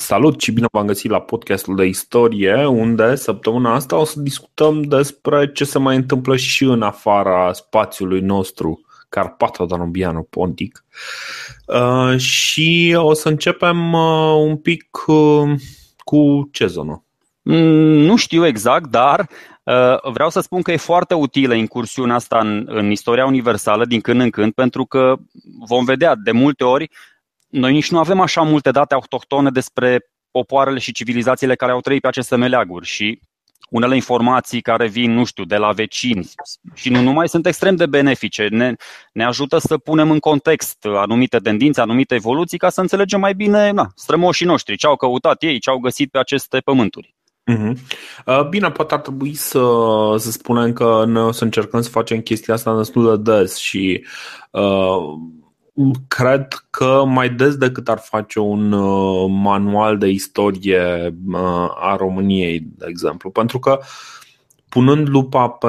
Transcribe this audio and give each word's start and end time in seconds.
Salut 0.00 0.40
și 0.40 0.52
bine 0.52 0.66
v-am 0.72 0.86
găsit 0.86 1.10
la 1.10 1.20
podcastul 1.20 1.76
de 1.76 1.84
istorie, 1.84 2.64
unde 2.66 3.14
săptămâna 3.14 3.74
asta 3.74 3.96
o 3.96 4.04
să 4.04 4.20
discutăm 4.20 4.82
despre 4.82 5.52
ce 5.52 5.64
se 5.64 5.78
mai 5.78 5.96
întâmplă 5.96 6.36
și 6.36 6.64
în 6.64 6.82
afara 6.82 7.52
spațiului 7.52 8.20
nostru, 8.20 8.80
Carpato-Danubiano 9.08 10.22
Pontic. 10.30 10.84
Uh, 11.66 12.18
și 12.18 12.94
o 12.98 13.12
să 13.12 13.28
începem 13.28 13.92
uh, 13.92 14.34
un 14.46 14.56
pic 14.56 15.04
uh, 15.06 15.50
cu 15.98 16.48
ce 16.52 16.66
zonă? 16.66 17.04
Mm, 17.42 17.56
nu 17.98 18.16
știu 18.16 18.46
exact, 18.46 18.86
dar 18.90 19.28
uh, 19.62 20.10
vreau 20.12 20.30
să 20.30 20.40
spun 20.40 20.62
că 20.62 20.72
e 20.72 20.76
foarte 20.76 21.14
utilă 21.14 21.54
incursiunea 21.54 22.14
asta 22.14 22.38
în, 22.38 22.64
în 22.66 22.90
istoria 22.90 23.26
universală 23.26 23.84
din 23.84 24.00
când 24.00 24.20
în 24.20 24.30
când, 24.30 24.52
pentru 24.52 24.84
că 24.84 25.16
vom 25.66 25.84
vedea 25.84 26.14
de 26.14 26.32
multe 26.32 26.64
ori 26.64 26.90
noi 27.48 27.72
nici 27.72 27.90
nu 27.90 27.98
avem 27.98 28.20
așa 28.20 28.42
multe 28.42 28.70
date 28.70 28.94
autohtone 28.94 29.50
despre 29.50 30.00
popoarele 30.30 30.78
și 30.78 30.92
civilizațiile 30.92 31.54
care 31.54 31.72
au 31.72 31.80
trăit 31.80 32.00
pe 32.00 32.08
aceste 32.08 32.36
meleaguri 32.36 32.86
și 32.86 33.20
unele 33.70 33.94
informații 33.94 34.60
care 34.60 34.88
vin, 34.88 35.12
nu 35.12 35.24
știu, 35.24 35.44
de 35.44 35.56
la 35.56 35.72
vecini 35.72 36.30
și 36.74 36.90
nu 36.90 37.00
numai 37.00 37.28
sunt 37.28 37.46
extrem 37.46 37.76
de 37.76 37.86
benefice. 37.86 38.46
Ne, 38.50 38.74
ne 39.12 39.24
ajută 39.24 39.58
să 39.58 39.78
punem 39.78 40.10
în 40.10 40.18
context 40.18 40.84
anumite 40.84 41.38
tendințe, 41.38 41.80
anumite 41.80 42.14
evoluții 42.14 42.58
ca 42.58 42.68
să 42.68 42.80
înțelegem 42.80 43.20
mai 43.20 43.34
bine 43.34 43.70
na, 43.70 43.88
strămoșii 43.94 44.46
noștri, 44.46 44.76
ce 44.76 44.86
au 44.86 44.96
căutat 44.96 45.42
ei, 45.42 45.58
ce 45.58 45.70
au 45.70 45.78
găsit 45.78 46.10
pe 46.10 46.18
aceste 46.18 46.58
pământuri. 46.58 47.16
Mhm. 47.44 47.78
Uh, 48.26 48.48
bine, 48.48 48.70
poate 48.70 48.94
ar 48.94 49.00
trebui 49.00 49.34
să, 49.34 49.60
să 50.16 50.30
spunem 50.30 50.72
că 50.72 51.04
noi 51.06 51.22
o 51.22 51.32
să 51.32 51.44
încercăm 51.44 51.80
să 51.80 51.90
facem 51.90 52.20
chestia 52.20 52.54
asta 52.54 52.76
destul 52.76 53.22
de 53.22 53.32
des 53.32 53.56
și 53.56 54.04
uh, 54.50 54.98
cred 56.08 56.46
că 56.70 57.04
mai 57.06 57.30
des 57.30 57.56
decât 57.56 57.88
ar 57.88 57.98
face 57.98 58.40
un 58.40 58.72
uh, 58.72 59.26
manual 59.30 59.98
de 59.98 60.08
istorie 60.08 61.14
uh, 61.32 61.68
a 61.80 61.96
României, 61.96 62.60
de 62.60 62.86
exemplu. 62.88 63.30
Pentru 63.30 63.58
că 63.58 63.80
punând 64.68 65.08
lupa 65.08 65.48
pe, 65.48 65.68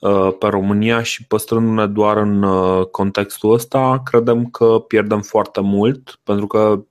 uh, 0.00 0.34
pe 0.38 0.46
România 0.46 1.02
și 1.02 1.26
păstrându-ne 1.26 1.86
doar 1.86 2.16
în 2.16 2.44
contextul 2.90 3.52
ăsta, 3.52 4.02
credem 4.04 4.46
că 4.46 4.84
pierdem 4.88 5.20
foarte 5.20 5.60
mult, 5.60 6.20
pentru 6.22 6.46
că 6.46 6.82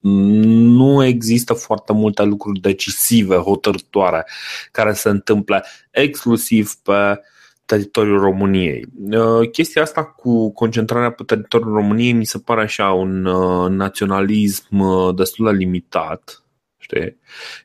nu 0.00 1.04
există 1.04 1.52
foarte 1.52 1.92
multe 1.92 2.22
lucruri 2.22 2.60
decisive, 2.60 3.36
hotărătoare, 3.36 4.26
care 4.72 4.92
se 4.92 5.08
întâmple 5.08 5.64
exclusiv 5.90 6.74
pe 6.82 7.20
teritoriul 7.66 8.20
României. 8.20 8.86
Uh, 9.10 9.50
chestia 9.50 9.82
asta 9.82 10.04
cu 10.04 10.52
concentrarea 10.52 11.10
pe 11.10 11.22
teritoriul 11.22 11.72
României 11.72 12.12
mi 12.12 12.26
se 12.26 12.38
pare 12.38 12.62
așa 12.62 12.92
un 12.92 13.24
uh, 13.24 13.70
naționalism 13.70 14.78
uh, 14.78 15.14
destul 15.14 15.46
de 15.46 15.56
limitat, 15.56 16.42
știi? 16.78 17.18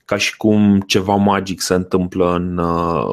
Ca 0.05 0.17
și 0.17 0.37
cum 0.37 0.79
ceva 0.79 1.15
magic 1.15 1.61
se 1.61 1.73
întâmplă 1.73 2.35
în, 2.35 2.59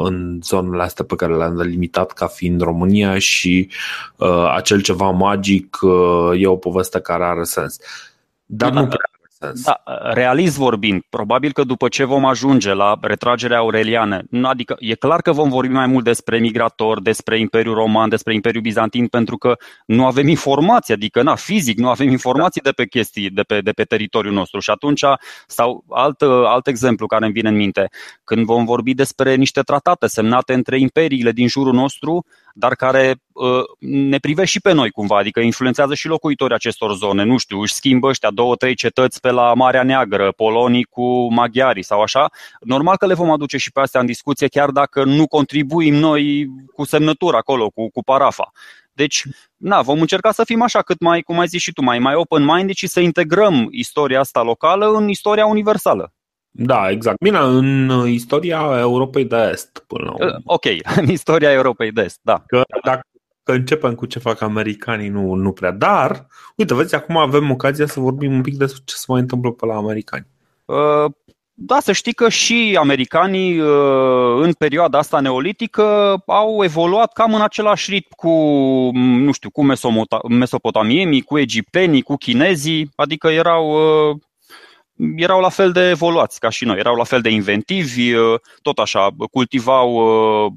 în 0.05 0.41
zonele 0.43 0.83
astea 0.83 1.05
pe 1.05 1.15
care 1.15 1.37
le-am 1.37 1.57
delimitat 1.57 2.13
ca 2.13 2.27
fiind 2.27 2.61
România 2.61 3.19
și 3.19 3.71
uh, 4.17 4.53
acel 4.55 4.83
ceva 4.83 5.11
magic 5.11 5.79
uh, 5.81 6.41
e 6.41 6.47
o 6.47 6.57
poveste 6.57 7.01
care 7.01 7.25
are 7.25 7.43
sens. 7.43 7.79
Dar 8.45 8.71
da, 8.71 8.81
nu 8.81 8.87
prea 8.87 9.11
sens. 9.11 9.16
Da, 9.55 9.83
realist 10.13 10.57
vorbind, 10.57 11.03
probabil 11.09 11.53
că 11.53 11.65
după 11.65 11.89
ce 11.89 12.05
vom 12.05 12.25
ajunge 12.25 12.75
la 12.75 12.99
retragerea 13.01 13.59
aureliană, 13.59 14.23
adică 14.43 14.77
e 14.79 14.95
clar 14.95 15.21
că 15.23 15.33
vom 15.33 15.49
vorbi 15.49 15.73
mai 15.73 15.87
mult 15.87 16.05
despre 16.05 16.39
migrator, 16.39 17.03
despre 17.03 17.39
Imperiul 17.39 17.75
Roman, 17.75 18.09
despre 18.09 18.35
Imperiul 18.35 18.63
Bizantin, 18.63 19.07
pentru 19.07 19.37
că 19.37 19.57
nu 19.87 20.07
avem 20.07 20.29
informații, 20.29 20.95
adică 20.95 21.23
na, 21.23 21.35
fizic 21.35 21.79
nu 21.79 21.89
avem 21.89 22.09
informații 22.09 22.61
de 22.61 22.71
pe 22.71 22.87
chestii 22.87 23.31
de 23.31 23.43
pe, 23.43 23.61
de 23.61 23.71
pe 23.71 23.85
teritoriul 23.85 24.35
nostru. 24.35 24.61
Și 24.61 24.71
atunci, 24.71 25.03
sau 25.47 25.85
alt, 25.91 26.23
alt 26.47 26.67
exemplu 26.67 27.07
care 27.07 27.25
îmi 27.25 27.35
vine 27.35 27.49
în 27.49 27.57
minte, 27.57 27.89
când 28.25 28.45
vom 28.45 28.65
vorbi 28.65 28.95
despre 28.95 29.35
niște 29.35 29.61
tratate 29.61 30.07
semnate 30.07 30.53
între 30.53 30.79
imperiile 30.79 31.33
din 31.33 31.49
jurul 31.49 31.73
nostru, 31.73 32.25
dar 32.59 32.75
care 32.75 33.15
uh, 33.33 33.63
ne 33.79 34.19
privește 34.19 34.51
și 34.51 34.61
pe 34.61 34.73
noi 34.73 34.91
cumva, 34.91 35.19
adică 35.19 35.41
influențează 35.41 35.95
și 35.95 36.07
locuitorii 36.07 36.55
acestor 36.55 36.95
zone. 36.95 37.25
Nu 37.25 37.37
știu, 37.37 37.61
își 37.61 37.75
schimbă 37.75 38.07
ăștia 38.07 38.31
două, 38.31 38.55
trei 38.55 38.75
cetăți 38.75 39.21
pe 39.21 39.31
la 39.31 39.55
Marea 39.55 39.83
Neagră, 39.83 40.33
polonii 40.33 40.85
cu 40.85 41.35
maghiarii 41.35 41.83
sau 41.83 42.01
așa. 42.01 42.31
Normal 42.61 42.97
că 42.97 43.07
le 43.07 43.15
vom 43.15 43.31
aduce 43.31 43.57
și 43.57 43.73
pe 43.73 43.81
astea 43.81 44.01
în 44.01 44.07
discuție, 44.07 44.49
chiar 44.49 44.71
dacă 44.71 45.05
nu 45.05 45.27
contribuim 45.27 45.95
noi 45.95 46.47
cu 46.75 46.85
semnătura 46.85 47.37
acolo, 47.37 47.71
cu, 47.71 47.91
cu 47.91 48.03
parafa. 48.03 48.53
Deci, 48.93 49.23
na, 49.57 49.83
vom 49.83 50.01
încerca 50.01 50.33
să 50.33 50.45
fim 50.45 50.63
așa 50.63 50.83
cât 50.83 51.01
mai, 51.01 51.21
cum 51.21 51.39
ai 51.39 51.47
zis 51.47 51.63
și 51.63 51.73
tu, 51.73 51.83
mai, 51.83 51.99
mai 51.99 52.15
open-minded 52.15 52.75
și 52.75 52.87
să 52.87 53.01
integrăm 53.01 53.69
istoria 53.71 54.21
asta 54.21 54.43
locală 54.43 54.87
în 54.87 55.09
istoria 55.09 55.47
universală. 55.47 56.13
Da, 56.59 56.91
exact. 56.91 57.19
Bine, 57.19 57.39
în 57.39 57.91
istoria 58.07 58.77
Europei 58.79 59.25
de 59.25 59.51
Est, 59.53 59.85
până 59.87 60.05
la 60.05 60.13
urmă. 60.13 60.41
Ok, 60.45 60.65
în 61.01 61.09
istoria 61.09 61.53
Europei 61.53 61.93
de 61.93 62.03
Est, 62.03 62.19
da. 62.23 62.43
Că 62.47 62.63
dacă 62.85 63.07
că 63.47 63.53
începem 63.53 63.95
cu 63.95 64.07
ce 64.07 64.19
fac 64.19 64.41
americanii, 64.41 65.09
nu, 65.09 65.35
nu 65.35 65.53
prea. 65.53 65.71
Dar, 65.71 66.27
uite, 66.57 66.75
vezi, 66.75 66.95
acum 66.95 67.17
avem 67.17 67.51
ocazia 67.51 67.87
să 67.87 68.01
vorbim 68.01 68.33
un 68.33 68.41
pic 68.41 68.57
despre 68.57 68.83
ce 68.85 68.95
se 68.95 69.05
mai 69.09 69.21
întâmplă 69.21 69.51
pe 69.51 69.67
la 69.67 69.77
americani. 69.77 70.27
Uh, 70.65 71.11
da, 71.53 71.81
să 71.81 71.93
știi 71.93 72.13
că 72.13 72.29
și 72.29 72.77
americanii 72.81 73.59
uh, 73.59 74.41
în 74.41 74.53
perioada 74.53 74.99
asta 74.99 75.21
neolitică 75.21 75.83
au 76.27 76.65
evoluat 76.65 77.13
cam 77.13 77.35
în 77.35 77.41
același 77.41 77.91
ritm 77.91 78.09
cu, 78.17 78.31
nu 78.95 79.33
știu, 79.33 79.51
cu 79.51 79.67
mesopotamienii, 80.29 81.23
cu 81.23 81.39
egiptenii, 81.39 82.03
cu 82.03 82.17
chinezii, 82.17 82.91
adică 82.95 83.29
erau 83.29 83.71
uh, 83.71 84.17
erau 85.17 85.41
la 85.41 85.49
fel 85.49 85.73
de 85.73 85.89
evoluați 85.89 86.41
ca 86.41 86.49
și 86.49 86.65
noi, 86.65 86.79
erau 86.79 86.95
la 86.95 87.05
fel 87.05 87.21
de 87.21 87.29
inventivi, 87.29 88.15
uh, 88.15 88.41
tot 88.63 88.79
așa, 88.79 89.09
cultivau 89.31 89.93
uh, 89.95 90.53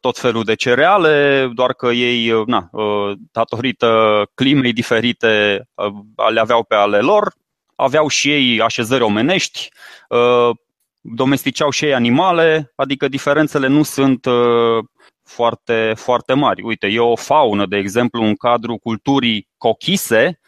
tot 0.00 0.18
felul 0.18 0.44
de 0.44 0.54
cereale, 0.54 1.48
doar 1.54 1.72
că 1.72 1.86
ei, 1.86 2.30
uh, 2.30 2.46
na, 2.46 2.70
datorită 3.32 4.22
climei 4.34 4.72
diferite, 4.72 5.62
le 6.32 6.40
aveau 6.40 6.64
pe 6.64 6.74
ale 6.74 6.98
lor, 6.98 7.32
aveau 7.76 8.08
și 8.08 8.32
ei 8.32 8.60
așezări 8.60 9.02
omenești, 9.02 9.68
domesticeau 11.00 11.70
și 11.70 11.84
ei 11.84 11.94
animale, 11.94 12.72
adică 12.74 13.08
diferențele 13.08 13.66
nu 13.66 13.82
sunt 13.82 14.26
foarte, 15.24 15.92
foarte 15.96 16.32
mari. 16.32 16.62
Uite, 16.62 16.86
e 16.86 16.98
o 16.98 17.16
faună, 17.16 17.66
de 17.66 17.76
exemplu, 17.76 18.22
în 18.22 18.34
cadrul 18.34 18.76
culturii 18.76 19.48
cochise, 19.56 20.26
Uh, 20.26 20.47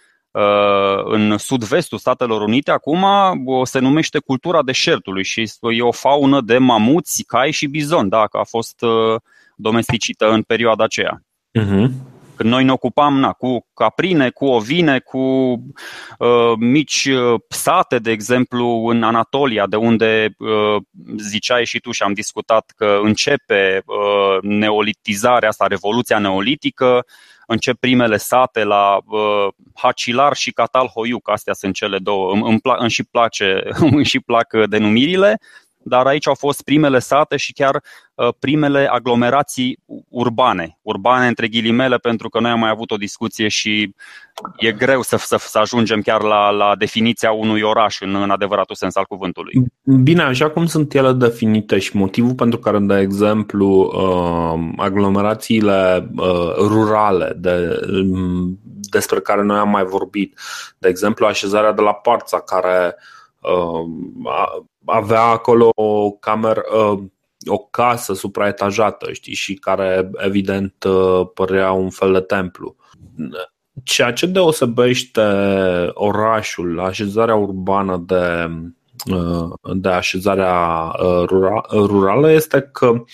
în 1.05 1.39
sud-vestul 1.39 1.99
Statelor 1.99 2.43
Unite, 2.43 2.71
acum 2.71 3.05
o 3.47 3.65
se 3.65 3.79
numește 3.79 4.19
cultura 4.19 4.63
deșertului 4.63 5.25
și 5.25 5.53
e 5.61 5.83
o 5.83 5.93
faună 5.93 6.41
de 6.41 6.59
mamuți, 6.59 7.25
cai 7.27 7.51
și 7.51 7.67
bizon, 7.67 8.09
da, 8.09 8.27
că 8.27 8.37
a 8.37 8.45
fost 8.45 8.83
uh, 8.83 9.21
domesticită 9.57 10.31
în 10.31 10.43
perioada 10.43 10.85
aceea. 10.85 11.23
Uh-huh. 11.59 11.89
Când 12.37 12.53
noi 12.53 12.65
ne 12.65 12.73
ocupam 12.73 13.19
na, 13.19 13.33
cu 13.33 13.67
caprine, 13.75 14.31
cu 14.31 14.45
ovine, 14.45 14.99
cu 14.99 15.19
uh, 15.19 16.53
mici 16.59 17.05
uh, 17.05 17.41
sate, 17.49 17.99
de 17.99 18.11
exemplu, 18.11 18.87
în 18.87 19.03
Anatolia, 19.03 19.67
de 19.67 19.77
unde 19.77 20.35
uh, 20.39 20.83
ziceai 21.17 21.65
și 21.65 21.81
tu 21.81 21.91
și 21.91 22.03
am 22.03 22.13
discutat 22.13 22.73
că 22.77 23.01
începe 23.03 23.83
uh, 23.87 24.43
neolitizarea 24.43 25.49
asta, 25.49 25.67
revoluția 25.67 26.19
neolitică, 26.19 27.05
încep 27.53 27.77
primele 27.77 28.17
sate 28.17 28.65
la 28.65 29.01
uh, 29.07 29.49
Hacilar 29.75 30.35
și 30.35 30.53
Catalhoiuc, 30.53 31.31
astea 31.31 31.53
sunt 31.53 31.75
cele 31.75 31.99
două, 31.99 32.33
îmi, 32.33 32.43
îmi, 32.43 32.61
pla- 32.61 32.79
îmi 32.79 32.91
și 32.91 33.05
place, 33.05 33.63
îmi 33.91 34.05
și 34.05 34.21
plac 34.21 34.53
uh, 34.53 34.69
denumirile, 34.69 35.41
dar 35.83 36.07
aici 36.07 36.27
au 36.27 36.35
fost 36.35 36.63
primele 36.63 36.99
sate 36.99 37.37
și 37.37 37.53
chiar 37.53 37.83
uh, 38.15 38.29
primele 38.39 38.89
aglomerații 38.91 39.79
urbane, 40.09 40.79
urbane 40.83 41.27
între 41.27 41.49
ghilimele, 41.49 41.97
pentru 41.97 42.29
că 42.29 42.41
noi 42.41 42.51
am 42.51 42.59
mai 42.59 42.71
avut 42.71 42.91
o 42.91 42.97
discuție 42.97 43.49
și 43.49 43.95
e 44.57 44.73
greu 44.73 45.03
să, 45.03 45.17
să, 45.17 45.37
să 45.39 45.59
ajungem 45.59 46.01
chiar 46.01 46.23
la, 46.23 46.51
la 46.51 46.77
definiția 46.77 47.33
unui 47.33 47.61
oraș 47.61 48.01
în, 48.01 48.15
în 48.15 48.31
adevăratul 48.31 48.75
sens 48.75 48.97
al 48.97 49.05
cuvântului. 49.05 49.53
Bine, 49.83 50.23
așa 50.23 50.51
cum 50.51 50.67
sunt 50.67 50.95
ele 50.95 51.13
definite 51.13 51.79
și 51.79 51.97
motivul 51.97 52.35
pentru 52.35 52.59
care, 52.59 52.79
de 52.79 52.99
exemplu, 52.99 53.67
uh, 53.69 54.73
aglomerațiile 54.77 56.11
uh, 56.17 56.55
rurale 56.57 57.33
de, 57.37 57.81
um, 57.93 58.59
despre 58.91 59.21
care 59.21 59.43
noi 59.43 59.59
am 59.59 59.69
mai 59.69 59.85
vorbit, 59.85 60.39
de 60.79 60.89
exemplu, 60.89 61.27
așezarea 61.27 61.73
de 61.73 61.83
la 61.83 61.93
Parța, 61.93 62.41
care 62.41 62.97
avea 64.85 65.23
acolo 65.23 65.71
o 65.75 66.11
cameră, 66.11 66.63
uh, 66.77 67.03
o 67.47 67.59
casă 67.59 68.15
supraetajată, 68.15 69.13
știi, 69.13 69.35
și 69.35 69.55
care 69.55 70.11
evident 70.17 70.85
uh, 70.85 71.29
părea 71.35 71.73
un 71.73 71.91
fel 71.91 72.13
de 72.13 72.21
templu. 72.21 72.77
Ceea 73.85 74.13
ce 74.13 74.27
deosebește 74.27 75.23
orașul, 75.93 76.81
așezarea 76.81 77.35
urbană 77.35 78.05
de, 78.07 78.51
de 79.75 79.89
așezarea 79.89 80.93
rurală 81.71 82.31
este 82.31 82.61
că 82.73 83.05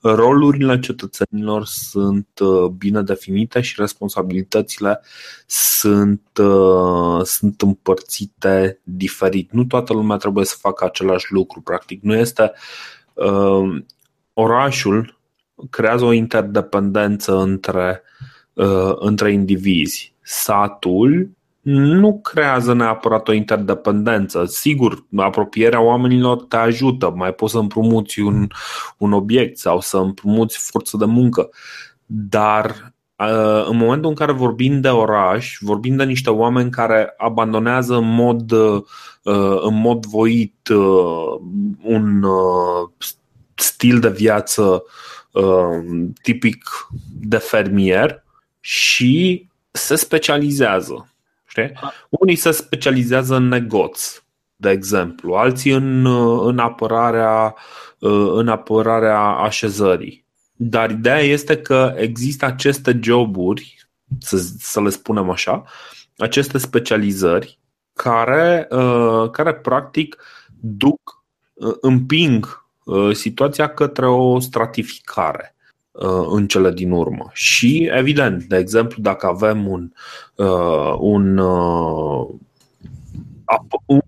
rolurile 0.00 0.78
cetățenilor 0.78 1.64
sunt 1.64 2.28
bine 2.76 3.02
definite 3.02 3.60
și 3.60 3.74
responsabilitățile 3.78 5.00
sunt, 5.46 6.22
sunt 7.22 7.62
împărțite 7.62 8.80
diferit. 8.82 9.52
Nu 9.52 9.64
toată 9.64 9.92
lumea 9.92 10.16
trebuie 10.16 10.44
să 10.44 10.56
facă 10.60 10.84
același 10.84 11.32
lucru, 11.32 11.60
practic. 11.60 12.02
Nu 12.02 12.14
este 12.14 12.52
orașul 14.32 15.18
creează 15.70 16.04
o 16.04 16.12
interdependență 16.12 17.36
între, 17.36 18.02
între 18.94 19.32
indivizi. 19.32 20.14
Satul 20.22 21.30
nu 21.66 22.20
creează 22.20 22.72
neapărat 22.72 23.28
o 23.28 23.32
interdependență. 23.32 24.44
Sigur, 24.44 25.06
apropierea 25.16 25.80
oamenilor 25.80 26.44
te 26.44 26.56
ajută, 26.56 27.12
mai 27.16 27.32
poți 27.32 27.52
să 27.52 27.58
împrumuți 27.58 28.20
un, 28.20 28.48
un 28.98 29.12
obiect 29.12 29.58
sau 29.58 29.80
să 29.80 29.96
împrumuți 29.96 30.58
forță 30.58 30.96
de 30.96 31.04
muncă, 31.04 31.48
dar 32.06 32.94
uh, 33.16 33.66
în 33.68 33.76
momentul 33.76 34.08
în 34.08 34.14
care 34.14 34.32
vorbim 34.32 34.80
de 34.80 34.88
oraș, 34.88 35.56
vorbim 35.60 35.96
de 35.96 36.04
niște 36.04 36.30
oameni 36.30 36.70
care 36.70 37.14
abandonează 37.16 37.94
în 37.94 38.14
mod, 38.14 38.50
uh, 38.50 38.82
în 39.60 39.80
mod 39.80 40.06
voit 40.06 40.68
uh, 40.68 41.40
un 41.82 42.24
stil 43.54 44.00
de 44.00 44.08
viață 44.08 44.82
tipic 46.22 46.64
de 47.20 47.36
fermier 47.36 48.24
și 48.60 49.46
se 49.70 49.94
specializează 49.94 51.10
Știi? 51.56 51.72
Unii 52.08 52.36
se 52.36 52.50
specializează 52.50 53.34
în 53.34 53.48
negoț, 53.48 54.22
de 54.56 54.70
exemplu, 54.70 55.34
alții 55.34 55.72
în, 55.72 56.06
în, 56.46 56.58
apărarea, 56.58 57.54
în 58.34 58.48
apărarea 58.48 59.20
așezării. 59.20 60.24
Dar 60.52 60.90
ideea 60.90 61.20
este 61.20 61.56
că 61.56 61.94
există 61.96 62.44
aceste 62.44 63.00
joburi, 63.02 63.88
să, 64.18 64.36
să 64.58 64.82
le 64.82 64.88
spunem 64.88 65.30
așa, 65.30 65.64
aceste 66.16 66.58
specializări 66.58 67.58
care, 67.92 68.68
care 69.32 69.54
practic 69.54 70.16
duc, 70.60 71.24
împing 71.80 72.66
situația 73.12 73.68
către 73.68 74.06
o 74.06 74.40
stratificare. 74.40 75.55
Uh, 75.98 76.26
în 76.30 76.46
cele 76.46 76.72
din 76.72 76.90
urmă. 76.90 77.30
Și, 77.32 77.90
evident, 77.92 78.44
de 78.44 78.56
exemplu, 78.56 79.02
dacă 79.02 79.26
avem 79.26 79.68
un, 79.68 79.92
uh, 80.34 80.96
un, 80.98 81.38
uh, 81.38 82.26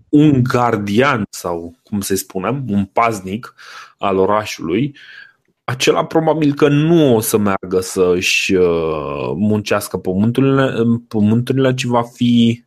un 0.09 0.43
gardian 0.43 1.23
sau, 1.29 1.75
cum 1.83 2.01
să 2.01 2.15
spunem, 2.15 2.63
un 2.67 2.85
paznic 2.85 3.55
al 3.97 4.17
orașului, 4.17 4.95
acela 5.63 6.05
probabil 6.05 6.53
că 6.53 6.67
nu 6.67 7.15
o 7.15 7.19
să 7.19 7.37
meargă 7.37 7.79
să 7.79 8.11
își 8.15 8.53
muncească 9.35 9.97
pământurile, 9.97 10.73
pământurile 11.07 11.73
ci 11.73 11.83
va 11.83 12.03
fi 12.03 12.63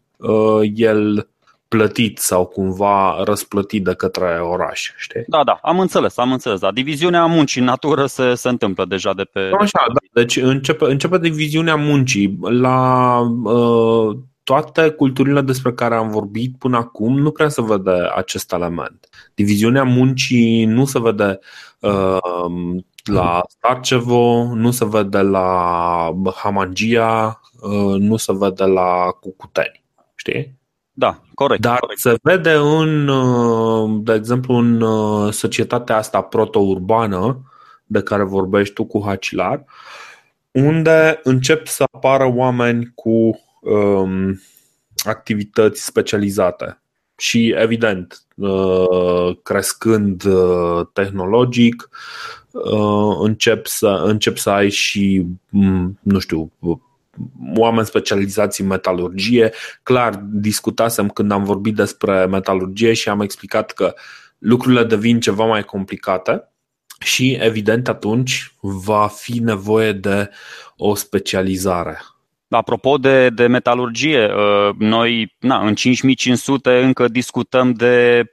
el 0.75 1.29
plătit 1.73 2.19
sau 2.19 2.47
cumva 2.47 3.23
răsplătit 3.25 3.85
de 3.85 3.95
către 3.95 4.41
oraș, 4.41 4.91
știi? 4.97 5.25
Da, 5.27 5.45
da, 5.45 5.59
am 5.63 5.81
înțeles, 5.81 6.17
am 6.17 6.33
înțeles. 6.33 6.61
Da. 6.61 6.71
Diviziunea 6.71 7.27
muncii 7.27 7.61
în 7.61 7.67
natură 7.67 8.07
se, 8.07 8.35
se 8.35 8.49
întâmplă 8.49 8.85
deja 8.85 9.13
de 9.13 9.23
pe... 9.23 9.51
Așa, 9.59 9.85
da. 9.87 10.21
Deci 10.21 10.37
începe, 10.37 10.85
începe 10.85 11.19
diviziunea 11.19 11.77
muncii. 11.77 12.39
La 12.41 13.19
uh, 13.45 14.17
toate 14.45 14.91
culturile 14.91 15.41
despre 15.41 15.73
care 15.73 15.95
am 15.95 16.11
vorbit 16.11 16.59
până 16.59 16.77
acum 16.77 17.19
nu 17.19 17.31
prea 17.31 17.49
se 17.49 17.63
vede 17.63 18.11
acest 18.15 18.53
element. 18.53 19.09
Diviziunea 19.35 19.85
muncii 19.85 20.65
nu 20.65 20.85
se 20.85 21.01
vede 21.01 21.39
uh, 21.81 22.77
la 23.05 23.41
Starcevo, 23.49 24.55
nu 24.55 24.71
se 24.71 24.87
vede 24.87 25.21
la 25.21 26.11
Hamangia, 26.35 27.41
uh, 27.61 27.99
nu 27.99 28.17
se 28.17 28.33
vede 28.35 28.65
la 28.65 29.17
Cucuteni. 29.21 29.83
Știi? 30.15 30.61
Da, 30.94 31.21
corect. 31.35 31.62
Dar 31.62 31.79
corect. 31.79 32.00
se 32.00 32.17
vede 32.23 32.53
în, 32.53 33.09
uh, 33.09 34.00
de 34.03 34.12
exemplu, 34.15 34.55
în 34.55 34.81
uh, 34.81 35.33
societatea 35.33 35.97
asta 35.97 36.21
proto-urbană 36.21 37.43
de 37.85 38.03
care 38.03 38.23
vorbești 38.23 38.75
tu 38.75 38.85
cu 38.85 39.03
Hacilar, 39.05 39.65
unde 40.50 41.21
încep 41.23 41.67
să 41.67 41.85
apară 41.91 42.33
oameni 42.35 42.93
cu 42.94 43.41
um, 43.61 44.41
activități 45.05 45.85
specializate. 45.85 46.83
Și, 47.17 47.55
evident, 47.56 48.23
uh, 48.35 49.37
crescând 49.43 50.23
tehnologic, 50.93 51.88
încep 53.19 53.67
să, 53.67 54.03
încep 54.05 54.37
să 54.37 54.50
ai 54.50 54.71
și, 54.71 55.27
nu 56.00 56.19
știu, 56.19 56.53
oameni 57.55 57.87
specializați 57.87 58.61
în 58.61 58.67
metalurgie. 58.67 59.53
Clar, 59.82 60.14
discutasem 60.23 61.09
când 61.09 61.32
am 61.32 61.44
vorbit 61.44 61.75
despre 61.75 62.26
metalurgie 62.26 62.93
și 62.93 63.09
am 63.09 63.20
explicat 63.20 63.73
că 63.73 63.94
lucrurile 64.38 64.85
devin 64.85 65.20
ceva 65.20 65.44
mai 65.44 65.62
complicate 65.62 66.47
și, 66.99 67.38
evident, 67.41 67.88
atunci 67.88 68.55
va 68.61 69.06
fi 69.06 69.38
nevoie 69.38 69.93
de 69.93 70.31
o 70.76 70.94
specializare. 70.94 72.00
Apropo 72.49 72.97
de, 72.97 73.29
de 73.29 73.47
metalurgie, 73.47 74.25
uh, 74.25 74.75
noi 74.79 75.37
na, 75.38 75.67
în 75.67 75.75
5500 75.75 76.82
încă 76.82 77.09
discutăm 77.09 77.73
de 77.73 78.25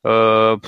uh, 0.00 0.58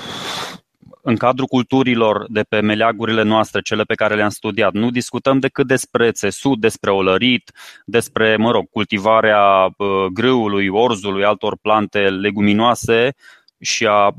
în 1.07 1.15
cadrul 1.15 1.47
culturilor 1.47 2.25
de 2.27 2.41
pe 2.49 2.59
meleagurile 2.59 3.23
noastre, 3.23 3.61
cele 3.61 3.83
pe 3.83 3.95
care 3.95 4.15
le-am 4.15 4.29
studiat, 4.29 4.73
nu 4.73 4.89
discutăm 4.89 5.39
decât 5.39 5.67
despre 5.67 6.11
țesut, 6.11 6.59
despre 6.59 6.91
olărit, 6.91 7.51
despre, 7.85 8.35
mă 8.35 8.51
rog, 8.51 8.69
cultivarea 8.69 9.69
grâului, 10.13 10.67
orzului, 10.67 11.23
altor 11.23 11.57
plante 11.61 11.99
leguminoase 11.99 13.15
și 13.59 13.85
a 13.85 14.15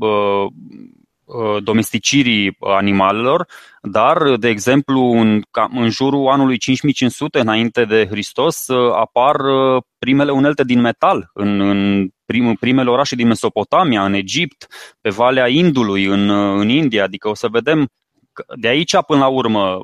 domesticirii 1.60 2.56
animalelor, 2.60 3.46
dar, 3.82 4.36
de 4.36 4.48
exemplu, 4.48 5.00
în, 5.00 5.42
în 5.70 5.90
jurul 5.90 6.28
anului 6.28 6.58
5500 6.58 7.40
înainte 7.40 7.84
de 7.84 8.06
Hristos 8.10 8.68
apar 8.92 9.36
primele 9.98 10.30
unelte 10.30 10.64
din 10.64 10.80
metal 10.80 11.30
în, 11.32 11.60
în 11.60 12.08
prim, 12.28 12.54
primele 12.54 12.90
orașe 12.90 13.14
din 13.14 13.26
Mesopotamia, 13.26 14.04
în 14.04 14.12
Egipt, 14.12 14.66
pe 15.00 15.10
Valea 15.10 15.48
Indului, 15.48 16.04
în, 16.04 16.30
în 16.60 16.68
India, 16.68 17.04
adică 17.04 17.28
o 17.28 17.34
să 17.34 17.48
vedem 17.50 17.88
de 18.56 18.68
aici 18.68 18.94
până 19.06 19.20
la 19.20 19.26
urmă 19.26 19.78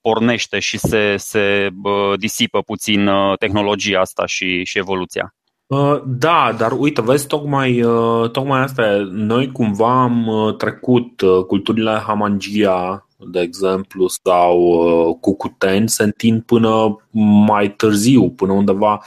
pornește 0.00 0.58
și 0.58 0.78
se, 0.78 1.14
se 1.16 1.68
disipă 2.16 2.62
puțin 2.62 3.10
tehnologia 3.38 4.00
asta 4.00 4.26
și, 4.26 4.64
și 4.64 4.78
evoluția. 4.78 5.34
Da, 6.04 6.54
dar 6.58 6.72
uite, 6.78 7.02
vezi, 7.02 7.26
tocmai, 7.26 7.82
tocmai 8.32 8.60
asta, 8.60 9.08
noi 9.10 9.52
cumva 9.52 10.02
am 10.02 10.26
trecut 10.58 11.22
culturile 11.46 12.02
Hamangia, 12.06 13.06
de 13.26 13.40
exemplu, 13.40 14.08
sau 14.08 14.58
uh, 14.58 15.16
Cucuteni 15.20 15.88
se 15.88 16.02
întind 16.02 16.42
până 16.42 16.96
mai 17.46 17.70
târziu, 17.70 18.30
până 18.30 18.52
undeva 18.52 19.02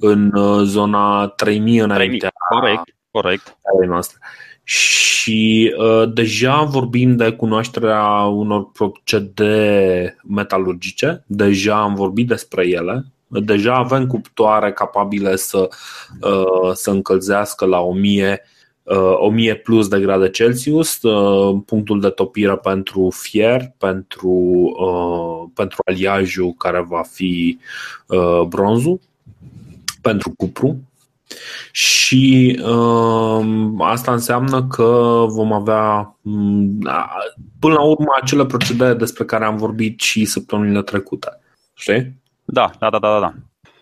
în 0.00 0.32
uh, 0.34 0.62
zona 0.64 1.26
3000 1.26 1.78
înaintea 1.78 2.32
corect, 2.48 2.96
corect. 3.10 3.56
noastre. 3.88 4.18
Și 4.64 5.74
uh, 5.78 6.12
deja 6.12 6.62
vorbim 6.62 7.16
de 7.16 7.32
cunoașterea 7.32 8.02
unor 8.20 8.70
procede 8.70 10.16
metalurgice, 10.28 11.24
deja 11.26 11.80
am 11.80 11.94
vorbit 11.94 12.26
despre 12.26 12.68
ele, 12.68 13.04
deja 13.26 13.74
avem 13.74 14.06
cuptoare 14.06 14.72
capabile 14.72 15.36
să, 15.36 15.68
uh, 16.20 16.72
să 16.72 16.90
încălzească 16.90 17.64
la 17.64 17.80
1000 17.80 18.42
1000 18.86 19.52
uh, 19.52 19.60
plus 19.62 19.88
de 19.88 20.00
grade 20.00 20.30
Celsius, 20.30 21.02
uh, 21.02 21.60
punctul 21.66 22.00
de 22.00 22.08
topire 22.08 22.56
pentru 22.56 23.10
fier, 23.12 23.72
pentru, 23.78 24.28
uh, 24.78 25.50
pentru 25.54 25.78
aliajul 25.84 26.54
care 26.58 26.84
va 26.88 27.02
fi 27.02 27.58
bronzul, 28.48 29.00
pentru 30.00 30.34
cupru. 30.36 30.76
Și 31.72 32.60
asta 33.78 34.12
înseamnă 34.12 34.66
că 34.66 35.24
vom 35.28 35.52
avea 35.52 36.16
mm, 36.20 36.78
până 37.58 37.74
la 37.74 37.82
urmă 37.82 38.06
acele 38.20 38.46
procedee 38.46 38.94
despre 38.94 39.24
care 39.24 39.44
am 39.44 39.56
vorbit 39.56 40.00
și 40.00 40.24
săptămânile 40.24 40.82
trecute. 40.82 41.40
Știi? 41.74 42.12
Da, 42.44 42.70
da, 42.78 42.90
da, 42.90 42.98
da, 42.98 43.20
da. 43.20 43.34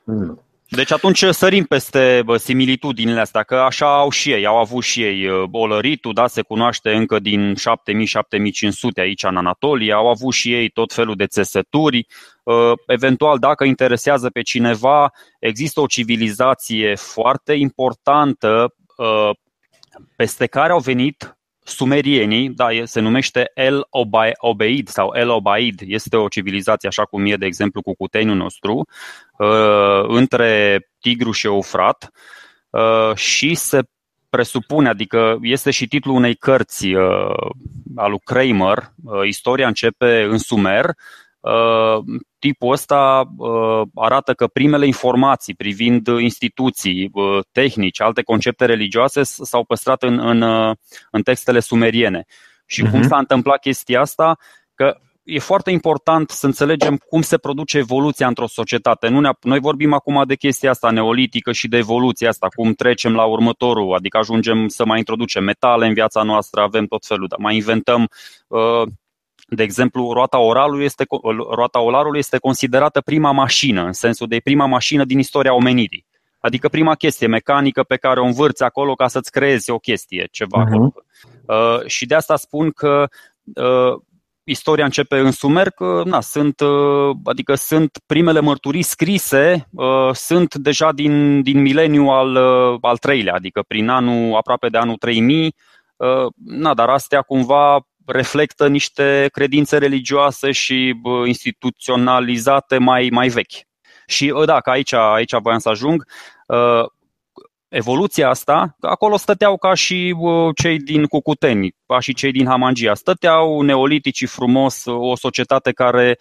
Mm. 0.05 0.39
Deci 0.75 0.93
atunci 0.93 1.25
sărim 1.31 1.65
peste 1.65 2.25
similitudinile 2.37 3.21
astea, 3.21 3.43
că 3.43 3.55
așa 3.55 3.99
au 3.99 4.11
și 4.11 4.31
ei, 4.31 4.47
au 4.47 4.57
avut 4.57 4.83
și 4.83 5.03
ei 5.03 5.29
olăritul, 5.51 6.13
da, 6.13 6.27
se 6.27 6.43
cunoaște 6.43 6.93
încă 6.93 7.19
din 7.19 7.55
7000-7500 7.55 7.57
aici 8.97 9.23
în 9.23 9.37
Anatolia, 9.37 9.95
au 9.95 10.09
avut 10.09 10.33
și 10.33 10.53
ei 10.53 10.69
tot 10.69 10.93
felul 10.93 11.15
de 11.17 11.27
țesături. 11.27 12.07
Eventual, 12.87 13.39
dacă 13.39 13.65
interesează 13.65 14.31
pe 14.31 14.43
cineva, 14.43 15.11
există 15.39 15.81
o 15.81 15.87
civilizație 15.87 16.95
foarte 16.95 17.53
importantă 17.53 18.75
peste 20.17 20.47
care 20.47 20.73
au 20.73 20.81
venit 20.81 21.34
sumerienii, 21.65 22.51
da, 22.51 22.69
se 22.85 23.01
numește 23.01 23.51
El 23.55 23.87
Obeid 24.39 24.89
sau 24.89 25.13
El 25.15 25.29
Obaid, 25.29 25.81
este 25.87 26.17
o 26.17 26.29
civilizație 26.29 26.89
așa 26.89 27.05
cum 27.05 27.27
e, 27.27 27.37
de 27.37 27.47
exemplu, 27.47 27.83
cu 27.83 27.95
cuteniul 27.95 28.37
nostru, 28.37 28.87
uh, 29.39 30.05
între 30.07 30.81
Tigru 31.01 31.31
și 31.31 31.47
Eufrat 31.47 32.11
uh, 32.71 33.17
și 33.17 33.55
se 33.55 33.81
presupune, 34.31 34.89
adică 34.89 35.39
este 35.41 35.71
și 35.71 35.87
titlul 35.87 36.15
unei 36.15 36.35
cărți 36.35 36.87
uh, 36.87 37.51
al 37.97 38.11
lui 38.11 38.21
Kramer, 38.25 38.93
istoria 39.25 39.67
începe 39.67 40.23
în 40.23 40.39
Sumer, 40.39 40.91
tipul 42.47 42.73
ăsta 42.73 43.25
arată 43.95 44.35
că 44.35 44.47
primele 44.47 44.87
informații 44.87 45.55
privind 45.55 46.07
instituții, 46.07 47.11
tehnici, 47.53 48.01
alte 48.01 48.23
concepte 48.23 48.65
religioase 48.65 49.23
s-au 49.23 49.65
păstrat 49.65 50.03
în, 50.03 50.19
în, 50.19 50.43
în 51.11 51.23
textele 51.23 51.61
sumeriene. 51.61 52.25
Și 52.67 52.83
uh-huh. 52.83 52.91
cum 52.91 52.99
mhm. 52.99 53.09
s-a 53.09 53.19
întâmplat 53.19 53.61
chestia 53.61 54.01
asta? 54.01 54.39
Că 54.75 54.97
e 55.23 55.39
foarte 55.39 55.71
important 55.71 56.31
să 56.31 56.47
înțelegem 56.47 56.97
cum 56.97 57.23
se 57.23 57.39
produce 57.39 57.79
evoluția 57.79 58.27
într-o 58.27 58.47
societate. 58.47 59.09
Nu 59.09 59.21
ne, 59.21 59.31
noi 59.41 59.61
vorbim 59.61 59.93
acum 59.93 60.23
de 60.27 60.35
chestia 60.35 60.71
asta 60.71 60.91
neolitică 60.91 61.53
și 61.53 61.69
de 61.69 61.77
evoluția 61.77 62.29
asta, 62.29 62.47
cum 62.57 62.73
trecem 62.73 63.15
la 63.15 63.25
următorul, 63.25 63.95
adică 63.95 64.19
ajungem 64.19 64.69
să 64.69 64.85
mai 64.85 64.99
introducem 64.99 65.45
metale 65.45 65.87
în 65.87 65.95
viața 65.95 66.23
noastră, 66.23 66.61
avem 66.61 66.87
tot 66.87 67.07
felul, 67.07 67.27
dar 67.29 67.39
mai 67.39 67.55
inventăm 67.55 68.09
uh, 68.49 68.89
de 69.49 69.63
exemplu, 69.63 70.13
roata 70.13 70.39
oralului 70.39 70.85
este, 70.85 71.05
roata 71.51 71.81
olarului 71.81 72.19
este 72.19 72.39
considerată 72.39 73.01
prima 73.01 73.31
mașină, 73.31 73.85
în 73.85 73.93
sensul 73.93 74.27
de 74.27 74.41
prima 74.45 74.67
mașină 74.67 75.05
din 75.05 75.19
istoria 75.19 75.55
omenirii. 75.55 76.07
Adică 76.39 76.69
prima 76.69 76.95
chestie 76.95 77.27
mecanică 77.27 77.83
pe 77.83 77.97
care 77.97 78.21
o 78.21 78.25
învârți 78.25 78.63
acolo 78.63 78.95
ca 78.95 79.09
să-ți 79.09 79.31
creezi 79.31 79.71
o 79.71 79.79
chestie, 79.79 80.29
ceva 80.31 80.63
uh-huh. 80.63 80.67
acolo. 80.67 80.93
Uh, 81.47 81.87
și 81.87 82.07
de 82.07 82.15
asta 82.15 82.37
spun 82.37 82.71
că 82.71 83.09
uh, 83.55 84.03
istoria 84.45 84.85
începe 84.85 85.19
în 85.19 85.31
Sumer, 85.31 85.71
că 85.71 86.03
na, 86.05 86.21
sunt, 86.21 86.61
uh, 86.61 87.17
adică 87.25 87.55
sunt 87.55 87.99
primele 88.07 88.41
mărturii 88.41 88.83
scrise, 88.83 89.69
uh, 89.71 90.11
sunt 90.13 90.55
deja 90.55 90.93
din, 90.93 91.43
din 91.43 91.61
mileniu 91.61 92.07
al, 92.07 92.35
uh, 92.35 92.79
al 92.81 92.97
treilea, 92.97 93.35
adică 93.35 93.65
prin 93.69 93.89
anul, 93.89 94.35
aproape 94.35 94.69
de 94.69 94.79
anul 94.79 94.97
3000, 94.97 95.55
uh, 95.97 96.33
na, 96.45 96.75
dar 96.75 96.89
astea 96.89 97.23
cumva 97.23 97.87
reflectă 98.07 98.69
niște 98.69 99.29
credințe 99.33 99.79
religioase 99.79 100.53
și 100.53 101.01
instituționalizate 101.27 102.79
mai, 102.79 103.09
mai 103.13 103.29
vechi. 103.29 103.53
Și 104.07 104.33
da, 104.45 104.61
că 104.61 104.71
aici, 104.71 104.93
aici 104.93 105.35
voiam 105.43 105.59
să 105.59 105.69
ajung, 105.69 106.07
ă, 106.49 106.87
evoluția 107.69 108.29
asta, 108.29 108.77
acolo 108.81 109.17
stăteau 109.17 109.57
ca 109.57 109.75
și 109.75 110.17
cei 110.57 110.79
din 110.79 111.05
Cucuteni, 111.05 111.75
ca 111.87 112.01
și 112.01 112.15
cei 112.15 112.33
din 112.33 112.47
Hamangia. 112.47 112.95
Stăteau 112.95 113.61
neoliticii 113.61 114.27
frumos, 114.27 114.85
o 114.87 115.17
societate 115.17 115.73
care 115.73 116.19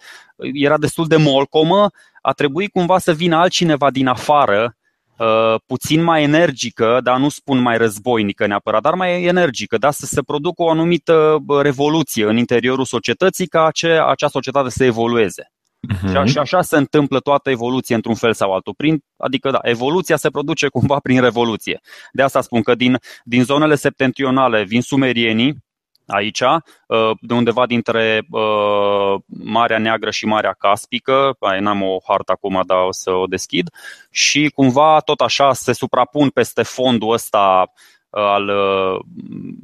era 0.52 0.78
destul 0.78 1.06
de 1.06 1.16
molcomă, 1.16 1.90
a 2.22 2.32
trebuit 2.32 2.72
cumva 2.72 2.98
să 2.98 3.12
vină 3.12 3.36
altcineva 3.36 3.90
din 3.90 4.06
afară 4.06 4.76
Uh, 5.18 5.54
puțin 5.66 6.02
mai 6.02 6.22
energică, 6.22 7.00
dar 7.02 7.18
nu 7.18 7.28
spun 7.28 7.58
mai 7.58 7.76
războinică 7.76 8.46
neapărat, 8.46 8.82
dar 8.82 8.94
mai 8.94 9.24
energică, 9.24 9.78
da? 9.78 9.90
să 9.90 10.06
se 10.06 10.22
producă 10.22 10.62
o 10.62 10.70
anumită 10.70 11.38
revoluție 11.60 12.24
în 12.24 12.36
interiorul 12.36 12.84
societății 12.84 13.46
ca 13.46 13.64
acea, 13.64 14.06
acea 14.06 14.28
societate 14.28 14.68
să 14.70 14.84
evolueze. 14.84 15.48
Uh-huh. 15.92 16.24
Și 16.24 16.38
așa 16.38 16.62
se 16.62 16.76
întâmplă 16.76 17.20
toată 17.20 17.50
evoluția 17.50 17.96
într-un 17.96 18.14
fel 18.14 18.32
sau 18.32 18.52
altul. 18.52 18.74
Prin, 18.76 18.98
adică, 19.16 19.50
da, 19.50 19.58
evoluția 19.62 20.16
se 20.16 20.30
produce 20.30 20.68
cumva 20.68 20.98
prin 21.02 21.20
revoluție. 21.20 21.80
De 22.12 22.22
asta 22.22 22.40
spun 22.40 22.62
că 22.62 22.74
din, 22.74 22.98
din 23.24 23.44
zonele 23.44 23.74
septentrionale 23.74 24.64
vin 24.64 24.80
sumerienii, 24.80 25.63
aici, 26.06 26.40
uh, 26.40 27.10
de 27.20 27.34
undeva 27.34 27.66
dintre 27.66 28.26
uh, 28.30 29.14
Marea 29.26 29.78
Neagră 29.78 30.10
și 30.10 30.26
Marea 30.26 30.52
Caspică, 30.58 31.36
n-am 31.60 31.82
o 31.82 31.98
hartă 32.06 32.32
acum, 32.32 32.62
dar 32.66 32.78
o 32.78 32.92
să 32.92 33.10
o 33.10 33.26
deschid, 33.26 33.70
și 34.10 34.50
cumva 34.54 35.00
tot 35.00 35.20
așa 35.20 35.52
se 35.52 35.72
suprapun 35.72 36.30
peste 36.30 36.62
fondul 36.62 37.12
ăsta 37.12 37.72
uh, 38.10 38.22
al, 38.22 38.50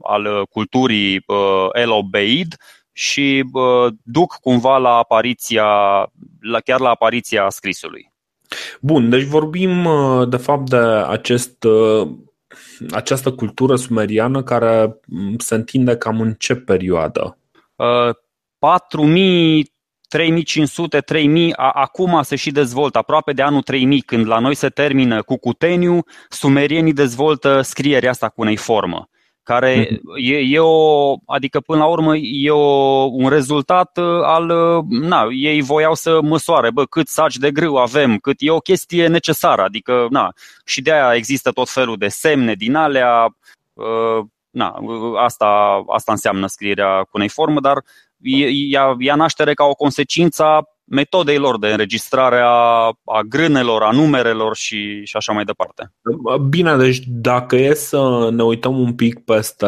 al 0.02 0.47
culturii 0.47 1.25
El 1.73 1.90
Obeid 1.90 2.56
și 2.92 3.44
duc 4.02 4.38
cumva 4.40 4.76
la 4.76 4.97
apariția, 4.97 5.66
la, 6.40 6.61
chiar 6.64 6.80
la 6.80 6.88
apariția 6.88 7.49
scrisului. 7.49 8.12
Bun, 8.80 9.11
deci 9.11 9.23
vorbim 9.23 9.88
de 10.28 10.37
fapt 10.37 10.70
de 10.70 10.76
acest 11.09 11.66
această 12.90 13.33
cultură 13.33 13.76
sumeriană 13.76 14.42
care 14.42 15.00
mm, 15.07 15.38
se 15.38 15.54
întinde 15.54 15.97
cam 15.97 16.21
în 16.21 16.35
ce 16.38 16.54
perioadă? 16.54 17.38
Uh, 17.76 18.14
4000 18.59 19.78
3500, 20.09 21.00
3000, 21.00 21.52
acum 21.57 22.23
se 22.23 22.37
și 22.37 22.50
dezvoltă, 22.50 22.99
aproape 22.99 23.33
de 23.33 23.42
anul 23.42 23.62
3000, 23.62 24.00
când 24.00 24.26
la 24.26 24.38
noi 24.38 24.54
se 24.54 24.69
termină 24.69 25.23
cu 25.23 25.37
Cuteniu, 25.37 26.00
sumerienii 26.28 26.92
dezvoltă 26.92 27.61
scrierea 27.61 28.11
asta 28.11 28.28
cu 28.28 28.40
unei 28.40 28.57
formă 28.57 29.09
care 29.50 29.88
mhm. 29.90 30.12
e, 30.16 30.37
e 30.37 30.59
o, 30.59 31.14
adică 31.26 31.61
până 31.61 31.78
la 31.78 31.87
urmă 31.87 32.16
e 32.16 32.50
o, 32.50 33.04
un 33.04 33.28
rezultat 33.28 33.97
uh, 33.97 34.23
al, 34.23 34.49
uh, 34.49 34.85
na, 34.88 35.26
ei 35.30 35.61
voiau 35.61 35.95
să 35.95 36.21
măsoare, 36.23 36.71
bă, 36.71 36.85
cât 36.85 37.09
saci 37.09 37.37
de 37.37 37.50
grâu 37.50 37.76
avem, 37.76 38.16
cât 38.16 38.37
e 38.38 38.50
o 38.50 38.59
chestie 38.59 39.07
necesară, 39.07 39.62
adică, 39.62 40.07
na, 40.11 40.33
și 40.64 40.83
de 40.83 40.92
aia 40.92 41.14
există 41.14 41.50
tot 41.50 41.69
felul 41.69 41.97
de 41.97 42.09
semne 42.09 42.54
din 42.54 42.75
alea, 42.75 43.37
uh, 43.73 44.25
na, 44.50 44.75
asta, 45.16 45.83
asta 45.88 46.12
înseamnă 46.12 46.47
scrierea 46.47 47.09
formă, 47.26 47.61
dar 47.61 47.85
ea, 48.71 48.97
ea 48.99 49.14
naștere 49.14 49.54
ca 49.54 49.64
o 49.64 49.75
consecință 49.75 50.45
a 50.45 50.62
metodei 50.90 51.37
lor 51.37 51.59
de 51.59 51.68
înregistrare 51.68 52.40
a, 52.44 52.92
a 53.04 53.20
grânelor, 53.28 53.82
a 53.82 53.90
numerelor 53.90 54.56
și, 54.56 55.04
și 55.04 55.16
așa 55.16 55.32
mai 55.32 55.44
departe. 55.44 55.92
Bine, 56.49 56.76
deci 56.76 57.02
dacă 57.06 57.56
e 57.56 57.75
să 57.75 58.28
ne 58.32 58.42
uităm 58.42 58.78
un 58.78 58.94
pic 58.94 59.25
peste, 59.25 59.66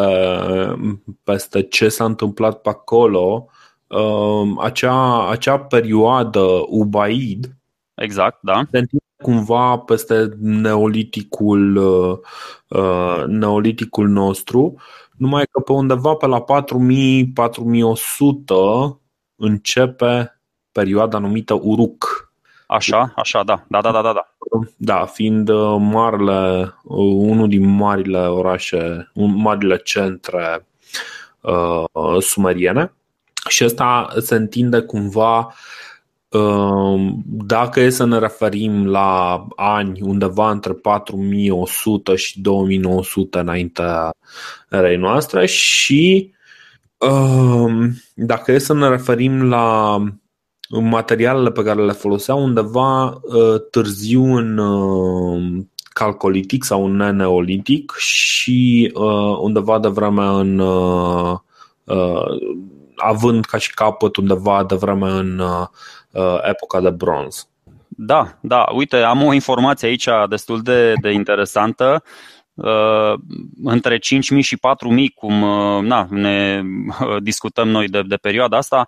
peste 1.25 1.63
ce 1.63 1.89
s-a 1.89 2.05
întâmplat 2.05 2.61
pe 2.61 2.69
acolo, 2.69 3.47
um, 3.87 4.59
acea, 4.59 5.29
acea 5.29 5.59
perioadă 5.59 6.41
Ubaid 6.69 7.57
Exact, 7.95 8.39
da. 8.43 8.63
Se 8.71 8.79
întinde 8.79 9.05
cumva 9.23 9.79
peste 9.79 10.29
neoliticul, 10.41 11.77
uh, 12.69 13.25
neoliticul 13.27 14.09
nostru, 14.09 14.75
numai 15.17 15.45
că 15.51 15.61
pe 15.61 15.73
undeva 15.73 16.15
pe 16.15 16.27
la 16.27 16.45
4000-4100 16.45 16.45
începe 19.37 20.42
perioada 20.73 21.19
numită 21.19 21.55
Uruk. 21.63 22.31
Așa, 22.67 23.13
așa, 23.17 23.43
da, 23.43 23.65
da, 23.69 23.81
da, 23.81 23.91
da, 23.91 24.03
da. 24.03 24.27
Da, 24.77 25.05
fiind 25.05 25.49
uh, 25.49 25.77
marele, 25.79 26.75
uh, 26.83 27.15
unul 27.15 27.49
din 27.49 27.69
marile 27.69 28.19
orașe, 28.19 29.11
marile 29.15 29.77
centre 29.77 30.67
uh, 31.41 31.85
sumeriene 32.21 32.93
și 33.49 33.65
ăsta 33.65 34.09
se 34.19 34.35
întinde 34.35 34.81
cumva 34.81 35.55
uh, 36.29 37.13
dacă 37.25 37.81
e 37.81 37.91
să 37.91 38.05
ne 38.05 38.19
referim 38.19 38.87
la 38.87 39.47
ani 39.57 40.01
undeva 40.03 40.51
între 40.51 40.73
4100 40.73 42.17
și 42.17 42.41
2900 42.41 43.39
înaintea 43.39 44.11
erei 44.71 44.97
noastre 44.97 45.47
și 45.47 46.31
dacă 48.15 48.53
e 48.53 48.59
să 48.59 48.75
ne 48.75 48.89
referim 48.89 49.49
la 49.49 49.97
materialele 50.81 51.51
pe 51.51 51.63
care 51.63 51.85
le 51.85 51.93
foloseau 51.93 52.43
undeva 52.43 53.05
uh, 53.07 53.61
târziu 53.71 54.37
în 54.37 54.59
uh, 54.59 55.65
calcolitic 55.93 56.65
sau 56.65 56.85
în 56.85 56.97
neolitic 57.17 57.93
și 57.97 58.91
uh, 58.95 59.37
undeva 59.41 59.79
de 59.79 59.89
vreme 59.89 60.25
în 60.25 60.63
având 62.97 63.45
ca 63.45 63.59
și 63.59 63.75
capăt 63.75 64.17
undeva 64.17 64.65
de 64.65 64.75
vreme 64.75 65.11
în 65.11 65.43
epoca 66.43 66.81
de 66.81 66.91
bronz. 66.91 67.47
Da, 67.89 68.39
da, 68.41 68.65
uite, 68.75 68.97
am 68.97 69.23
o 69.23 69.33
informație 69.33 69.89
aici 69.89 70.09
destul 70.29 70.63
de, 70.63 70.93
de 71.01 71.11
interesantă. 71.11 72.03
Uh, 72.55 73.15
între 73.65 73.97
5.000 73.97 74.01
și 74.41 74.57
4.000, 74.57 74.61
cum 75.15 75.43
uh, 75.43 75.83
na, 75.83 76.07
ne 76.11 76.63
uh, 77.01 77.23
discutăm 77.23 77.69
noi 77.69 77.89
de, 77.89 78.03
de 78.03 78.17
perioada 78.17 78.57
asta, 78.57 78.87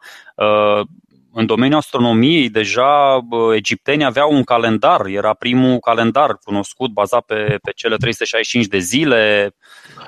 în 1.35 1.47
domeniul 1.47 1.79
astronomiei, 1.79 2.49
deja 2.49 3.27
egiptenii 3.55 4.05
aveau 4.05 4.33
un 4.33 4.43
calendar, 4.43 5.07
era 5.07 5.35
primul 5.35 5.79
calendar 5.79 6.39
cunoscut, 6.45 6.91
bazat 6.91 7.25
pe, 7.25 7.59
pe 7.63 7.73
cele 7.75 7.97
365 7.97 8.67
de 8.67 8.79
zile. 8.79 9.55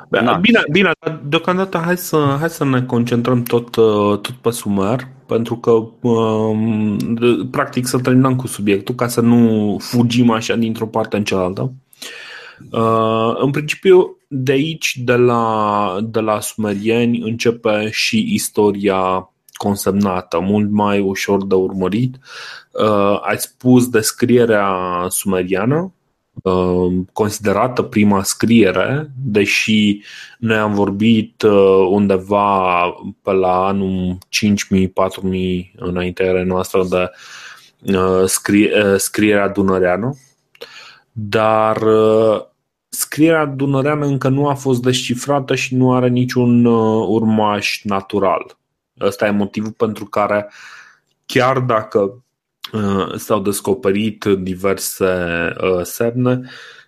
Da, 0.08 0.32
bine, 0.32 0.60
bine, 0.70 0.90
deocamdată 1.22 1.78
hai 1.78 1.96
să, 1.96 2.36
hai 2.38 2.48
să 2.48 2.64
ne 2.64 2.82
concentrăm 2.82 3.42
tot, 3.42 3.70
tot 3.70 4.30
pe 4.30 4.50
Sumer, 4.50 5.08
pentru 5.26 5.56
că 5.56 5.70
um, 6.08 6.96
practic 7.50 7.86
să 7.86 7.98
terminăm 7.98 8.36
cu 8.36 8.46
subiectul, 8.46 8.94
ca 8.94 9.08
să 9.08 9.20
nu 9.20 9.76
fugim 9.80 10.30
așa 10.30 10.56
dintr-o 10.56 10.86
parte 10.86 11.16
în 11.16 11.24
cealaltă. 11.24 11.72
Uh, 12.70 13.36
în 13.38 13.50
principiu, 13.50 14.16
de 14.28 14.52
aici, 14.52 14.96
de 15.04 15.14
la, 15.14 15.96
de 16.02 16.20
la 16.20 16.40
sumerieni, 16.40 17.20
începe 17.20 17.88
și 17.90 18.34
istoria 18.34 19.30
consemnată, 19.56 20.40
mult 20.40 20.70
mai 20.70 21.00
ușor 21.00 21.46
de 21.46 21.54
urmărit. 21.54 22.16
Uh, 22.70 23.20
ai 23.22 23.38
spus 23.38 23.88
descrierea 23.88 24.70
sumeriană, 25.08 25.92
uh, 26.42 26.94
considerată 27.12 27.82
prima 27.82 28.22
scriere, 28.22 29.10
deși 29.24 30.00
noi 30.38 30.56
am 30.56 30.74
vorbit 30.74 31.42
uh, 31.42 31.86
undeva 31.90 32.82
pe 33.22 33.32
la 33.32 33.66
anul 33.66 34.18
5000-4000 34.18 35.72
înaintea 35.76 36.44
noastră 36.44 36.84
de 36.90 37.10
uh, 37.98 38.24
scrie, 38.24 38.84
uh, 38.84 38.94
scrierea 38.96 39.48
dunăreană, 39.48 40.14
dar 41.12 41.82
scrierea 42.88 43.44
dunăreană 43.44 44.06
încă 44.06 44.28
nu 44.28 44.48
a 44.48 44.54
fost 44.54 44.82
descifrată 44.82 45.54
și 45.54 45.74
nu 45.74 45.92
are 45.92 46.08
niciun 46.08 46.64
urmaș 47.04 47.80
natural. 47.82 48.56
Ăsta 49.00 49.26
e 49.26 49.30
motivul 49.30 49.72
pentru 49.72 50.04
care 50.04 50.50
chiar 51.26 51.58
dacă 51.58 52.22
uh, 52.72 53.14
s-au 53.16 53.40
descoperit 53.40 54.24
diverse 54.24 55.06
uh, 55.60 55.82
semne, 55.82 56.40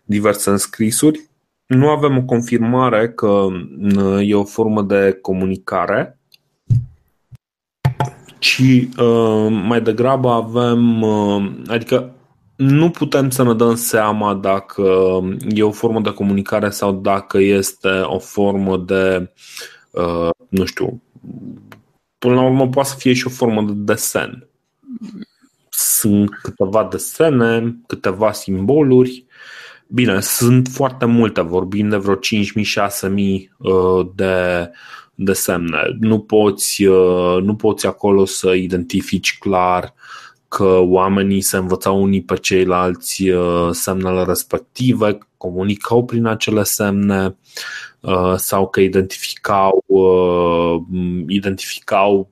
diverse 0.04 0.50
înscrisuri, 0.50 1.28
nu 1.66 1.88
avem 1.88 2.16
o 2.16 2.22
confirmare 2.22 3.10
că 3.10 3.26
uh, 3.96 4.20
e 4.20 4.34
o 4.34 4.44
formă 4.44 4.82
de 4.82 5.18
comunicare, 5.22 6.18
ci 8.38 8.88
mai 9.50 9.80
degrabă 9.80 10.30
avem, 10.30 11.04
adică 11.66 12.12
nu 12.56 12.90
putem 12.90 13.30
să 13.30 13.42
ne 13.42 13.54
dăm 13.54 13.74
seama 13.74 14.34
dacă 14.34 14.82
e 15.48 15.62
o 15.62 15.70
formă 15.70 16.00
de 16.00 16.12
comunicare 16.12 16.70
sau 16.70 16.92
dacă 16.92 17.38
este 17.38 17.88
o 17.88 18.18
formă 18.18 18.76
de, 18.76 19.32
nu 20.48 20.64
știu, 20.64 21.02
până 22.18 22.34
la 22.34 22.42
urmă 22.42 22.68
poate 22.68 22.88
să 22.88 22.94
fie 22.98 23.12
și 23.12 23.26
o 23.26 23.30
formă 23.30 23.62
de 23.62 23.72
desen. 23.74 24.48
Sunt 25.70 26.28
câteva 26.42 26.88
desene, 26.90 27.76
câteva 27.86 28.32
simboluri. 28.32 29.24
Bine, 29.86 30.20
sunt 30.20 30.68
foarte 30.68 31.04
multe, 31.04 31.40
vorbim 31.40 31.88
de 31.88 31.96
vreo 31.96 32.14
5.000-6.000 32.14 32.20
uh, 33.58 34.06
de, 34.14 34.70
de 35.14 35.32
semne. 35.32 35.96
Nu 36.00 36.18
poți, 36.18 36.84
uh, 36.84 37.42
nu 37.42 37.54
poți 37.54 37.86
acolo 37.86 38.24
să 38.24 38.52
identifici 38.52 39.38
clar 39.38 39.94
că 40.48 40.78
oamenii 40.78 41.40
se 41.40 41.56
învățau 41.56 42.02
unii 42.02 42.22
pe 42.22 42.34
ceilalți 42.34 43.28
uh, 43.28 43.68
semnele 43.70 44.22
respective, 44.22 45.18
comunicau 45.38 46.04
prin 46.04 46.26
acele 46.26 46.62
semne 46.62 47.36
uh, 48.00 48.34
sau 48.36 48.68
că 48.68 48.80
identificau, 48.80 49.84
uh, 49.86 50.82
identificau 51.26 52.30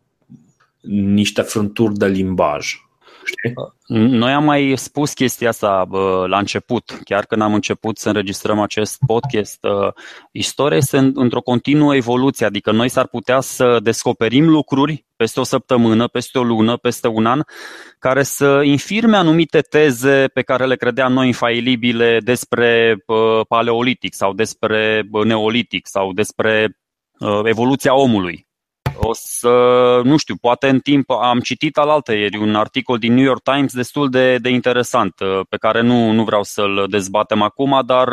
niște 0.89 1.43
frânturi 1.43 1.95
de 1.95 2.07
limbaj. 2.07 2.86
Știi? 3.27 3.55
Noi 4.09 4.33
am 4.33 4.45
mai 4.45 4.73
spus 4.77 5.13
chestia 5.13 5.49
asta 5.49 5.89
la 6.27 6.39
început, 6.39 6.99
chiar 7.05 7.27
când 7.27 7.43
am 7.43 7.55
început 7.55 7.99
să 7.99 8.09
înregistrăm 8.09 8.61
acest 8.61 8.99
podcast. 9.07 9.67
Istoria 10.33 10.77
este 10.77 11.11
într-o 11.15 11.41
continuă 11.41 11.95
evoluție, 11.95 12.47
adică 12.47 12.73
noi 12.73 12.89
s-ar 12.89 13.07
putea 13.07 13.41
să 13.41 13.79
descoperim 13.83 14.49
lucruri 14.49 15.05
peste 15.17 15.41
o 15.41 15.43
săptămână, 15.43 16.09
peste 16.09 16.39
o 16.39 16.43
lună, 16.43 16.77
peste 16.77 17.09
un 17.09 17.27
an, 17.27 17.41
care 17.99 18.23
să 18.23 18.61
infirme 18.65 19.17
anumite 19.17 19.61
teze 19.61 20.27
pe 20.35 20.43
care 20.43 20.67
le 20.67 20.77
credeam 20.77 21.13
noi 21.13 21.27
infailibile 21.27 22.21
despre 22.25 22.97
paleolitic 23.49 24.15
sau 24.15 24.33
despre 24.33 25.09
neolitic 25.25 25.87
sau 25.87 26.13
despre 26.13 26.79
evoluția 27.45 27.95
omului. 27.95 28.46
O 28.99 29.11
să, 29.13 29.49
nu 30.05 30.17
știu, 30.17 30.35
poate 30.41 30.69
în 30.69 30.81
timp 30.81 31.11
am 31.11 31.41
citit 31.41 31.77
alaltă 31.77 32.13
ieri 32.13 32.37
un 32.37 32.55
articol 32.55 32.99
din 32.99 33.15
New 33.15 33.25
York 33.25 33.43
Times 33.43 33.75
destul 33.75 34.11
de, 34.11 34.39
de 34.39 34.49
interesant, 34.49 35.15
pe 35.49 35.57
care 35.57 35.81
nu, 35.81 36.11
nu 36.11 36.25
vreau 36.25 36.43
să-l 36.43 36.87
dezbatem 36.89 37.43
acum, 37.43 37.83
dar 37.87 38.09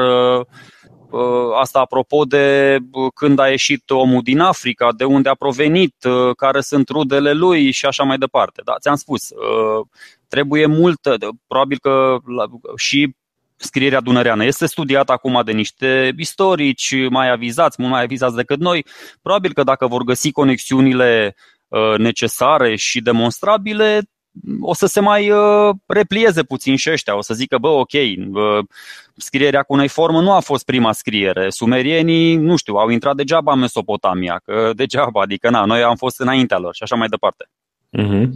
Uh, 1.13 1.55
asta 1.59 1.79
apropo 1.79 2.23
de 2.23 2.77
uh, 2.91 3.11
când 3.15 3.39
a 3.39 3.49
ieșit 3.49 3.89
omul 3.89 4.21
din 4.21 4.39
Africa, 4.39 4.91
de 4.97 5.03
unde 5.03 5.29
a 5.29 5.35
provenit, 5.35 5.95
uh, 6.03 6.35
care 6.35 6.61
sunt 6.61 6.89
rudele 6.89 7.33
lui 7.33 7.71
și 7.71 7.85
așa 7.85 8.03
mai 8.03 8.17
departe. 8.17 8.61
Da, 8.65 8.73
ți-am 8.79 8.95
spus, 8.95 9.21
trebuie 10.27 10.65
multă, 10.65 11.17
probabil 11.47 11.77
că 11.79 12.17
și 12.75 13.15
scrierea 13.63 14.01
dunăreană 14.01 14.45
este 14.45 14.65
studiată 14.65 15.11
acum 15.11 15.41
de 15.45 15.51
niște 15.51 16.13
istorici 16.17 16.95
mai 17.09 17.31
avizați, 17.31 17.75
mult 17.79 17.91
mai 17.91 18.03
avizați 18.03 18.35
decât 18.35 18.59
noi. 18.59 18.85
Probabil 19.21 19.53
că 19.53 19.63
dacă 19.63 19.87
vor 19.87 20.03
găsi 20.03 20.31
conexiunile 20.31 21.35
necesare 21.97 22.75
și 22.75 23.01
demonstrabile, 23.01 24.01
o 24.61 24.73
să 24.73 24.85
se 24.85 24.99
mai 24.99 25.31
uh, 25.31 25.75
replieze 25.87 26.43
puțin 26.43 26.75
și 26.75 26.91
ăștia, 26.91 27.17
o 27.17 27.21
să 27.21 27.33
zică, 27.33 27.57
bă, 27.57 27.67
ok, 27.67 27.93
uh, 27.93 28.65
scrierea 29.15 29.63
cu 29.63 29.87
formă 29.87 30.21
nu 30.21 30.31
a 30.31 30.39
fost 30.39 30.65
prima 30.65 30.91
scriere. 30.91 31.49
Sumerienii, 31.49 32.35
nu 32.35 32.55
știu, 32.55 32.75
au 32.75 32.89
intrat 32.89 33.15
degeaba 33.15 33.53
în 33.53 33.59
Mesopotamia, 33.59 34.41
că 34.45 34.71
degeaba, 34.75 35.21
adică 35.21 35.49
na, 35.49 35.65
noi 35.65 35.83
am 35.83 35.95
fost 35.95 36.19
înaintea 36.19 36.57
lor 36.57 36.75
și 36.75 36.83
așa 36.83 36.95
mai 36.95 37.07
departe. 37.07 37.49
Uh-huh. 37.97 38.29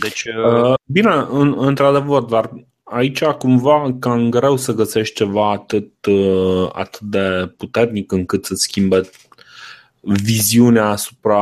Deci, 0.00 0.24
uh... 0.24 0.70
Uh, 0.70 0.74
bine, 0.84 1.26
în, 1.30 1.54
într-adevăr, 1.58 2.22
dar 2.22 2.50
aici 2.92 3.24
cumva 3.24 3.96
cam 3.98 4.30
greu 4.30 4.56
să 4.56 4.72
găsești 4.72 5.14
ceva 5.14 5.50
atât, 5.50 6.06
uh, 6.06 6.68
atât 6.72 7.00
de 7.00 7.54
puternic 7.56 8.12
încât 8.12 8.44
să 8.44 8.54
schimbe 8.54 9.00
viziunea 10.00 10.88
asupra 10.88 11.40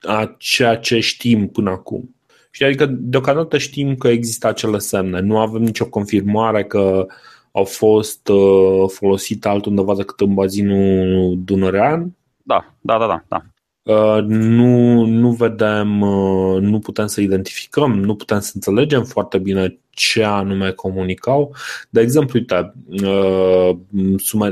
a 0.00 0.34
ceea 0.38 0.76
ce 0.76 1.00
știm 1.00 1.48
până 1.48 1.70
acum. 1.70 2.14
Și 2.50 2.64
adică 2.64 2.86
deocamdată 2.86 3.58
știm 3.58 3.96
că 3.96 4.08
există 4.08 4.46
acele 4.46 4.78
semne. 4.78 5.20
Nu 5.20 5.38
avem 5.38 5.62
nicio 5.62 5.86
confirmare 5.86 6.64
că 6.64 7.06
au 7.52 7.64
fost 7.64 8.28
uh, 8.28 8.88
folosite 8.88 9.48
altundeva 9.48 9.94
decât 9.94 10.20
în 10.20 10.34
bazinul 10.34 11.34
dunărean. 11.44 12.16
Da, 12.42 12.74
da, 12.80 12.98
da, 12.98 13.06
da. 13.06 13.24
da. 13.28 13.44
Uh, 13.84 14.22
nu, 14.26 15.04
nu 15.04 15.30
vedem, 15.30 16.00
uh, 16.00 16.60
nu 16.60 16.78
putem 16.78 17.06
să 17.06 17.20
identificăm, 17.20 18.00
nu 18.00 18.14
putem 18.14 18.40
să 18.40 18.50
înțelegem 18.54 19.04
foarte 19.04 19.38
bine 19.38 19.78
ce 19.90 20.22
anume 20.22 20.70
comunicau. 20.70 21.54
De 21.90 22.00
exemplu, 22.00 22.38
uite, 22.38 22.74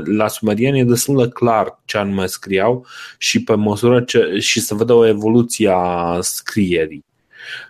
la 0.05 0.27
sumerieni 0.27 0.79
e 0.79 0.83
destul 0.83 1.17
de 1.17 1.29
clar 1.29 1.79
ce 1.85 1.97
anume 1.97 2.25
scriau 2.25 2.85
și 3.17 3.43
pe 3.43 3.55
măsură 3.55 4.01
ce 4.01 4.37
și 4.39 4.59
să 4.59 4.75
vedă 4.75 4.93
o 4.93 5.07
evoluție 5.07 5.69
a 5.75 6.17
scrierii. 6.21 7.05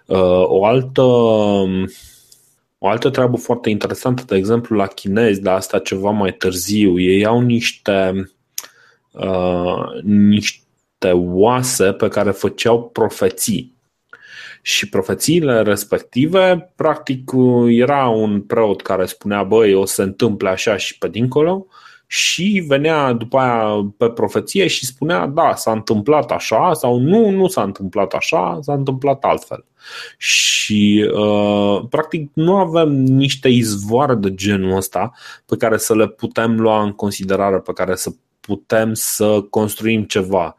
Uh, 0.06 0.44
o 0.48 0.66
altă, 0.66 1.02
o 2.78 2.88
altă 2.88 3.10
treabă 3.10 3.38
foarte 3.38 3.70
interesantă, 3.70 4.24
de 4.28 4.36
exemplu, 4.36 4.76
la 4.76 4.88
chinezi, 4.88 5.42
dar 5.42 5.56
asta 5.56 5.80
ceva 5.80 6.10
mai 6.10 6.34
târziu, 6.34 7.00
ei 7.00 7.26
au 7.26 7.42
niște, 7.42 8.32
uh, 9.12 10.02
niște 10.04 10.63
oase 11.12 11.92
pe 11.92 12.08
care 12.08 12.32
făceau 12.32 12.90
profeții. 12.90 13.72
Și 14.62 14.90
profețiile 14.90 15.62
respective, 15.62 16.74
practic, 16.76 17.32
era 17.68 18.08
un 18.08 18.42
preot 18.42 18.82
care 18.82 19.06
spunea, 19.06 19.44
băi, 19.44 19.74
o 19.74 19.86
să 19.86 19.94
se 19.94 20.02
întâmple 20.02 20.50
așa 20.50 20.78
și 20.78 20.98
pe 20.98 21.08
dincolo, 21.08 21.68
și 22.14 22.64
venea 22.68 23.14
după 23.14 23.38
aia 23.38 23.94
pe 23.98 24.10
profeție 24.10 24.68
și 24.68 24.86
spunea, 24.86 25.28
da, 25.28 25.54
s-a 25.56 25.72
întâmplat 25.72 26.32
așa 26.32 26.74
sau 26.74 26.98
nu, 26.98 27.30
nu 27.30 27.48
s-a 27.48 27.64
întâmplat 27.64 28.14
așa, 28.14 28.60
s-a 28.62 28.74
întâmplat 28.74 29.24
altfel. 29.24 29.66
Și 30.18 31.10
uh, 31.14 31.86
practic 31.90 32.30
nu 32.34 32.56
avem 32.56 32.90
niște 33.04 33.48
izvoare 33.48 34.16
de 34.16 34.34
genul 34.34 34.76
ăsta 34.76 35.12
pe 35.46 35.56
care 35.58 35.78
să 35.78 35.96
le 35.96 36.08
putem 36.08 36.60
lua 36.60 36.84
în 36.84 36.92
considerare, 36.92 37.60
pe 37.60 37.74
care 37.74 37.96
să 37.96 38.12
putem 38.40 38.94
să 38.94 39.42
construim 39.50 40.04
ceva. 40.04 40.56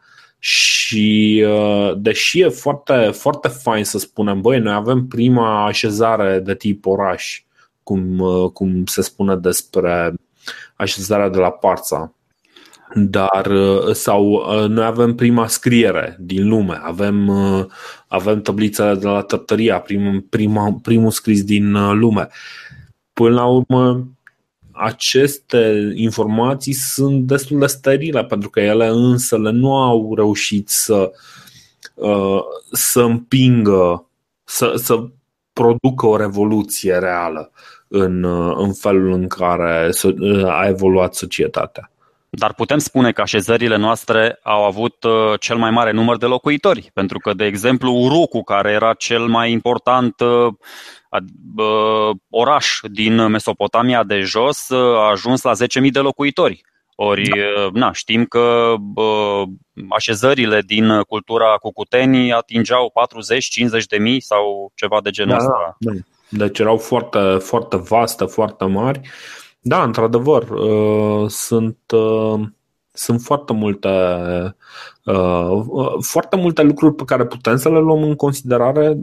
Și 0.47 1.43
uh, 1.47 1.91
deși 1.97 2.39
e 2.39 2.47
foarte, 2.47 3.09
foarte 3.13 3.47
fain 3.47 3.83
să 3.83 3.97
spunem, 3.97 4.41
băi, 4.41 4.59
noi 4.59 4.73
avem 4.73 5.07
prima 5.07 5.65
așezare 5.65 6.39
de 6.39 6.55
tip 6.55 6.85
oraș, 6.85 7.43
cum, 7.83 8.19
uh, 8.19 8.51
cum 8.51 8.85
se 8.85 9.01
spune 9.01 9.35
despre 9.35 10.13
așezarea 10.75 11.29
de 11.29 11.37
la 11.37 11.51
Parța. 11.51 12.13
Dar 12.93 13.45
uh, 13.45 13.93
sau 13.93 14.31
uh, 14.31 14.69
noi 14.69 14.85
avem 14.85 15.15
prima 15.15 15.47
scriere 15.47 16.17
din 16.19 16.47
lume, 16.47 16.79
avem, 16.83 17.27
uh, 17.27 17.65
avem 18.07 18.41
tablița 18.41 18.95
de 18.95 19.07
la 19.07 19.21
Tărtăria, 19.21 19.79
prim, 19.79 20.25
prima, 20.29 20.79
primul 20.81 21.11
scris 21.11 21.43
din 21.43 21.97
lume. 21.99 22.27
Până 23.13 23.35
la 23.35 23.45
urmă, 23.45 24.07
aceste 24.75 25.91
informații 25.95 26.73
sunt 26.73 27.27
destul 27.27 27.59
de 27.59 27.65
sterile 27.65 28.23
pentru 28.23 28.49
că 28.49 28.59
ele 28.59 28.87
însă 28.87 29.37
le 29.37 29.51
nu 29.51 29.75
au 29.77 30.15
reușit 30.15 30.69
să, 30.69 31.11
să 32.71 33.01
împingă, 33.01 34.09
să, 34.43 34.73
să 34.75 35.07
producă 35.53 36.05
o 36.05 36.17
revoluție 36.17 36.97
reală 36.97 37.51
în, 37.87 38.23
în 38.57 38.73
felul 38.73 39.11
în 39.11 39.27
care 39.27 39.89
a 40.45 40.67
evoluat 40.67 41.15
societatea. 41.15 41.91
Dar 42.37 42.53
putem 42.53 42.77
spune 42.77 43.11
că 43.11 43.21
așezările 43.21 43.75
noastre 43.75 44.39
au 44.43 44.63
avut 44.63 45.03
uh, 45.03 45.39
cel 45.39 45.57
mai 45.57 45.71
mare 45.71 45.91
număr 45.91 46.17
de 46.17 46.25
locuitori, 46.25 46.89
pentru 46.93 47.19
că, 47.19 47.33
de 47.33 47.45
exemplu, 47.45 47.91
Urucu, 47.91 48.43
care 48.43 48.71
era 48.71 48.93
cel 48.93 49.25
mai 49.25 49.51
important 49.51 50.19
uh, 50.19 50.53
uh, 51.55 52.15
oraș 52.29 52.79
din 52.83 53.27
Mesopotamia 53.27 54.03
de 54.03 54.19
jos, 54.19 54.69
a 54.69 55.09
ajuns 55.11 55.41
la 55.41 55.51
10.000 55.83 55.91
de 55.91 55.99
locuitori. 55.99 56.61
Ori, 56.97 57.29
da. 57.29 57.69
na, 57.73 57.91
știm 57.91 58.25
că 58.25 58.75
bă, 58.79 59.43
așezările 59.89 60.61
din 60.65 61.01
cultura 61.01 61.55
cucutenii 61.61 62.31
atingeau 62.31 62.93
40-50 63.81 63.83
de 63.89 63.97
mii 63.97 64.21
sau 64.21 64.71
ceva 64.75 64.99
de 65.03 65.09
genul 65.09 65.31
da, 65.31 65.37
ăsta. 65.37 65.75
Da. 65.79 65.91
Deci 66.29 66.59
erau 66.59 66.77
foarte, 66.77 67.37
foarte 67.39 67.77
vaste, 67.77 68.25
foarte 68.25 68.65
mari. 68.65 69.01
Da, 69.67 69.83
într-adevăr, 69.83 70.49
uh, 70.49 71.29
sunt, 71.29 71.77
uh, 71.93 72.41
sunt 72.91 73.21
foarte 73.21 73.53
multe, 73.53 73.89
uh, 75.03 75.63
foarte 75.99 76.35
multe 76.35 76.61
lucruri 76.61 76.95
pe 76.95 77.03
care 77.05 77.25
putem 77.25 77.57
să 77.57 77.69
le 77.69 77.79
luăm 77.79 78.03
în 78.03 78.15
considerare, 78.15 78.97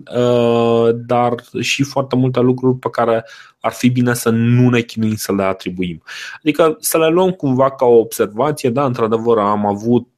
dar 0.94 1.35
și 1.61 1.83
foarte 1.83 2.16
multe 2.16 2.40
lucruri 2.40 2.79
pe 2.79 2.90
care 2.90 3.25
ar 3.61 3.72
fi 3.72 3.88
bine 3.88 4.14
să 4.14 4.31
nu 4.31 4.68
ne 4.68 4.81
chinuim 4.81 5.14
să 5.14 5.33
le 5.33 5.42
atribuim. 5.42 6.03
Adică 6.37 6.77
să 6.81 6.98
le 6.98 7.09
luăm 7.09 7.31
cumva 7.31 7.70
ca 7.70 7.85
o 7.85 7.98
observație, 7.98 8.70
da, 8.70 8.85
într-adevăr 8.85 9.38
am 9.38 9.66
avut 9.66 10.09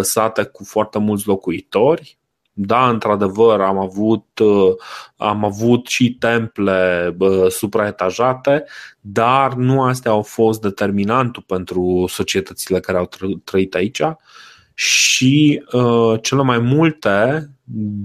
sate 0.00 0.42
cu 0.42 0.64
foarte 0.64 0.98
mulți 0.98 1.26
locuitori, 1.26 2.20
da, 2.62 2.88
într-adevăr, 2.88 3.60
am 3.60 3.78
avut, 3.78 4.38
uh, 4.38 4.74
am 5.16 5.44
avut 5.44 5.86
și 5.86 6.14
temple 6.14 7.16
supraetajate, 7.48 8.64
dar 9.00 9.54
nu 9.54 9.82
astea 9.82 10.10
au 10.10 10.22
fost 10.22 10.60
determinantul 10.60 11.42
pentru 11.46 12.04
societățile 12.08 12.80
care 12.80 12.98
au 12.98 13.08
trăit 13.44 13.74
aici 13.74 14.02
și 14.74 15.62
uh, 15.72 16.18
cele 16.22 16.42
mai 16.42 16.58
multe, 16.58 17.50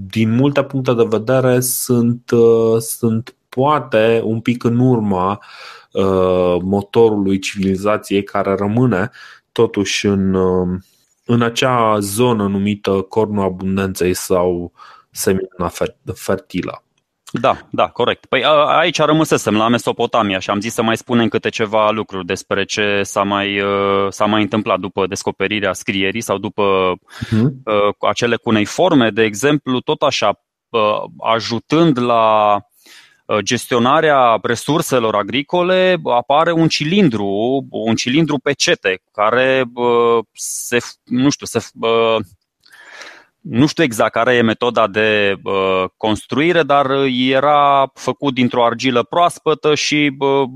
din 0.07 0.35
multe 0.35 0.63
puncte 0.63 0.93
de 0.93 1.05
vedere, 1.07 1.59
sunt, 1.59 2.31
uh, 2.31 2.79
sunt 2.79 3.35
poate 3.49 4.21
un 4.23 4.41
pic 4.41 4.63
în 4.63 4.79
urma 4.79 5.43
uh, 5.91 6.57
motorului 6.61 7.39
civilizației 7.39 8.23
care 8.23 8.55
rămâne 8.55 9.11
totuși 9.51 10.05
în, 10.05 10.33
uh, 10.33 10.79
în 11.25 11.41
acea 11.41 11.99
zonă 11.99 12.47
numită 12.47 12.91
cornul 12.91 13.43
abundenței 13.43 14.13
sau 14.13 14.71
semina 15.11 15.71
fertilă. 16.13 16.84
Da, 17.39 17.57
da, 17.69 17.87
corect. 17.87 18.25
Păi 18.25 18.43
a, 18.43 18.49
aici 18.51 18.97
rămăsesem 18.97 19.55
la 19.55 19.67
Mesopotamia 19.67 20.39
și 20.39 20.49
am 20.49 20.59
zis 20.59 20.73
să 20.73 20.81
mai 20.81 20.97
spunem 20.97 21.27
câte 21.27 21.49
ceva 21.49 21.89
lucruri 21.89 22.25
despre 22.25 22.63
ce 22.65 23.01
s-a 23.03 23.23
mai, 23.23 23.59
uh, 23.59 24.07
s-a 24.09 24.25
mai 24.25 24.41
întâmplat 24.41 24.79
după 24.79 25.07
descoperirea 25.07 25.73
scrierii 25.73 26.21
sau 26.21 26.37
după 26.37 26.93
uh-huh. 26.95 27.41
uh, 27.41 28.09
acele 28.09 28.35
cuneiforme, 28.35 29.09
de 29.09 29.23
exemplu, 29.23 29.79
tot 29.79 30.01
așa, 30.01 30.39
uh, 30.69 31.03
ajutând 31.17 31.99
la 31.99 32.59
Uh, 33.25 33.37
gestionarea 33.43 34.39
resurselor 34.41 35.15
agricole 35.15 35.97
apare 36.03 36.51
un 36.51 36.67
cilindru, 36.67 37.27
un 37.69 37.95
cilindru 37.95 38.37
pe 38.37 38.53
cete 38.53 39.01
care 39.11 39.63
uh, 39.73 40.25
se, 40.33 40.77
nu 41.03 41.29
știu, 41.29 41.45
se, 41.45 41.65
uh, 41.79 42.17
nu 43.49 43.65
știu 43.65 43.83
exact 43.83 44.11
care 44.11 44.35
e 44.35 44.41
metoda 44.41 44.87
de 44.87 45.35
uh, 45.43 45.83
construire, 45.97 46.63
dar 46.63 46.91
era 47.29 47.91
făcut 47.93 48.33
dintr-o 48.33 48.65
argilă 48.65 49.03
proaspătă 49.03 49.75
și 49.75 50.15
uh, 50.19 50.49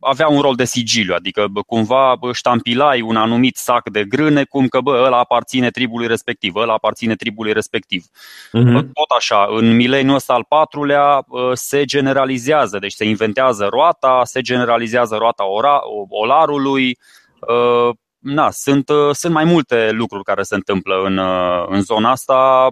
avea 0.00 0.28
un 0.28 0.40
rol 0.40 0.54
de 0.54 0.64
sigiliu, 0.64 1.14
adică 1.14 1.46
bă, 1.50 1.62
cumva 1.62 2.18
ștampilai 2.32 3.00
un 3.00 3.16
anumit 3.16 3.56
sac 3.56 3.90
de 3.90 4.04
grâne, 4.04 4.44
cum 4.44 4.66
că 4.66 4.80
bă, 4.80 5.02
ăla 5.04 5.18
aparține 5.18 5.70
tribului 5.70 6.06
respectiv, 6.06 6.54
ăla 6.54 6.72
aparține 6.72 7.14
tribului 7.14 7.52
respectiv. 7.52 8.04
Uh-huh. 8.04 8.80
Tot 8.92 9.10
așa, 9.16 9.46
în 9.50 9.76
mileniul 9.76 10.14
ăsta 10.14 10.32
al 10.32 10.44
patrulea 10.48 11.24
uh, 11.28 11.50
se 11.52 11.84
generalizează, 11.84 12.78
deci 12.78 12.92
se 12.92 13.04
inventează 13.04 13.66
roata, 13.70 14.20
se 14.24 14.40
generalizează 14.40 15.16
roata 15.16 15.48
ora, 15.48 15.80
olarului, 16.08 16.98
uh, 17.40 17.94
na, 18.26 18.50
sunt, 18.50 18.88
uh, 18.88 19.10
sunt 19.12 19.32
mai 19.32 19.44
multe 19.44 19.90
lucruri 19.90 20.24
care 20.24 20.42
se 20.42 20.54
întâmplă 20.54 20.94
în, 21.04 21.16
uh, 21.16 21.66
în 21.68 21.82
zona 21.82 22.10
asta 22.10 22.68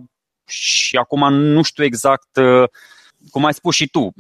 și 0.47 0.97
acum 0.97 1.33
nu 1.33 1.63
știu 1.63 1.85
exact 1.85 2.37
uh, 2.37 2.69
cum 3.31 3.45
ai 3.45 3.55
spus 3.55 3.75
și 3.75 3.89
tu, 3.89 4.13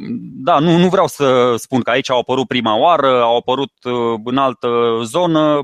da, 0.44 0.58
nu, 0.58 0.76
nu 0.76 0.88
vreau 0.88 1.06
să 1.06 1.54
spun 1.56 1.80
că 1.80 1.90
aici 1.90 2.10
au 2.10 2.18
apărut 2.18 2.46
prima 2.46 2.78
oară, 2.78 3.22
au 3.22 3.36
apărut 3.36 3.72
în 4.24 4.36
altă 4.36 4.68
zonă, 5.02 5.62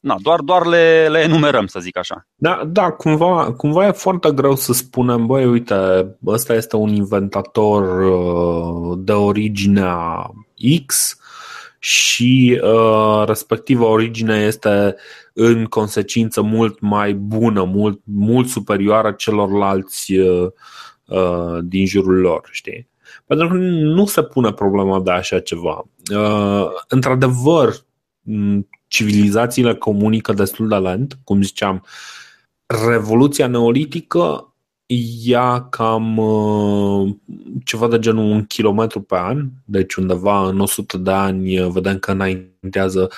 na, 0.00 0.16
doar, 0.22 0.40
doar 0.40 0.66
le, 0.66 1.08
le 1.10 1.18
enumerăm, 1.18 1.66
să 1.66 1.80
zic 1.80 1.98
așa. 1.98 2.26
Da, 2.34 2.62
da 2.66 2.90
cumva, 2.90 3.52
cumva 3.52 3.86
e 3.86 3.90
foarte 3.90 4.32
greu 4.32 4.56
să 4.56 4.72
spunem, 4.72 5.26
băi, 5.26 5.46
uite, 5.46 6.06
ăsta 6.26 6.54
este 6.54 6.76
un 6.76 6.88
inventator 6.88 8.04
de 8.96 9.12
originea 9.12 10.30
X, 10.86 11.19
și 11.82 12.60
uh, 12.62 13.22
respectiva 13.26 13.84
origine 13.84 14.36
este 14.36 14.96
în 15.32 15.64
consecință 15.64 16.40
mult 16.40 16.80
mai 16.80 17.14
bună, 17.14 17.64
mult, 17.64 18.00
mult 18.04 18.48
superioară 18.48 19.12
celorlalți 19.12 20.16
uh, 20.16 20.48
uh, 21.04 21.58
din 21.62 21.86
jurul 21.86 22.20
lor, 22.20 22.48
știi? 22.50 22.88
Pentru 23.26 23.48
că 23.48 23.54
nu 23.54 24.06
se 24.06 24.22
pune 24.22 24.52
problema 24.52 25.00
de 25.00 25.10
așa 25.10 25.40
ceva. 25.40 25.84
Uh, 26.14 26.66
într-adevăr, 26.88 27.74
civilizațiile 28.86 29.74
comunică 29.74 30.32
destul 30.32 30.68
de 30.68 30.76
lent, 30.76 31.18
cum 31.24 31.42
ziceam, 31.42 31.84
Revoluția 32.88 33.46
neolitică 33.46 34.49
ia 35.24 35.66
cam 35.70 36.16
uh, 36.16 37.14
ceva 37.64 37.88
de 37.88 37.98
genul 37.98 38.24
un 38.24 38.44
kilometru 38.44 39.00
pe 39.00 39.16
an, 39.16 39.48
deci 39.64 39.94
undeva 39.94 40.48
în 40.48 40.60
100 40.60 40.98
de 40.98 41.10
ani 41.10 41.58
uh, 41.58 41.70
vedem 41.70 41.98
că 41.98 42.10
înaintează 42.10 43.10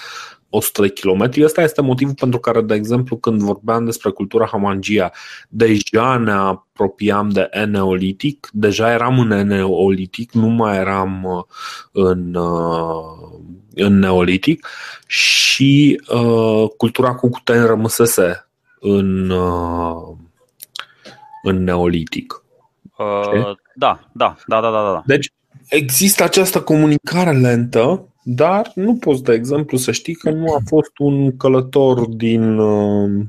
100 0.48 0.82
de 0.82 0.88
kilometri. 0.88 1.44
Ăsta 1.44 1.62
este 1.62 1.80
motivul 1.80 2.14
pentru 2.14 2.38
care, 2.38 2.60
de 2.60 2.74
exemplu, 2.74 3.16
când 3.16 3.42
vorbeam 3.42 3.84
despre 3.84 4.10
cultura 4.10 4.46
Hamangia, 4.46 5.10
deja 5.48 6.16
ne 6.16 6.32
apropiam 6.32 7.28
de 7.28 7.48
neolitic, 7.66 8.48
deja 8.52 8.92
eram 8.92 9.18
în 9.18 9.46
neolitic, 9.46 10.32
nu 10.32 10.48
mai 10.48 10.76
eram 10.76 11.24
uh, 11.24 11.44
în, 11.92 12.36
în 13.74 13.98
neolitic 13.98 14.66
și 15.06 16.00
uh, 16.14 16.68
cultura 16.76 17.14
cu 17.14 17.28
cuteni 17.28 17.66
rămăsese 17.66 18.48
în 18.80 19.30
uh, 19.30 20.16
în 21.42 21.64
neolitic. 21.64 22.42
Uh, 22.98 23.56
da, 23.74 24.00
da, 24.12 24.36
da, 24.46 24.60
da, 24.60 24.70
da, 24.70 24.70
da. 24.70 25.02
Deci 25.06 25.32
există 25.68 26.22
această 26.22 26.62
comunicare 26.62 27.32
lentă, 27.32 28.06
dar 28.22 28.72
nu 28.74 28.96
poți, 28.96 29.22
de 29.22 29.32
exemplu, 29.32 29.76
să 29.76 29.92
știi 29.92 30.14
că 30.14 30.30
nu 30.30 30.54
a 30.54 30.58
fost 30.66 30.98
un 30.98 31.36
călător 31.36 32.06
din, 32.06 32.58
uh, 32.58 33.24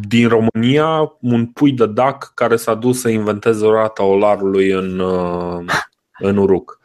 din 0.00 0.28
România, 0.28 1.12
un 1.20 1.46
pui 1.46 1.72
de 1.72 1.86
dac 1.86 2.32
care 2.34 2.56
s-a 2.56 2.74
dus 2.74 3.00
să 3.00 3.08
inventeze 3.08 3.66
rata 3.66 4.02
olarului 4.04 4.70
în, 4.70 4.98
uh, 4.98 5.64
în 6.18 6.36
Uruc. 6.36 6.80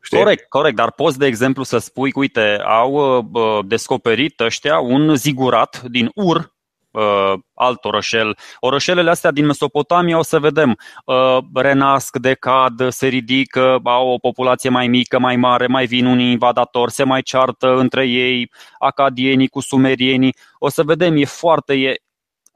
Știi? 0.00 0.18
Corect, 0.18 0.48
corect, 0.48 0.76
dar 0.76 0.92
poți, 0.92 1.18
de 1.18 1.26
exemplu, 1.26 1.62
să 1.62 1.78
spui, 1.78 2.12
uite, 2.14 2.58
au 2.66 2.92
uh, 3.32 3.64
descoperit 3.66 4.40
ăștia 4.40 4.78
un 4.78 5.16
zigurat 5.16 5.82
din 5.82 6.10
Ur, 6.14 6.53
uh, 6.94 7.38
alt 7.54 7.84
orășel. 7.84 8.36
Orășelele 8.60 9.10
astea 9.10 9.30
din 9.30 9.46
Mesopotamia 9.46 10.18
o 10.18 10.22
să 10.22 10.38
vedem 10.38 10.76
uh, 11.04 11.38
renasc, 11.54 12.16
decad, 12.16 12.88
se 12.88 13.06
ridică, 13.06 13.80
au 13.84 14.08
o 14.08 14.18
populație 14.18 14.70
mai 14.70 14.88
mică, 14.88 15.18
mai 15.18 15.36
mare, 15.36 15.66
mai 15.66 15.86
vin 15.86 16.06
unii 16.06 16.30
invadatori, 16.30 16.92
se 16.92 17.04
mai 17.04 17.22
ceartă 17.22 17.76
între 17.76 18.06
ei, 18.06 18.50
acadienii 18.78 19.48
cu 19.48 19.60
sumerienii. 19.60 20.34
O 20.58 20.68
să 20.68 20.82
vedem, 20.82 21.16
e 21.16 21.24
foarte, 21.24 21.74
e, 21.74 21.94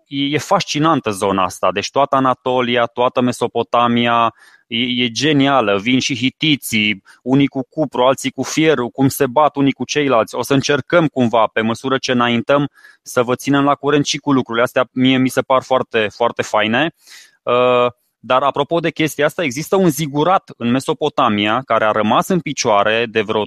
e 0.08 0.38
fascinantă 0.38 1.10
zona 1.10 1.44
asta. 1.44 1.72
Deci 1.72 1.90
toată 1.90 2.16
Anatolia, 2.16 2.84
toată 2.84 3.20
Mesopotamia, 3.20 4.34
e, 4.66 5.04
e 5.04 5.08
genială. 5.10 5.78
Vin 5.78 5.98
și 5.98 6.16
hitiții, 6.16 7.02
unii 7.22 7.46
cu 7.46 7.66
cupru, 7.68 8.02
alții 8.02 8.30
cu 8.30 8.42
fierul, 8.42 8.88
cum 8.88 9.08
se 9.08 9.26
bat 9.26 9.56
unii 9.56 9.72
cu 9.72 9.84
ceilalți. 9.84 10.34
O 10.34 10.42
să 10.42 10.54
încercăm 10.54 11.06
cumva, 11.06 11.46
pe 11.52 11.60
măsură 11.60 11.98
ce 11.98 12.12
înaintăm, 12.12 12.68
să 13.02 13.22
vă 13.22 13.34
ținem 13.34 13.64
la 13.64 13.74
curent 13.74 14.06
și 14.06 14.18
cu 14.18 14.32
lucrurile 14.32 14.64
astea. 14.64 14.88
Mie 14.92 15.18
mi 15.18 15.28
se 15.28 15.40
par 15.40 15.62
foarte, 15.62 16.08
foarte 16.14 16.42
faine. 16.42 16.94
Uh, 17.42 17.86
dar 18.20 18.42
apropo 18.42 18.80
de 18.80 18.90
chestia 18.90 19.24
asta, 19.24 19.42
există 19.42 19.76
un 19.76 19.88
zigurat 19.88 20.50
în 20.56 20.70
Mesopotamia 20.70 21.62
care 21.64 21.84
a 21.84 21.90
rămas 21.90 22.28
în 22.28 22.40
picioare 22.40 23.06
de 23.06 23.20
vreo 23.20 23.42
3-6 23.44 23.46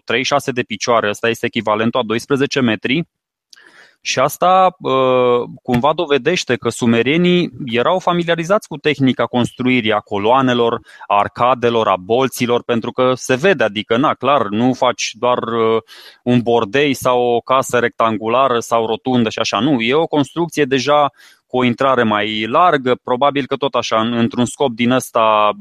de 0.54 0.62
picioare, 0.62 1.10
ăsta 1.10 1.30
este 1.30 1.46
echivalentul 1.46 2.00
a 2.00 2.04
12 2.04 2.60
metri, 2.60 3.08
Și 4.04 4.20
asta 4.20 4.76
uh, 4.80 5.50
cumva 5.64 5.94
dovedește 5.94 6.56
că 6.56 6.70
sumerienii 6.70 7.50
erau 7.66 8.00
familiarizați 8.00 8.68
cu 8.68 8.78
tehnica 8.78 9.26
construirii 9.26 9.92
a 9.92 10.00
coloanelor, 10.00 10.80
a 11.08 11.18
arcadelor, 11.18 11.88
a 11.88 11.96
bolților, 11.96 12.64
pentru 12.64 12.92
că 12.92 13.14
se 13.16 13.36
vede, 13.36 13.64
adică, 13.64 13.98
na, 13.98 14.14
clar, 14.14 14.48
nu 14.48 14.74
faci 14.74 15.12
doar 15.20 15.38
uh, 15.38 15.82
un 16.24 16.40
bordei 16.42 16.94
sau 16.94 17.22
o 17.22 17.40
casă 17.40 17.80
rectangulară 17.80 18.60
sau 18.60 18.86
rotundă 18.86 19.30
și 19.30 19.40
așa, 19.40 19.60
nu, 19.60 19.82
e 19.82 19.94
o 19.94 20.06
construcție 20.06 20.66
deja 20.66 21.12
cu 21.48 21.58
o 21.58 21.64
intrare 21.64 22.04
mai 22.04 22.46
largă, 22.46 23.00
probabil 23.04 23.46
că 23.46 23.56
tot 23.56 23.74
așa, 23.74 24.00
într-un 24.00 24.46
scop 24.46 24.72
din 24.72 24.92
ăsta 24.92 25.52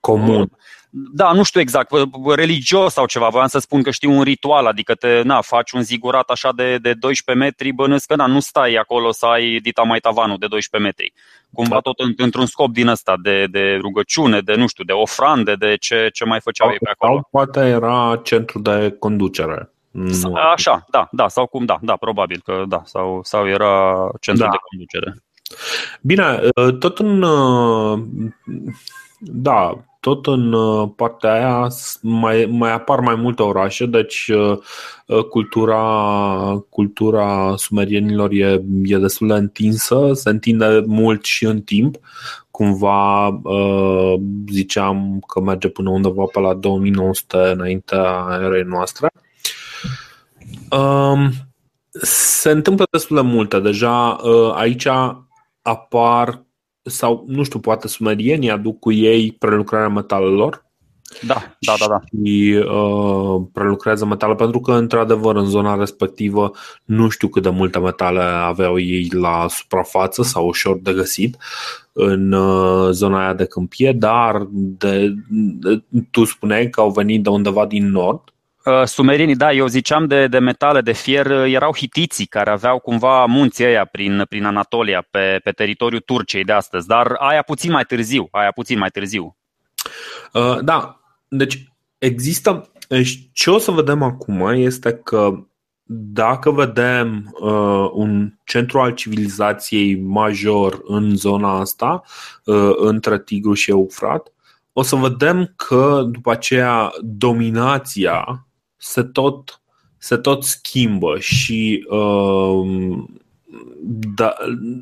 comun. 0.00 0.50
Da, 0.92 1.32
nu 1.32 1.42
știu 1.42 1.60
exact, 1.60 1.92
religios 2.34 2.92
sau 2.92 3.06
ceva, 3.06 3.28
voiam 3.28 3.48
să 3.48 3.58
spun 3.58 3.82
că 3.82 3.90
știu 3.90 4.10
un 4.10 4.22
ritual, 4.22 4.66
adică 4.66 4.94
te, 4.94 5.22
na, 5.22 5.40
faci 5.40 5.70
un 5.70 5.82
zigurat 5.82 6.30
așa 6.30 6.52
de, 6.52 6.78
de 6.78 6.94
12 6.94 7.44
metri, 7.44 7.72
bănesc 7.72 8.06
că 8.06 8.16
na, 8.16 8.26
nu 8.26 8.40
stai 8.40 8.74
acolo 8.74 9.12
să 9.12 9.26
ai 9.26 9.58
dita 9.62 9.82
mai 9.82 9.98
tavanul 9.98 10.36
de 10.38 10.46
12 10.46 10.90
metri. 10.90 11.12
Cumva 11.52 11.74
da. 11.74 11.80
tot 11.80 11.98
într-un 12.16 12.46
scop 12.46 12.72
din 12.72 12.86
ăsta 12.86 13.14
de, 13.22 13.46
de 13.46 13.78
rugăciune, 13.80 14.40
de 14.40 14.54
nu 14.54 14.66
știu, 14.66 14.84
de 14.84 14.92
ofrande, 14.92 15.54
de 15.54 15.76
ce, 15.76 16.08
ce 16.12 16.24
mai 16.24 16.40
făceau 16.40 16.66
sau, 16.66 16.72
ei 16.72 16.78
pe 16.84 16.90
acolo. 16.90 17.12
Sau 17.12 17.28
poate 17.30 17.60
era 17.68 18.20
centru 18.24 18.58
de 18.58 18.96
conducere. 18.98 19.70
Nu. 19.90 20.34
Așa, 20.34 20.84
da, 20.90 21.08
da, 21.12 21.28
sau 21.28 21.46
cum, 21.46 21.64
da, 21.64 21.78
da, 21.82 21.96
probabil 21.96 22.40
că 22.44 22.64
da, 22.68 22.82
sau, 22.84 23.20
sau 23.22 23.48
era 23.48 24.08
centru 24.20 24.44
da. 24.44 24.50
de 24.50 24.56
conducere. 24.70 25.22
Bine, 26.00 26.38
tot 26.78 26.98
în 26.98 27.24
da, 29.20 29.84
tot 30.00 30.26
în 30.26 30.52
uh, 30.52 30.88
partea 30.96 31.32
aia 31.32 31.68
mai, 32.00 32.46
mai 32.50 32.72
apar 32.72 33.00
mai 33.00 33.14
multe 33.14 33.42
orașe, 33.42 33.86
deci 33.86 34.28
uh, 34.28 34.58
uh, 35.06 35.24
cultura, 35.24 36.64
cultura 36.68 37.54
sumerienilor 37.56 38.30
e, 38.32 38.62
e 38.82 38.96
destul 38.96 39.28
de 39.28 39.34
întinsă, 39.34 40.10
se 40.12 40.30
întinde 40.30 40.84
mult 40.86 41.24
și 41.24 41.44
în 41.44 41.60
timp. 41.60 41.96
Cumva 42.50 43.40
ziceam 44.50 45.24
că 45.26 45.40
merge 45.40 45.68
până 45.68 45.90
undeva 45.90 46.24
pe 46.32 46.40
la 46.40 46.54
2900 46.54 47.36
înaintea 47.36 48.38
erei 48.42 48.62
noastre. 48.62 49.10
Um, 50.70 51.30
se 52.02 52.50
întâmplă 52.50 52.84
destul 52.90 53.16
de 53.16 53.22
multe. 53.22 53.60
Deja 53.60 54.10
aici 54.54 54.88
apar 55.62 56.44
sau, 56.90 57.24
nu 57.26 57.42
știu, 57.42 57.58
poate 57.58 57.88
sumerienii 57.88 58.50
aduc 58.50 58.78
cu 58.78 58.92
ei 58.92 59.32
prelucrarea 59.32 59.88
metalelor. 59.88 60.68
Da, 61.26 61.56
da, 61.60 61.74
da. 61.78 61.86
da. 61.86 62.00
Și 62.06 62.64
uh, 62.68 63.42
prelucrează 63.52 64.04
metale, 64.04 64.34
pentru 64.34 64.60
că, 64.60 64.72
într-adevăr, 64.72 65.36
în 65.36 65.44
zona 65.44 65.74
respectivă 65.74 66.52
nu 66.84 67.08
știu 67.08 67.28
cât 67.28 67.42
de 67.42 67.48
multe 67.48 67.78
metale 67.78 68.20
aveau 68.22 68.78
ei 68.78 69.08
la 69.12 69.46
suprafață 69.48 70.22
sau 70.22 70.46
ușor 70.46 70.78
de 70.82 70.92
găsit 70.92 71.36
în 71.92 72.32
uh, 72.32 72.90
zona 72.90 73.20
aia 73.20 73.34
de 73.34 73.44
câmpie, 73.44 73.92
dar 73.92 74.46
de, 74.50 75.14
de, 75.30 75.82
tu 76.10 76.24
spuneai 76.24 76.70
că 76.70 76.80
au 76.80 76.90
venit 76.90 77.22
de 77.22 77.28
undeva 77.28 77.66
din 77.66 77.90
nord 77.90 78.22
Uh, 78.64 78.84
sumerienii, 78.84 79.36
da, 79.36 79.52
eu 79.52 79.66
ziceam 79.66 80.06
de, 80.06 80.26
de 80.26 80.38
metale, 80.38 80.80
de 80.80 80.92
fier, 80.92 81.26
uh, 81.26 81.52
erau 81.52 81.74
hitiții 81.76 82.26
care 82.26 82.50
aveau 82.50 82.78
cumva 82.78 83.24
munții 83.24 83.64
ăia 83.64 83.84
prin, 83.84 84.24
prin 84.28 84.44
Anatolia, 84.44 85.06
pe, 85.10 85.40
pe 85.44 85.50
teritoriul 85.50 86.00
Turciei 86.00 86.44
de 86.44 86.52
astăzi, 86.52 86.86
dar 86.86 87.12
aia 87.18 87.42
puțin 87.42 87.70
mai 87.70 87.84
târziu, 87.84 88.28
aia 88.30 88.50
puțin 88.50 88.78
mai 88.78 88.88
târziu. 88.88 89.36
Uh, 90.32 90.58
da, 90.62 91.00
deci 91.28 91.72
există, 91.98 92.70
deci 92.88 93.18
ce 93.32 93.50
o 93.50 93.58
să 93.58 93.70
vedem 93.70 94.02
acum 94.02 94.40
este 94.40 94.92
că 94.92 95.32
dacă 95.92 96.50
vedem 96.50 97.34
uh, 97.40 97.90
un 97.92 98.32
centru 98.44 98.80
al 98.80 98.90
civilizației 98.90 100.00
major 100.00 100.80
în 100.84 101.16
zona 101.16 101.58
asta, 101.58 102.02
uh, 102.44 102.70
între 102.76 103.18
Tigru 103.18 103.54
și 103.54 103.70
Eufrat, 103.70 104.32
o 104.72 104.82
să 104.82 104.96
vedem 104.96 105.52
că 105.56 106.02
după 106.10 106.30
aceea 106.30 106.92
dominația 107.00 108.46
se 108.80 109.02
tot, 109.02 109.60
se 109.98 110.16
tot 110.16 110.44
schimbă 110.44 111.18
și 111.18 111.86
uh, 111.88 112.98
da, 114.14 114.34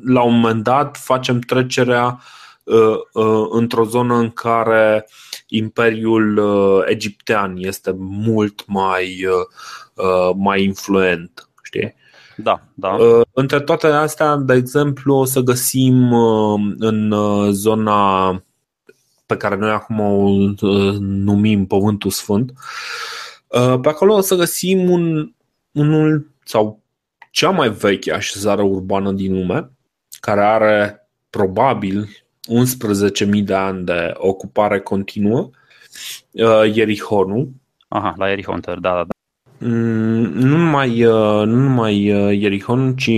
la 0.05 0.21
un 0.21 0.39
moment 0.39 0.63
dat 0.63 0.97
facem 0.97 1.39
trecerea 1.39 2.21
uh, 2.63 2.97
uh, 3.13 3.47
într-o 3.49 3.83
zonă 3.83 4.15
în 4.15 4.29
care 4.29 5.07
Imperiul 5.47 6.37
uh, 6.37 6.83
Egiptean 6.85 7.53
este 7.57 7.95
mult 7.97 8.63
mai, 8.67 9.25
uh, 9.25 10.05
uh 10.05 10.35
mai 10.35 10.63
influent. 10.63 11.49
Știi? 11.63 11.95
Da, 12.35 12.61
da. 12.73 12.89
Uh, 12.89 13.21
între 13.33 13.59
toate 13.59 13.87
astea, 13.87 14.35
de 14.35 14.53
exemplu, 14.53 15.15
o 15.15 15.25
să 15.25 15.39
găsim 15.39 16.11
uh, 16.11 16.59
în 16.77 17.11
uh, 17.11 17.49
zona 17.51 18.31
pe 19.25 19.37
care 19.37 19.55
noi 19.55 19.69
acum 19.69 19.99
o 19.99 20.29
uh, 20.61 20.95
numim 20.99 21.65
Pământul 21.65 22.11
Sfânt, 22.11 22.49
uh, 22.49 22.57
Uh, 22.57 23.18
pe 23.81 23.89
acolo 23.89 24.13
o 24.13 24.21
să 24.21 24.35
găsim 24.35 24.89
un, 24.89 25.33
unul 25.71 26.31
sau 26.43 26.83
cea 27.31 27.49
mai 27.49 27.69
veche 27.69 28.13
așezare 28.13 28.61
urbană 28.61 29.11
din 29.11 29.33
lume, 29.33 29.71
care 30.19 30.41
are 30.41 31.09
probabil 31.29 32.07
11.000 33.27 33.43
de 33.43 33.53
ani 33.53 33.85
de 33.85 34.13
ocupare 34.17 34.79
continuă, 34.79 35.49
uh, 36.31 36.75
Ierihonul. 36.75 37.49
Aha, 37.87 38.13
la 38.17 38.27
Ierihon, 38.27 38.59
da, 38.61 38.75
da, 38.75 38.79
da. 38.79 39.05
Mm, 39.67 40.31
nu 40.33 40.57
numai, 40.57 40.99
nu 41.45 41.55
numai 41.55 42.03
Ierihon, 42.39 42.95
ci 42.95 43.09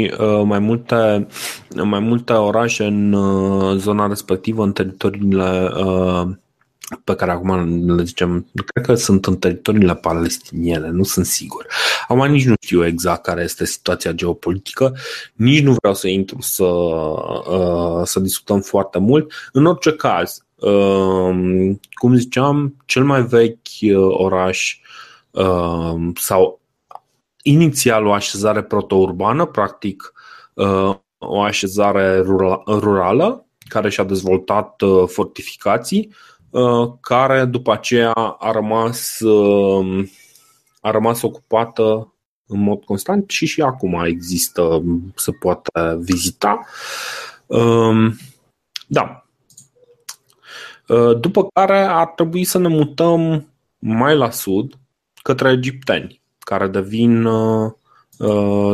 mai 0.43 0.59
multe, 0.59 1.27
mai 1.83 1.99
multe 1.99 2.33
orașe 2.33 2.85
în 2.85 3.15
zona 3.77 4.07
respectivă, 4.07 4.63
în 4.63 4.71
teritoriile 4.71 5.69
pe 7.03 7.15
care 7.15 7.31
acum 7.31 7.85
le 7.95 8.03
zicem, 8.03 8.47
cred 8.65 8.85
că 8.85 8.95
sunt 8.95 9.25
în 9.25 9.37
teritoriile 9.37 9.95
palestiniene, 9.95 10.89
nu 10.89 11.03
sunt 11.03 11.25
sigur. 11.25 11.65
Acum 12.07 12.27
nici 12.27 12.45
nu 12.45 12.53
știu 12.61 12.85
exact 12.85 13.23
care 13.23 13.41
este 13.41 13.65
situația 13.65 14.11
geopolitică, 14.11 14.95
nici 15.33 15.63
nu 15.63 15.73
vreau 15.73 15.93
să 15.93 16.07
intru 16.07 16.41
să, 16.41 16.63
uh, 16.63 18.01
să 18.03 18.19
discutăm 18.19 18.61
foarte 18.61 18.99
mult. 18.99 19.33
În 19.51 19.65
orice 19.65 19.91
caz, 19.91 20.45
um, 20.55 21.79
cum 21.91 22.15
ziceam, 22.15 22.75
cel 22.85 23.03
mai 23.03 23.21
vechi 23.21 23.81
uh, 23.81 24.07
oraș 24.09 24.79
um, 25.31 26.13
sau 26.15 26.59
inițial 27.41 28.05
o 28.05 28.11
așezare 28.11 28.63
protourbană, 28.63 29.45
practic 29.45 30.13
uh, 30.53 30.95
o 31.17 31.41
așezare 31.41 32.19
rurală 32.67 33.45
care 33.67 33.89
și-a 33.89 34.03
dezvoltat 34.03 34.81
fortificații 35.05 36.09
Uh, 36.09 36.30
care 37.01 37.45
după 37.45 37.71
aceea 37.71 38.11
a 38.11 38.51
rămas, 38.51 39.19
uh, 39.19 40.09
a 40.81 40.91
rămas 40.91 41.21
ocupată 41.21 42.13
în 42.47 42.59
mod 42.59 42.83
constant 42.83 43.29
și 43.29 43.45
și 43.45 43.61
acum 43.61 44.03
există, 44.05 44.83
se 45.15 45.31
poate 45.31 45.97
vizita. 45.99 46.59
Um, 47.45 48.17
da. 48.87 49.25
Uh, 50.87 51.19
după 51.19 51.47
care 51.53 51.79
ar 51.79 52.07
trebui 52.07 52.43
să 52.43 52.57
ne 52.57 52.67
mutăm 52.67 53.47
mai 53.79 54.15
la 54.15 54.29
sud 54.29 54.73
către 55.21 55.51
egipteni, 55.51 56.21
care 56.39 56.67
devin, 56.67 57.27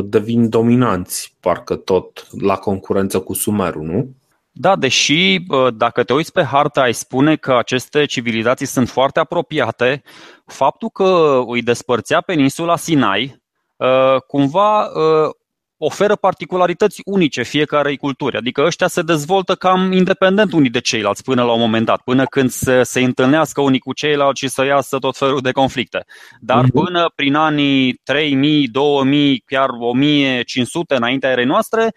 devin 0.04 0.50
dominanți, 0.50 1.36
parcă 1.40 1.76
tot, 1.76 2.28
la 2.42 2.56
concurență 2.56 3.20
cu 3.20 3.34
Sumerul, 3.34 3.84
nu? 3.84 4.16
Da, 4.60 4.76
deși 4.76 5.40
dacă 5.74 6.04
te 6.04 6.14
uiți 6.14 6.32
pe 6.32 6.44
harta 6.44 6.82
ai 6.82 6.94
spune 6.94 7.36
că 7.36 7.54
aceste 7.54 8.06
civilizații 8.06 8.66
sunt 8.66 8.90
foarte 8.90 9.20
apropiate, 9.20 10.04
faptul 10.46 10.90
că 10.90 11.42
îi 11.48 11.62
despărțea 11.62 12.22
peninsula 12.22 12.76
Sinai 12.76 13.42
ă, 13.80 14.20
cumva 14.28 14.84
ă, 14.96 15.30
oferă 15.78 16.16
particularități 16.16 17.02
unice 17.06 17.44
fiecarei 17.44 17.98
culturi. 17.98 18.38
Adică 18.38 18.62
ăștia 18.62 18.88
se 18.88 19.02
dezvoltă 19.02 19.56
cam 19.56 19.92
independent 19.92 20.54
unii 20.54 20.70
de 20.70 20.80
ceilalți 20.80 21.24
până 21.24 21.44
la 21.44 21.52
un 21.52 21.60
moment 21.60 21.86
dat, 21.86 22.02
până 22.02 22.26
când 22.26 22.50
se, 22.50 22.84
se 22.84 23.00
întâlnească 23.00 23.62
unii 23.62 23.80
cu 23.80 23.94
ceilalți 23.94 24.40
și 24.40 24.48
să 24.48 24.66
iasă 24.66 24.98
tot 24.98 25.18
felul 25.18 25.42
de 25.42 25.52
conflicte. 25.52 26.06
Dar 26.40 26.64
uh-huh. 26.64 26.74
până 26.74 27.12
prin 27.16 27.36
anii 27.36 27.94
3000, 27.94 28.68
2000, 28.68 29.44
chiar 29.46 29.70
1500 29.70 30.96
înaintea 30.96 31.32
erei 31.32 31.46
noastre, 31.46 31.84
ă, 31.84 31.92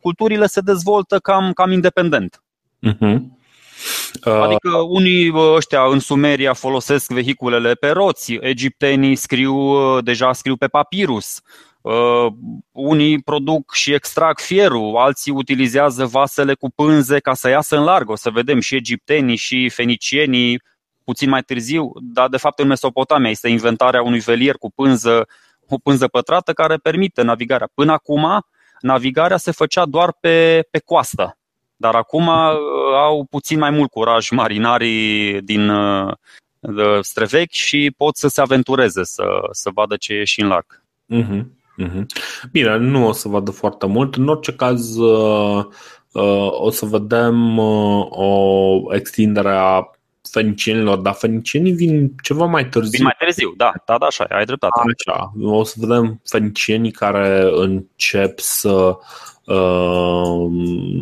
culturile 0.00 0.46
se 0.46 0.60
dezvoltă 0.60 1.18
cam, 1.18 1.52
cam 1.52 1.72
independent. 1.72 2.42
Uh-huh. 2.86 3.18
Uh... 4.24 4.32
Adică 4.32 4.76
unii 4.88 5.32
ăștia 5.36 5.82
în 5.82 5.98
Sumeria 5.98 6.52
folosesc 6.52 7.10
vehiculele 7.10 7.74
pe 7.74 7.88
roți, 7.88 8.32
egiptenii 8.32 9.16
scriu, 9.16 10.00
deja 10.00 10.32
scriu 10.32 10.56
pe 10.56 10.66
papirus, 10.66 11.40
Uh, 11.86 12.32
unii 12.72 13.22
produc 13.22 13.72
și 13.74 13.92
extrag 13.92 14.38
fierul, 14.38 14.96
alții 14.96 15.32
utilizează 15.32 16.06
vasele 16.06 16.54
cu 16.54 16.70
pânze 16.70 17.18
ca 17.18 17.34
să 17.34 17.48
iasă 17.48 17.76
în 17.76 17.84
larg. 17.84 18.10
O 18.10 18.16
să 18.16 18.30
vedem 18.30 18.60
și 18.60 18.74
egiptenii 18.74 19.36
și 19.36 19.68
fenicienii 19.68 20.60
puțin 21.04 21.28
mai 21.28 21.42
târziu, 21.42 21.92
dar 22.00 22.28
de 22.28 22.36
fapt 22.36 22.58
în 22.58 22.66
Mesopotamia 22.66 23.30
este 23.30 23.48
inventarea 23.48 24.02
unui 24.02 24.18
velier 24.18 24.54
cu 24.54 24.70
pânză 24.70 25.26
o 25.68 25.78
pânză 25.78 26.08
pătrată 26.08 26.52
care 26.52 26.76
permite 26.76 27.22
navigarea. 27.22 27.68
Până 27.74 27.92
acum, 27.92 28.46
navigarea 28.80 29.36
se 29.36 29.50
făcea 29.50 29.84
doar 29.84 30.16
pe, 30.20 30.66
pe 30.70 30.78
coastă. 30.78 31.38
Dar 31.76 31.94
acum 31.94 32.26
uh, 32.26 32.54
au 32.94 33.26
puțin 33.30 33.58
mai 33.58 33.70
mult 33.70 33.90
curaj 33.90 34.30
marinarii 34.30 35.42
din 35.42 35.68
uh, 35.68 36.12
Strevechi 37.00 37.56
și 37.56 37.94
pot 37.96 38.16
să 38.16 38.28
se 38.28 38.40
aventureze, 38.40 39.04
să, 39.04 39.24
să 39.50 39.70
vadă 39.74 39.96
ce 39.96 40.12
e 40.12 40.24
și 40.24 40.40
în 40.40 40.48
larg. 40.48 40.82
Uh-huh. 41.14 41.42
Uh-huh. 41.82 42.04
Bine, 42.52 42.76
nu 42.76 43.06
o 43.06 43.12
să 43.12 43.28
vadă 43.28 43.50
foarte 43.50 43.86
mult. 43.86 44.14
În 44.14 44.28
orice 44.28 44.52
caz, 44.52 44.96
uh, 44.96 45.64
uh, 46.12 46.48
o 46.50 46.70
să 46.70 46.86
vedem 46.86 47.58
uh, 47.58 48.06
o 48.10 48.94
extindere 48.94 49.50
a 49.50 49.90
fenicienilor, 50.30 50.98
dar 50.98 51.14
fenicienii 51.14 51.72
vin 51.72 52.12
ceva 52.22 52.44
mai 52.44 52.68
târziu. 52.68 52.90
Vin 52.90 53.02
mai 53.02 53.16
târziu, 53.18 53.52
da, 53.56 53.72
da, 53.86 53.98
da, 53.98 54.06
așa, 54.06 54.24
ai 54.28 54.44
dreptate. 54.44 54.80
Așa, 55.06 55.32
o 55.40 55.64
să 55.64 55.74
vedem 55.78 56.20
fenicienii 56.24 56.90
care 56.90 57.48
încep 57.52 58.38
să 58.38 58.96
uh, 59.44 60.46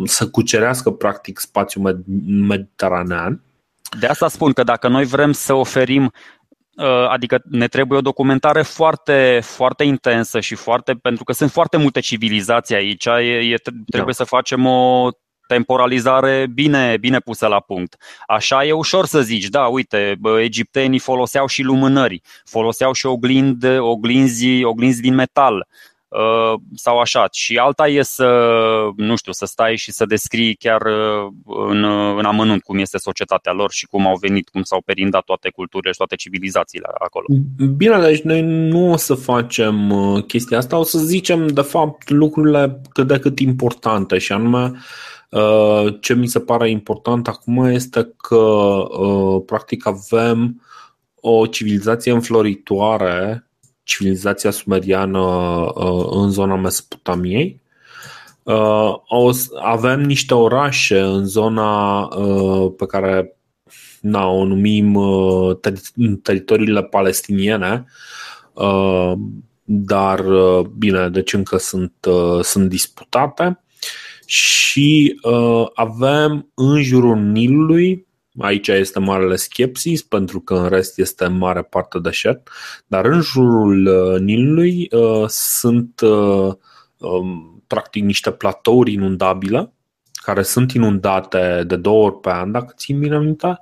să 0.04 0.28
cucerească 0.28 0.90
practic 0.90 1.38
spațiul 1.38 2.04
mediteranean. 2.26 3.42
De 4.00 4.06
asta 4.06 4.28
spun 4.28 4.52
că 4.52 4.62
dacă 4.62 4.88
noi 4.88 5.04
vrem 5.04 5.32
să 5.32 5.52
oferim 5.52 6.12
uh, 6.76 7.08
Adică 7.08 7.42
ne 7.44 7.68
trebuie 7.68 7.98
o 7.98 8.02
documentare 8.02 8.62
foarte, 8.62 9.40
foarte 9.42 9.84
intensă 9.84 10.40
și 10.40 10.54
foarte. 10.54 10.92
pentru 10.92 11.24
că 11.24 11.32
sunt 11.32 11.50
foarte 11.50 11.76
multe 11.76 12.00
civilizații 12.00 12.74
aici. 12.74 13.06
E, 13.06 13.10
e, 13.10 13.56
trebuie 13.90 14.04
da. 14.06 14.12
să 14.12 14.24
facem 14.24 14.66
o 14.66 15.08
temporalizare 15.54 16.46
bine, 16.54 16.96
bine 17.00 17.18
pusă 17.18 17.46
la 17.46 17.60
punct. 17.60 17.96
Așa 18.26 18.64
e 18.64 18.72
ușor 18.72 19.06
să 19.06 19.20
zici, 19.20 19.48
da, 19.48 19.66
uite, 19.66 20.18
egiptenii 20.40 20.98
foloseau 20.98 21.46
și 21.46 21.62
lumânări, 21.62 22.22
foloseau 22.44 22.92
și 22.92 23.06
oglind, 23.06 23.64
oglinzi, 23.78 24.64
oglinzi 24.64 25.00
din 25.00 25.14
metal 25.14 25.66
uh, 26.14 26.60
sau 26.74 26.98
așa. 26.98 27.28
Și 27.32 27.56
alta 27.56 27.88
e 27.88 28.02
să, 28.02 28.28
nu 28.96 29.16
știu, 29.16 29.32
să 29.32 29.44
stai 29.44 29.76
și 29.76 29.92
să 29.92 30.04
descrii 30.04 30.54
chiar 30.54 30.82
uh, 30.82 31.32
în, 31.44 31.84
în 32.18 32.24
amănunt 32.24 32.62
cum 32.62 32.78
este 32.78 32.98
societatea 32.98 33.52
lor 33.52 33.70
și 33.70 33.86
cum 33.86 34.06
au 34.06 34.16
venit, 34.20 34.48
cum 34.48 34.62
s-au 34.62 34.82
perindat 34.84 35.24
toate 35.24 35.50
culturile 35.50 35.90
și 35.90 35.98
toate 35.98 36.14
civilizațiile 36.14 36.86
acolo. 36.98 37.26
Bine, 37.76 38.00
deci 38.00 38.20
noi 38.20 38.42
nu 38.42 38.92
o 38.92 38.96
să 38.96 39.14
facem 39.14 39.90
uh, 39.90 40.24
chestia 40.24 40.58
asta, 40.58 40.78
o 40.78 40.82
să 40.82 40.98
zicem, 40.98 41.46
de 41.46 41.60
fapt, 41.60 42.10
lucrurile 42.10 42.80
cât 42.92 43.06
de 43.06 43.18
cât 43.18 43.38
importante 43.38 44.18
și 44.18 44.32
anume 44.32 44.72
Uh, 44.72 44.80
ce 46.00 46.14
mi 46.14 46.26
se 46.26 46.40
pare 46.40 46.70
important 46.70 47.28
acum 47.28 47.64
este 47.64 48.14
că 48.16 48.36
uh, 48.36 49.42
practic 49.46 49.86
avem 49.86 50.62
o 51.20 51.46
civilizație 51.46 52.12
înfloritoare, 52.12 53.46
civilizația 53.82 54.50
sumeriană 54.50 55.20
uh, 55.20 56.06
în 56.10 56.30
zona 56.30 56.56
Mesopotamiei. 56.56 57.62
Avem 59.62 60.00
niște 60.00 60.34
orașe 60.34 61.00
în 61.00 61.24
zona 61.24 62.08
pe 62.76 62.86
care 62.86 63.36
na, 64.00 64.26
o 64.26 64.44
numim 64.44 64.98
teritoriile 66.22 66.82
palestiniene, 66.82 67.86
dar 69.64 70.24
bine, 70.78 71.08
deci 71.08 71.32
încă 71.32 71.56
sunt, 71.56 71.92
sunt 72.42 72.68
disputate 72.68 73.63
și 74.26 75.20
uh, 75.22 75.66
avem 75.74 76.50
în 76.54 76.82
jurul 76.82 77.16
Nilului, 77.16 78.06
aici 78.38 78.68
este 78.68 78.98
marele 78.98 79.36
skepsis 79.36 80.02
pentru 80.02 80.40
că 80.40 80.54
în 80.54 80.68
rest 80.68 80.98
este 80.98 81.24
în 81.24 81.36
mare 81.36 81.62
parte 81.62 81.98
deșert, 81.98 82.48
dar 82.86 83.04
în 83.04 83.20
jurul 83.20 83.86
uh, 83.86 84.20
Nilului 84.20 84.88
uh, 84.90 85.28
sunt 85.28 86.00
uh, 86.00 86.52
um, 86.98 87.62
practic 87.66 88.02
niște 88.02 88.30
platouri 88.30 88.92
inundabile 88.92 89.72
care 90.12 90.42
sunt 90.42 90.72
inundate 90.72 91.64
de 91.66 91.76
două 91.76 92.04
ori 92.04 92.20
pe 92.20 92.30
an, 92.30 92.52
dacă 92.52 92.74
țin 92.76 92.98
bine 92.98 93.18
minte, 93.18 93.60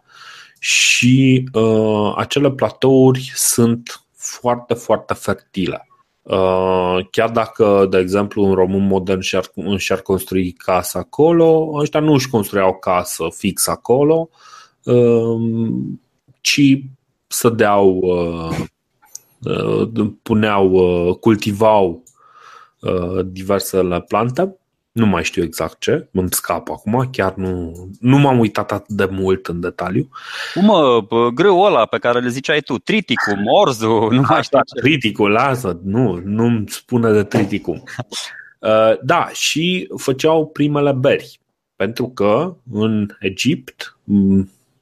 și 0.58 1.48
uh, 1.52 2.12
acele 2.16 2.50
platouri 2.50 3.32
sunt 3.34 4.04
foarte, 4.16 4.74
foarte 4.74 5.14
fertile. 5.14 5.86
Uh, 6.22 6.98
chiar 7.10 7.30
dacă, 7.30 7.86
de 7.90 7.98
exemplu, 7.98 8.44
un 8.44 8.54
român 8.54 8.86
modern 8.86 9.20
și-ar, 9.20 9.50
și-ar 9.76 10.00
construi 10.00 10.52
casa 10.52 10.98
acolo, 10.98 11.70
ăștia 11.74 12.00
nu 12.00 12.12
își 12.12 12.28
construiau 12.28 12.74
casă 12.78 13.24
fix 13.30 13.66
acolo, 13.66 14.28
um, 14.84 16.00
ci 16.40 16.82
sădeau, 17.26 17.96
uh, 17.96 18.58
uh, 19.44 20.10
puneau, 20.22 21.16
cultivau 21.20 22.02
diversele 23.24 24.00
plante 24.00 24.56
nu 24.92 25.06
mai 25.06 25.24
știu 25.24 25.42
exact 25.42 25.80
ce, 25.80 26.08
îmi 26.12 26.32
scap 26.32 26.70
acum, 26.70 27.08
chiar 27.12 27.34
nu, 27.34 27.72
nu 28.00 28.18
m-am 28.18 28.38
uitat 28.38 28.72
atât 28.72 28.96
de 28.96 29.08
mult 29.10 29.46
în 29.46 29.60
detaliu. 29.60 30.08
Cum 30.54 30.64
mă, 30.64 31.06
grâul 31.34 31.66
ăla 31.66 31.86
pe 31.86 31.98
care 31.98 32.20
le 32.20 32.28
ziceai 32.28 32.60
tu, 32.60 32.78
triticum, 32.78 33.46
orzu, 33.46 34.08
nu 34.10 34.24
mai 34.28 34.42
știu 34.42 34.58
ce. 34.58 34.80
Triticul, 34.80 35.30
lasă, 35.30 35.80
nu, 35.84 36.20
nu-mi 36.24 36.68
spune 36.68 37.12
de 37.12 37.24
triticum. 37.24 37.82
Uh, 38.58 38.98
da, 39.02 39.28
și 39.32 39.88
făceau 39.96 40.46
primele 40.46 40.92
beri, 40.92 41.40
pentru 41.76 42.08
că 42.08 42.56
în 42.72 43.08
Egipt, 43.20 43.98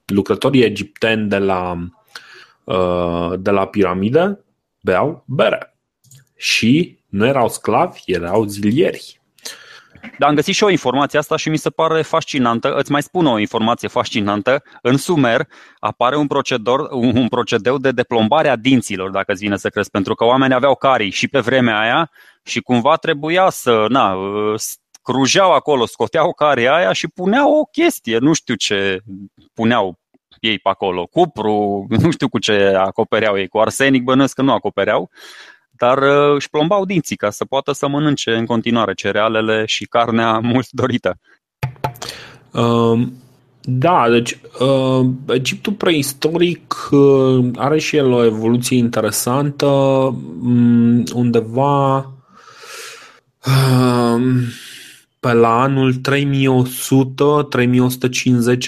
lucrătorii 0.07 0.65
egipteni 0.65 1.29
de 1.29 1.39
la, 1.39 1.89
uh, 2.65 3.33
de 3.39 3.51
la 3.51 3.67
piramide 3.67 4.39
beau 4.81 5.25
bere 5.27 5.75
și 6.37 6.99
nu 7.09 7.27
erau 7.27 7.49
sclavi, 7.49 8.03
erau 8.07 8.45
zilieri. 8.45 9.20
Dar 10.19 10.29
am 10.29 10.35
găsit 10.35 10.55
și 10.55 10.65
o 10.65 10.71
informație 10.71 11.19
asta 11.19 11.37
și 11.37 11.49
mi 11.49 11.57
se 11.57 11.71
pare 11.71 12.03
fascinantă. 12.03 12.75
Îți 12.75 12.91
mai 12.91 13.03
spun 13.03 13.27
o 13.27 13.39
informație 13.39 13.89
fascinantă. 13.89 14.63
În 14.83 14.97
Sumer 14.97 15.47
apare 15.79 16.17
un, 16.17 16.27
procedor, 16.27 16.89
un 16.91 17.29
procedeu 17.29 17.79
de 17.79 17.91
deplombare 17.91 18.49
a 18.49 18.57
dinților, 18.57 19.11
dacă 19.11 19.33
îți 19.33 19.43
vine 19.43 19.57
să 19.57 19.69
crezi, 19.69 19.91
pentru 19.91 20.15
că 20.15 20.25
oamenii 20.25 20.55
aveau 20.55 20.75
carii 20.75 21.11
și 21.11 21.29
pe 21.29 21.39
vremea 21.39 21.81
aia 21.81 22.11
și 22.45 22.61
cumva 22.61 22.97
trebuia 22.97 23.51
să, 23.51 23.87
na, 23.89 24.17
crujeau 25.03 25.53
acolo, 25.53 25.87
scoteau 25.87 26.33
carii 26.33 26.69
aia 26.69 26.93
și 26.93 27.09
puneau 27.09 27.53
o 27.53 27.65
chestie, 27.65 28.19
nu 28.19 28.33
știu 28.33 28.55
ce 28.55 29.01
puneau 29.55 29.99
ei 30.41 30.59
pe 30.59 30.69
acolo, 30.69 31.07
cupru, 31.07 31.87
nu 31.89 32.11
știu 32.11 32.29
cu 32.29 32.39
ce 32.39 32.75
acopereau 32.77 33.39
ei, 33.39 33.49
cu 33.49 33.59
arsenic 33.59 34.03
bănesc 34.03 34.35
că 34.35 34.43
nu 34.43 34.53
acopereau, 34.53 35.11
dar 35.81 35.99
uh, 35.99 36.35
își 36.35 36.51
plombau 36.51 36.85
dinții 36.85 37.17
ca 37.17 37.31
să 37.31 37.45
poată 37.45 37.73
să 37.73 37.89
mănânce 37.89 38.35
în 38.35 38.47
continuare 38.47 38.95
cerealele 38.95 39.65
și 39.67 39.85
carnea 39.85 40.39
mult 40.53 40.71
dorită. 40.71 41.19
Um, 42.53 43.13
da, 43.63 44.11
deci 44.11 44.39
uh, 44.59 45.07
Egiptul 45.27 45.73
preistoric 45.73 46.89
uh, 46.91 47.51
are 47.57 47.79
și 47.79 47.97
el 47.97 48.11
o 48.11 48.25
evoluție 48.25 48.77
interesantă 48.77 49.67
um, 49.67 51.03
undeva 51.15 51.97
uh, 53.47 54.21
pe 55.21 55.33
la 55.33 55.61
anul 55.61 55.95
3100-3150 55.95 55.99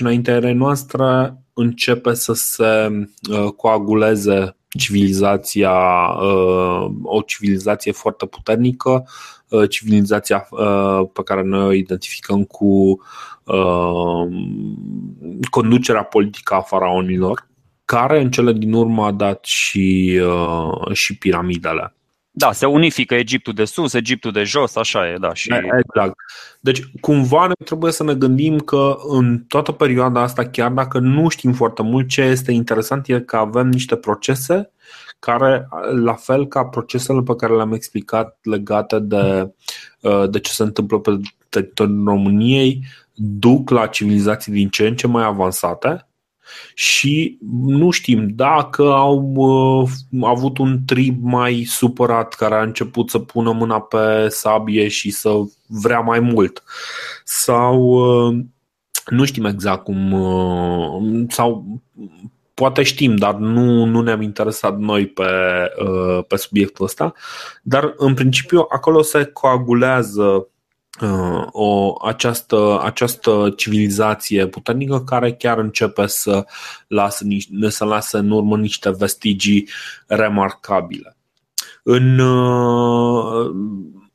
înaintea 0.00 0.34
erei 0.34 0.54
noastre 0.54 1.34
începe 1.52 2.14
să 2.14 2.32
se 2.32 2.88
uh, 3.30 3.52
coaguleze 3.56 4.56
civilizația, 4.78 5.72
uh, 6.20 6.90
o 7.02 7.20
civilizație 7.20 7.92
foarte 7.92 8.26
puternică, 8.26 9.08
uh, 9.48 9.68
civilizația 9.68 10.46
uh, 10.50 11.08
pe 11.12 11.22
care 11.22 11.42
noi 11.42 11.66
o 11.66 11.72
identificăm 11.72 12.44
cu 12.44 13.00
conducerea 15.50 16.02
politică 16.02 16.54
a 16.54 16.60
faraonilor, 16.60 17.48
care 17.84 18.20
în 18.20 18.30
cele 18.30 18.52
din 18.52 18.72
urmă 18.72 19.04
a 19.04 19.12
dat 19.12 19.44
și, 19.44 20.20
și 20.92 21.18
piramidele. 21.18 21.94
Da, 22.34 22.52
se 22.52 22.66
unifică 22.66 23.14
Egiptul 23.14 23.52
de 23.52 23.64
sus, 23.64 23.92
Egiptul 23.92 24.32
de 24.32 24.42
jos, 24.42 24.76
așa 24.76 25.08
e, 25.08 25.16
da. 25.20 25.34
Și... 25.34 25.52
Exact. 25.52 26.14
Deci, 26.60 26.82
cumva 27.00 27.46
ne 27.46 27.52
trebuie 27.64 27.92
să 27.92 28.04
ne 28.04 28.14
gândim 28.14 28.58
că 28.58 28.96
în 29.08 29.44
toată 29.48 29.72
perioada 29.72 30.20
asta, 30.20 30.44
chiar 30.44 30.70
dacă 30.70 30.98
nu 30.98 31.28
știm 31.28 31.52
foarte 31.52 31.82
mult, 31.82 32.08
ce 32.08 32.22
este 32.22 32.52
interesant 32.52 33.08
e 33.08 33.20
că 33.20 33.36
avem 33.36 33.68
niște 33.68 33.96
procese 33.96 34.70
care, 35.18 35.68
la 36.02 36.14
fel 36.14 36.46
ca 36.46 36.64
procesele 36.64 37.22
pe 37.22 37.36
care 37.36 37.54
le-am 37.54 37.72
explicat 37.72 38.38
legate 38.42 38.98
de, 38.98 39.52
de 40.30 40.40
ce 40.40 40.52
se 40.52 40.62
întâmplă 40.62 40.98
pe 40.98 41.20
teritoriul 41.48 42.04
României, 42.04 42.84
duc 43.14 43.70
la 43.70 43.86
civilizații 43.86 44.52
din 44.52 44.68
ce 44.68 44.86
în 44.86 44.96
ce 44.96 45.06
mai 45.06 45.24
avansate, 45.24 46.06
și 46.74 47.38
nu 47.66 47.90
știm 47.90 48.28
dacă 48.28 48.82
au 48.82 49.32
uh, 49.34 49.88
avut 50.22 50.58
un 50.58 50.78
trib 50.86 51.22
mai 51.22 51.64
supărat 51.66 52.34
care 52.34 52.54
a 52.54 52.62
început 52.62 53.10
să 53.10 53.18
pună 53.18 53.52
mâna 53.52 53.80
pe 53.80 54.28
sabie 54.28 54.88
și 54.88 55.10
să 55.10 55.30
vrea 55.66 56.00
mai 56.00 56.20
mult 56.20 56.62
sau 57.24 57.78
uh, 57.82 58.44
nu 59.06 59.24
știm 59.24 59.44
exact 59.44 59.84
cum 59.84 60.12
uh, 60.12 61.24
sau 61.28 61.80
poate 62.54 62.82
știm, 62.82 63.16
dar 63.16 63.34
nu, 63.34 63.84
nu 63.84 64.00
ne-am 64.00 64.22
interesat 64.22 64.78
noi 64.78 65.06
pe, 65.06 65.22
uh, 65.84 66.24
pe 66.28 66.36
subiectul 66.36 66.84
ăsta. 66.84 67.12
Dar, 67.62 67.94
în 67.96 68.14
principiu, 68.14 68.66
acolo 68.68 69.02
se 69.02 69.24
coagulează 69.24 70.22
uh, 70.22 70.44
o, 71.50 71.94
această, 72.06 72.80
această 72.82 73.52
civilizație 73.56 74.46
puternică 74.46 75.00
care 75.00 75.32
chiar 75.32 75.58
începe 75.58 76.06
să 76.06 76.46
lasă, 76.86 77.24
să 77.68 77.84
lasă 77.84 78.18
în 78.18 78.30
urmă 78.30 78.56
niște 78.56 78.90
vestigii 78.90 79.68
remarcabile. 80.06 81.16
În, 81.82 82.18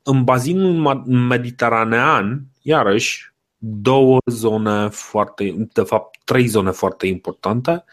în 0.02 0.24
bazinul 0.24 1.04
mediteranean, 1.06 2.42
iarăși, 2.62 3.32
două 3.58 4.18
zone 4.26 4.88
foarte, 4.88 5.68
de 5.72 5.82
fapt, 5.82 6.18
trei 6.24 6.46
zone 6.46 6.70
foarte 6.70 7.06
importante. 7.06 7.84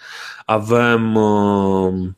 Avem 0.46 1.16
uh, 1.16 2.12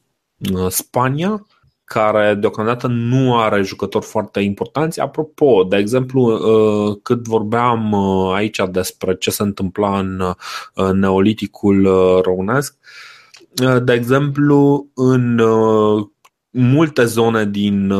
Spania, 0.67 1.45
care 1.87 2.33
deocamdată 2.33 2.87
nu 2.87 3.39
are 3.39 3.61
jucători 3.61 4.05
foarte 4.05 4.39
importanți. 4.39 4.99
Apropo, 4.99 5.63
de 5.63 5.77
exemplu, 5.77 6.21
uh, 6.21 6.97
cât 7.03 7.27
vorbeam 7.27 7.91
uh, 7.91 8.33
aici 8.33 8.61
despre 8.71 9.15
ce 9.15 9.31
se 9.31 9.43
întâmpla 9.43 9.99
în 9.99 10.19
uh, 10.19 10.91
neoliticul 10.91 11.83
românesc, 12.21 12.75
de 13.83 13.93
exemplu, 13.93 14.87
în 14.93 15.41
multe 16.49 17.05
zone 17.05 17.45
din, 17.45 17.93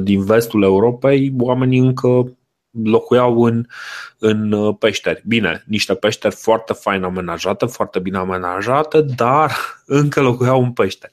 din 0.00 0.24
vestul 0.24 0.62
Europei, 0.62 1.32
oamenii 1.38 1.78
încă 1.78 2.38
locuiau 2.84 3.42
în, 3.42 3.66
în 4.18 4.52
uh, 4.52 4.76
peșteri. 4.78 5.22
Bine, 5.26 5.64
niște 5.66 5.94
peșteri 5.94 6.34
foarte 6.34 6.72
fain 6.72 7.02
amenajate, 7.02 7.66
foarte 7.66 7.98
bine 7.98 8.18
amenajate, 8.18 9.02
dar 9.02 9.52
încă 9.86 10.20
locuiau 10.20 10.62
în 10.62 10.72
peșteri. 10.72 11.12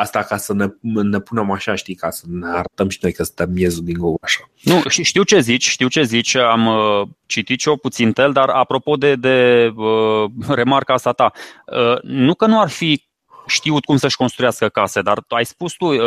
Asta 0.00 0.22
ca 0.22 0.36
să 0.36 0.54
ne, 0.54 0.66
ne 0.80 1.18
punem 1.18 1.50
așa, 1.50 1.74
știi, 1.74 1.94
ca 1.94 2.10
să 2.10 2.24
ne 2.28 2.48
arătăm 2.48 2.88
și 2.88 2.98
noi 3.00 3.12
că 3.12 3.22
suntem 3.22 3.50
miezul 3.50 3.84
din 3.84 3.96
gou 3.98 4.18
așa. 4.22 4.50
Nu, 4.62 4.82
știu 4.88 5.22
ce 5.22 5.40
zici, 5.40 5.68
știu 5.68 5.88
ce 5.88 6.02
zici, 6.02 6.34
am 6.34 6.66
uh, 6.66 7.08
citit 7.26 7.60
și 7.60 7.68
eu 7.68 7.76
puțin 7.76 8.12
tel, 8.12 8.32
dar 8.32 8.48
apropo 8.48 8.94
de, 8.94 9.14
de 9.14 9.68
uh, 9.74 10.30
remarca 10.48 10.92
asta 10.92 11.12
ta, 11.12 11.32
uh, 11.66 12.02
nu 12.02 12.34
că 12.34 12.46
nu 12.46 12.60
ar 12.60 12.68
fi 12.68 13.08
știut 13.46 13.84
cum 13.84 13.96
să-și 13.96 14.16
construiască 14.16 14.68
case, 14.68 15.00
dar 15.00 15.20
tu 15.20 15.34
ai 15.34 15.44
spus 15.44 15.72
tu, 15.72 15.84
uh, 15.84 15.98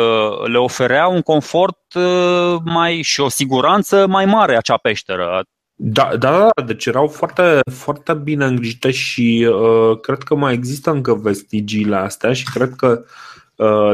le 0.46 0.58
oferea 0.58 1.06
un 1.06 1.20
confort 1.20 1.94
uh, 1.94 2.56
mai 2.64 3.02
și 3.02 3.20
o 3.20 3.28
siguranță 3.28 4.06
mai 4.06 4.24
mare 4.24 4.56
acea 4.56 4.76
peșteră. 4.76 5.42
Da, 5.76 6.16
da, 6.16 6.48
da, 6.54 6.62
deci 6.62 6.86
erau 6.86 7.06
foarte, 7.06 7.60
foarte 7.72 8.14
bine 8.14 8.44
îngrijite 8.44 8.90
și 8.90 9.48
uh, 9.50 10.00
cred 10.00 10.18
că 10.18 10.34
mai 10.34 10.52
există 10.52 10.90
încă 10.90 11.14
vestigiile 11.14 11.96
astea 11.96 12.32
și 12.32 12.44
cred 12.44 12.72
că 12.76 13.00
uh, 13.00 13.06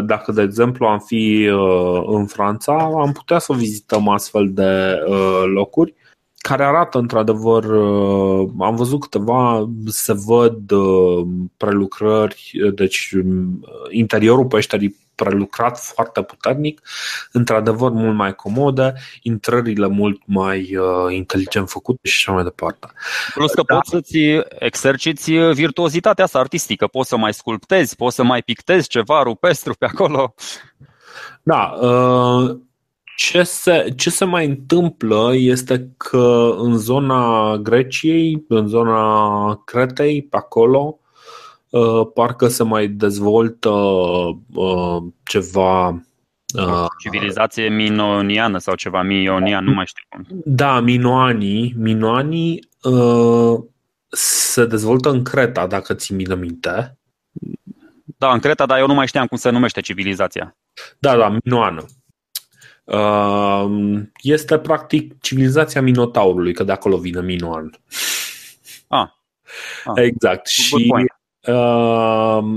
dacă, 0.05 0.33
de 0.33 0.43
exemplu, 0.43 0.87
am 0.87 0.99
fi 0.99 1.49
uh, 1.53 2.03
în 2.07 2.27
Franța, 2.27 2.73
am 3.03 3.13
putea 3.13 3.39
să 3.39 3.53
vizităm 3.53 4.09
astfel 4.09 4.51
de 4.53 4.99
uh, 5.07 5.43
locuri 5.55 5.95
care 6.41 6.65
arată 6.65 6.99
într-adevăr, 6.99 7.65
uh, 7.65 8.49
am 8.59 8.77
văzut 8.77 9.01
câteva, 9.01 9.71
se 9.87 10.13
văd 10.27 10.71
uh, 10.71 11.27
prelucrări, 11.57 12.53
deci 12.75 13.13
um, 13.13 13.65
interiorul 13.91 14.47
peșterii 14.47 14.97
prelucrat 15.25 15.79
foarte 15.79 16.23
puternic, 16.23 16.81
într-adevăr 17.33 17.91
mult 17.91 18.17
mai 18.17 18.35
comode, 18.35 18.95
intrările 19.23 19.87
mult 19.87 20.21
mai 20.25 20.77
uh, 20.77 21.15
inteligent 21.15 21.69
făcute 21.69 22.09
și 22.09 22.15
așa 22.17 22.33
mai 22.33 22.43
departe. 22.43 22.87
Plus 23.35 23.53
că 23.53 23.63
da. 23.67 23.75
poți 23.75 23.91
să-ți 23.91 24.19
exerciți 24.59 25.33
virtuozitatea 25.33 26.25
asta 26.25 26.39
artistică, 26.39 26.87
poți 26.87 27.09
să 27.09 27.17
mai 27.17 27.35
sculptezi, 27.35 27.97
poți 27.97 28.15
să 28.15 28.23
mai 28.23 28.43
pictezi 28.43 28.89
ceva 28.89 29.23
rupestru 29.23 29.75
pe 29.79 29.85
acolo. 29.85 30.35
Da, 31.43 31.63
uh, 31.81 32.57
ce 33.17 33.43
se, 33.43 33.93
ce 33.97 34.11
se 34.11 34.25
mai 34.25 34.47
întâmplă 34.47 35.31
este 35.35 35.91
că 35.97 36.55
în 36.59 36.79
zona 36.79 37.57
Greciei, 37.57 38.45
în 38.49 38.67
zona 38.67 39.63
Cretei, 39.65 40.23
pe 40.23 40.37
acolo, 40.37 40.99
uh, 40.99 41.10
parcă 42.15 42.49
se 42.49 42.63
mai 42.63 42.89
dezvoltă 42.89 43.71
uh, 44.55 45.03
ceva 45.25 45.89
uh, 45.89 46.87
civilizație 46.99 47.69
minoniană 47.69 48.59
sau 48.59 48.75
ceva 48.75 49.03
minionian, 49.03 49.65
nu 49.65 49.73
mai 49.73 49.87
știu 49.87 50.05
cum. 50.09 50.43
Da, 50.45 50.81
minoanii, 50.81 51.75
minoanii 51.77 52.69
se 54.11 54.67
dezvoltă 54.67 55.11
în 55.11 55.23
Creta, 55.23 55.67
dacă 55.67 55.95
ți 55.95 56.15
bine 56.15 56.35
minte. 56.35 56.99
Da, 58.05 58.33
în 58.33 58.39
Creta, 58.39 58.67
dar 58.67 58.79
eu 58.79 58.87
nu 58.87 58.95
mai 58.95 59.07
știam 59.07 59.27
cum 59.27 59.37
se 59.37 59.51
numește 59.51 59.81
civilizația. 59.81 60.57
Da, 60.99 61.17
da, 61.17 61.37
minoană. 61.45 61.85
Ehm, 62.85 64.13
este 64.23 64.59
practic 64.59 65.21
civilizația 65.21 65.83
Minotaurului, 65.83 66.53
că 66.53 66.65
de 66.65 66.73
acolo 66.73 66.97
vine 66.97 67.21
Minoan. 67.21 67.81
Ah. 68.89 69.09
ah. 69.85 69.93
Exact. 69.95 70.47
Și 70.47 70.75
uh, 70.75 71.05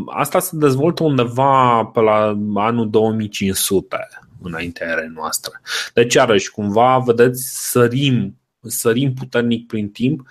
asta 0.07 0.39
se 0.39 0.55
dezvoltă 0.55 1.03
undeva 1.03 1.83
pe 1.85 1.99
la 1.99 2.37
anul 2.55 2.89
2500 2.89 3.97
înaintea 4.43 4.87
erei 4.87 5.11
noastre. 5.15 5.61
Deci, 5.93 6.13
iarăși, 6.13 6.51
cumva, 6.51 6.97
vedeți, 6.97 7.69
sărim, 7.69 8.37
sărim 8.61 9.13
puternic 9.13 9.67
prin 9.67 9.89
timp 9.89 10.27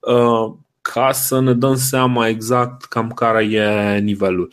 uh, 0.00 0.52
ca 0.80 1.12
să 1.12 1.40
ne 1.40 1.52
dăm 1.52 1.76
seama 1.76 2.28
exact 2.28 2.84
cam 2.84 3.10
care 3.10 3.44
e 3.44 3.98
nivelul. 3.98 4.52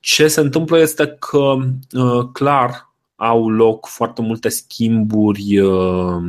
Ce 0.00 0.28
se 0.28 0.40
întâmplă 0.40 0.78
este 0.78 1.16
că, 1.18 1.54
uh, 1.92 2.28
clar, 2.32 2.90
au 3.16 3.48
loc 3.48 3.86
foarte 3.86 4.22
multe 4.22 4.48
schimburi 4.48 5.58
uh, 5.58 6.22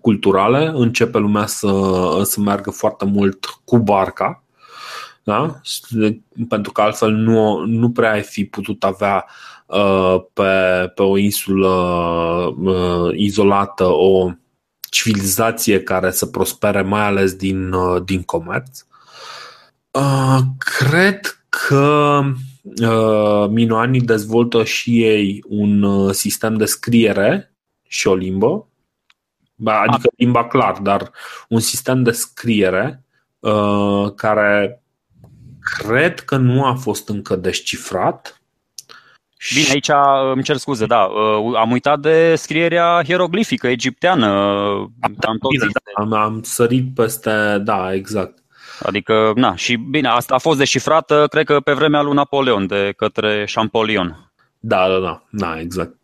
culturale, 0.00 0.72
începe 0.74 1.18
lumea 1.18 1.46
să, 1.46 1.70
să 2.22 2.40
meargă 2.40 2.70
foarte 2.70 3.04
mult 3.04 3.60
cu 3.64 3.78
barca, 3.78 4.43
da? 5.24 5.60
pentru 6.48 6.72
că 6.72 6.80
altfel 6.80 7.10
nu, 7.10 7.64
nu 7.64 7.90
prea 7.90 8.12
ai 8.12 8.22
fi 8.22 8.44
putut 8.44 8.84
avea 8.84 9.24
uh, 9.66 10.16
pe, 10.32 10.52
pe 10.94 11.02
o 11.02 11.16
insulă 11.16 11.68
uh, 12.58 13.10
izolată 13.16 13.84
o 13.84 14.30
civilizație 14.90 15.82
care 15.82 16.10
să 16.10 16.26
prospere 16.26 16.82
mai 16.82 17.02
ales 17.06 17.34
din, 17.34 17.72
uh, 17.72 18.02
din 18.04 18.22
comerț. 18.22 18.84
Uh, 19.90 20.38
cred 20.58 21.20
că 21.48 22.20
Uh, 22.64 23.46
minoanii 23.48 24.00
dezvoltă 24.00 24.64
și 24.64 25.02
ei 25.02 25.44
un 25.48 25.82
uh, 25.82 26.14
sistem 26.14 26.56
de 26.56 26.64
scriere 26.64 27.54
și 27.82 28.06
o 28.06 28.14
limbă, 28.14 28.66
adică 29.64 30.08
limba 30.16 30.46
clar, 30.46 30.78
dar 30.78 31.10
un 31.48 31.60
sistem 31.60 32.02
de 32.02 32.10
scriere 32.10 33.04
uh, 33.38 34.12
care 34.14 34.82
cred 35.64 36.20
că 36.20 36.36
nu 36.36 36.64
a 36.64 36.74
fost 36.74 37.08
încă 37.08 37.36
descifrat. 37.36 38.38
Bine, 39.54 39.68
aici 39.70 39.90
îmi 40.32 40.42
cer 40.42 40.56
scuze, 40.56 40.86
da, 40.86 41.08
am 41.56 41.70
uitat 41.70 42.00
de 42.00 42.34
scrierea 42.36 43.02
hieroglifică 43.04 43.66
egipteană. 43.66 44.26
Da, 44.98 45.32
bine, 45.48 45.66
da, 45.72 46.02
am, 46.02 46.12
am 46.12 46.42
sărit 46.42 46.94
peste, 46.94 47.58
da, 47.58 47.94
exact. 47.94 48.38
Adică, 48.82 49.32
na, 49.34 49.56
și 49.56 49.76
bine, 49.76 50.08
asta 50.08 50.34
a 50.34 50.38
fost 50.38 50.58
deșifrată, 50.58 51.26
cred 51.30 51.46
că 51.46 51.60
pe 51.60 51.72
vremea 51.72 52.02
lui 52.02 52.14
Napoleon, 52.14 52.66
de 52.66 52.92
către 52.96 53.48
Champollion. 53.52 54.32
Da, 54.58 54.88
da, 54.88 54.98
da, 54.98 55.22
da, 55.30 55.60
exact. 55.60 55.94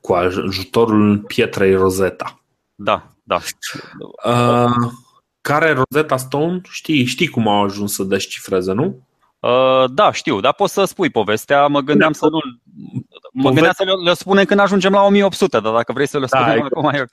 Cu 0.00 0.12
ajutorul 0.12 1.18
pietrei 1.18 1.74
Rosetta. 1.74 2.40
Da, 2.74 3.06
da. 3.22 3.38
Uh, 4.24 4.92
care 5.42 5.72
Rosetta 5.72 6.16
Stone? 6.16 6.60
Știi, 6.70 7.04
știi 7.04 7.28
cum 7.28 7.48
au 7.48 7.62
ajuns 7.62 7.94
să 7.94 8.02
descifreze, 8.02 8.72
nu? 8.72 9.06
Uh, 9.40 9.84
da, 9.90 10.12
știu, 10.12 10.40
dar 10.40 10.52
poți 10.52 10.72
să 10.72 10.84
spui 10.84 11.10
povestea. 11.10 11.66
Mă 11.66 11.80
gândeam 11.80 12.12
da, 12.12 12.18
să 12.18 12.26
nu 12.30 12.38
Mă 13.32 13.42
Pove- 13.42 13.54
gândeam 13.54 13.72
să 13.76 13.84
le, 13.84 13.92
le 14.08 14.14
spunem 14.14 14.44
când 14.44 14.60
ajungem 14.60 14.92
la 14.92 15.02
1800, 15.02 15.60
dar 15.60 15.72
dacă 15.72 15.92
vrei 15.92 16.06
să 16.06 16.18
le 16.18 16.26
spunem 16.26 16.58
da, 16.58 16.64
acum 16.64 16.88
e... 16.88 17.04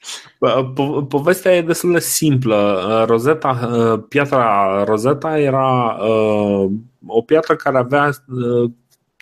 Po- 0.72 1.08
povestea 1.08 1.56
e 1.56 1.62
destul 1.62 1.92
de 1.92 2.00
simplă. 2.00 2.56
Uh, 2.56 3.06
Rosetta, 3.08 3.70
uh, 3.74 4.04
piatra 4.10 4.84
Rosetta 4.84 5.40
era 5.40 5.98
uh, 6.02 6.72
o 7.06 7.22
piatră 7.22 7.56
care 7.56 7.78
avea 7.78 8.12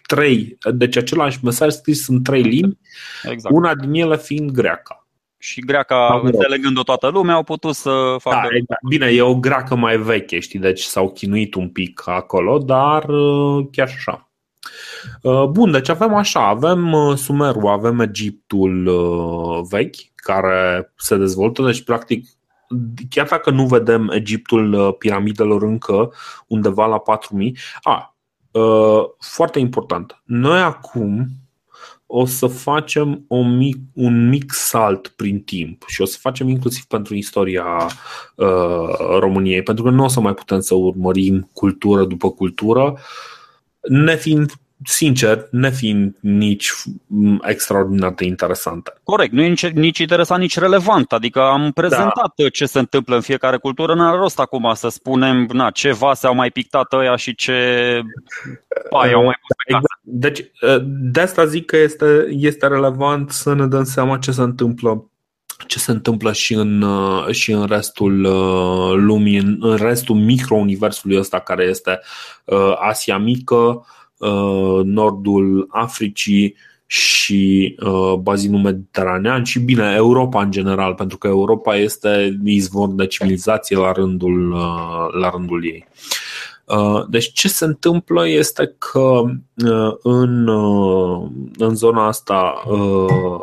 trei, 0.07 0.57
deci 0.73 0.97
același 0.97 1.39
mesaj 1.43 1.73
scris 1.73 2.07
în 2.07 2.23
trei 2.23 2.41
limbi, 2.41 2.77
exact. 3.23 3.55
una 3.55 3.75
din 3.75 3.93
ele 3.93 4.17
fiind 4.17 4.51
greacă. 4.51 5.06
Și 5.37 5.61
greaca, 5.61 6.21
înțelegând-o 6.23 6.83
toată 6.83 7.07
lumea, 7.07 7.35
au 7.35 7.43
putut 7.43 7.75
să 7.75 8.15
facă... 8.19 8.47
Da, 8.49 8.55
exact. 8.55 8.83
Bine, 8.87 9.05
e 9.05 9.21
o 9.21 9.35
greacă 9.35 9.75
mai 9.75 9.97
veche, 9.97 10.39
știi, 10.39 10.59
deci 10.59 10.81
s-au 10.81 11.11
chinuit 11.11 11.53
un 11.53 11.69
pic 11.69 12.01
acolo, 12.05 12.57
dar 12.57 13.05
chiar 13.71 13.87
așa. 13.95 14.27
Uh, 15.21 15.43
bun, 15.43 15.71
deci 15.71 15.89
avem 15.89 16.13
așa, 16.13 16.47
avem 16.47 16.93
uh, 16.93 17.17
Sumerul, 17.17 17.67
avem 17.67 17.99
Egiptul 17.99 18.85
uh, 18.85 19.67
vechi, 19.69 19.95
care 20.15 20.93
se 20.95 21.17
dezvoltă, 21.17 21.61
deci 21.61 21.83
practic 21.83 22.27
chiar 23.09 23.27
dacă 23.27 23.49
nu 23.49 23.65
vedem 23.65 24.09
Egiptul 24.09 24.93
piramidelor 24.93 25.63
încă 25.63 26.13
undeva 26.47 26.85
la 26.85 26.97
4000, 26.97 27.57
a, 27.81 28.15
foarte 29.19 29.59
important. 29.59 30.21
Noi 30.25 30.59
acum 30.59 31.27
o 32.07 32.25
să 32.25 32.47
facem 32.47 33.25
o 33.27 33.43
mic, 33.43 33.77
un 33.93 34.29
mic 34.29 34.51
salt 34.51 35.07
prin 35.07 35.39
timp 35.39 35.83
și 35.87 36.01
o 36.01 36.05
să 36.05 36.17
facem 36.21 36.47
inclusiv 36.47 36.83
pentru 36.83 37.15
istoria 37.15 37.65
uh, 38.35 39.17
României, 39.19 39.63
pentru 39.63 39.83
că 39.83 39.89
nu 39.89 40.03
o 40.03 40.07
să 40.07 40.19
mai 40.19 40.33
putem 40.33 40.59
să 40.59 40.75
urmărim 40.75 41.49
cultură 41.53 42.05
după 42.05 42.31
cultură, 42.31 42.99
nefiind 43.89 44.51
sincer, 44.83 45.47
nefiind 45.51 46.15
nici 46.19 46.71
extraordinar 47.41 48.13
de 48.13 48.25
interesante. 48.25 48.93
Corect, 49.03 49.31
nu 49.31 49.41
e 49.41 49.47
nici, 49.47 49.67
nici 49.67 49.99
interesant, 49.99 50.41
nici 50.41 50.57
relevant. 50.57 51.11
Adică 51.11 51.41
am 51.41 51.71
prezentat 51.71 52.33
da. 52.35 52.49
ce 52.49 52.65
se 52.65 52.79
întâmplă 52.79 53.15
în 53.15 53.21
fiecare 53.21 53.57
cultură. 53.57 53.95
Nu 53.95 54.07
are 54.07 54.17
rost 54.17 54.39
acum 54.39 54.71
să 54.73 54.89
spunem 54.89 55.47
na, 55.51 55.69
ce 55.69 55.93
vase 55.93 56.27
au 56.27 56.35
mai 56.35 56.51
pictat 56.51 56.93
ăia 56.93 57.15
și 57.15 57.35
ce 57.35 57.53
pai 58.89 59.11
au 59.11 59.23
mai 59.23 59.35
pus 59.41 59.55
pe 59.65 59.73
exact. 59.73 59.99
Deci, 60.01 60.51
de 60.87 61.21
asta 61.21 61.45
zic 61.45 61.65
că 61.65 61.77
este, 61.77 62.27
este 62.29 62.67
relevant 62.67 63.31
să 63.31 63.53
ne 63.53 63.65
dăm 63.65 63.83
seama 63.83 64.17
ce 64.17 64.31
se 64.31 64.41
întâmplă 64.41 65.09
ce 65.67 65.79
se 65.79 65.91
întâmplă 65.91 66.33
și 66.33 66.53
în, 66.53 66.85
și 67.31 67.51
în 67.51 67.65
restul 67.65 68.21
lumii, 69.05 69.37
în 69.59 69.75
restul 69.75 70.15
micro-universului 70.15 71.17
ăsta 71.17 71.39
care 71.39 71.63
este 71.63 71.99
Asia 72.79 73.17
Mică, 73.17 73.55
Uh, 73.55 73.96
nordul 74.83 75.67
Africii 75.69 76.55
și 76.85 77.75
uh, 77.79 78.13
bazinul 78.13 78.61
mediteranean 78.61 79.43
și 79.43 79.59
bine, 79.59 79.93
Europa 79.95 80.41
în 80.41 80.51
general, 80.51 80.93
pentru 80.93 81.17
că 81.17 81.27
Europa 81.27 81.75
este 81.75 82.39
izvor 82.45 82.89
de 82.89 83.07
civilizație 83.07 83.77
la 83.77 83.91
rândul, 83.91 84.51
uh, 84.51 85.19
la 85.19 85.29
rândul 85.29 85.65
ei. 85.65 85.87
Deci 87.09 87.31
ce 87.31 87.47
se 87.47 87.65
întâmplă 87.65 88.27
este 88.27 88.75
că 88.77 89.21
în, 90.01 90.47
în 91.57 91.75
zona 91.75 92.07
asta 92.07 92.63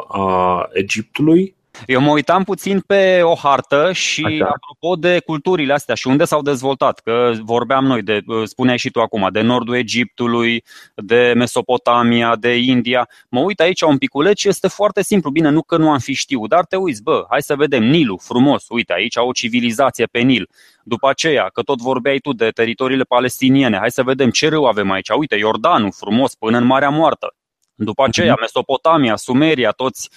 a 0.09 0.69
Egiptului 0.73 1.55
eu 1.87 2.01
mă 2.01 2.11
uitam 2.11 2.45
puțin 2.45 2.81
pe 2.81 3.21
o 3.23 3.35
hartă 3.35 3.93
și 3.93 4.25
Așa. 4.25 4.45
apropo 4.45 4.97
de 4.97 5.21
culturile 5.27 5.73
astea 5.73 5.95
și 5.95 6.07
unde 6.07 6.25
s-au 6.25 6.43
dezvoltat, 6.43 6.99
că 6.99 7.33
vorbeam 7.41 7.85
noi, 7.85 8.03
de, 8.03 8.21
spuneai 8.45 8.79
și 8.79 8.91
tu 8.91 9.01
acum, 9.01 9.29
de 9.33 9.41
nordul 9.41 9.75
Egiptului, 9.75 10.65
de 10.95 11.33
Mesopotamia, 11.37 12.37
de 12.37 12.57
India. 12.57 13.09
Mă 13.29 13.41
uit 13.41 13.61
aici 13.61 13.81
un 13.81 13.99
piculeț 13.99 14.39
și 14.39 14.49
este 14.49 14.69
foarte 14.69 15.03
simplu. 15.03 15.31
Bine, 15.31 15.49
nu 15.49 15.63
că 15.63 15.77
nu 15.77 15.91
am 15.91 15.99
fi 15.99 16.13
știut, 16.13 16.49
dar 16.49 16.65
te 16.65 16.77
uiți, 16.77 17.03
bă, 17.03 17.25
hai 17.29 17.43
să 17.43 17.57
vedem 17.57 17.83
Nilul, 17.83 18.19
frumos, 18.23 18.65
uite 18.69 18.93
aici 18.93 19.17
o 19.17 19.33
civilizație 19.33 20.05
pe 20.05 20.19
Nil. 20.19 20.49
După 20.83 21.09
aceea, 21.09 21.49
că 21.53 21.63
tot 21.63 21.81
vorbeai 21.81 22.19
tu 22.19 22.33
de 22.33 22.51
teritoriile 22.51 23.03
palestiniene, 23.03 23.77
hai 23.77 23.91
să 23.91 24.03
vedem 24.03 24.31
ce 24.31 24.49
râu 24.49 24.65
avem 24.65 24.91
aici. 24.91 25.09
Uite, 25.09 25.37
Iordanul, 25.37 25.93
frumos, 25.93 26.35
până 26.35 26.57
în 26.57 26.65
Marea 26.65 26.89
Moartă. 26.89 27.35
După 27.75 28.05
aceea, 28.05 28.33
mhm. 28.33 28.41
Mesopotamia, 28.41 29.17
Sumeria, 29.17 29.71
toți 29.71 30.11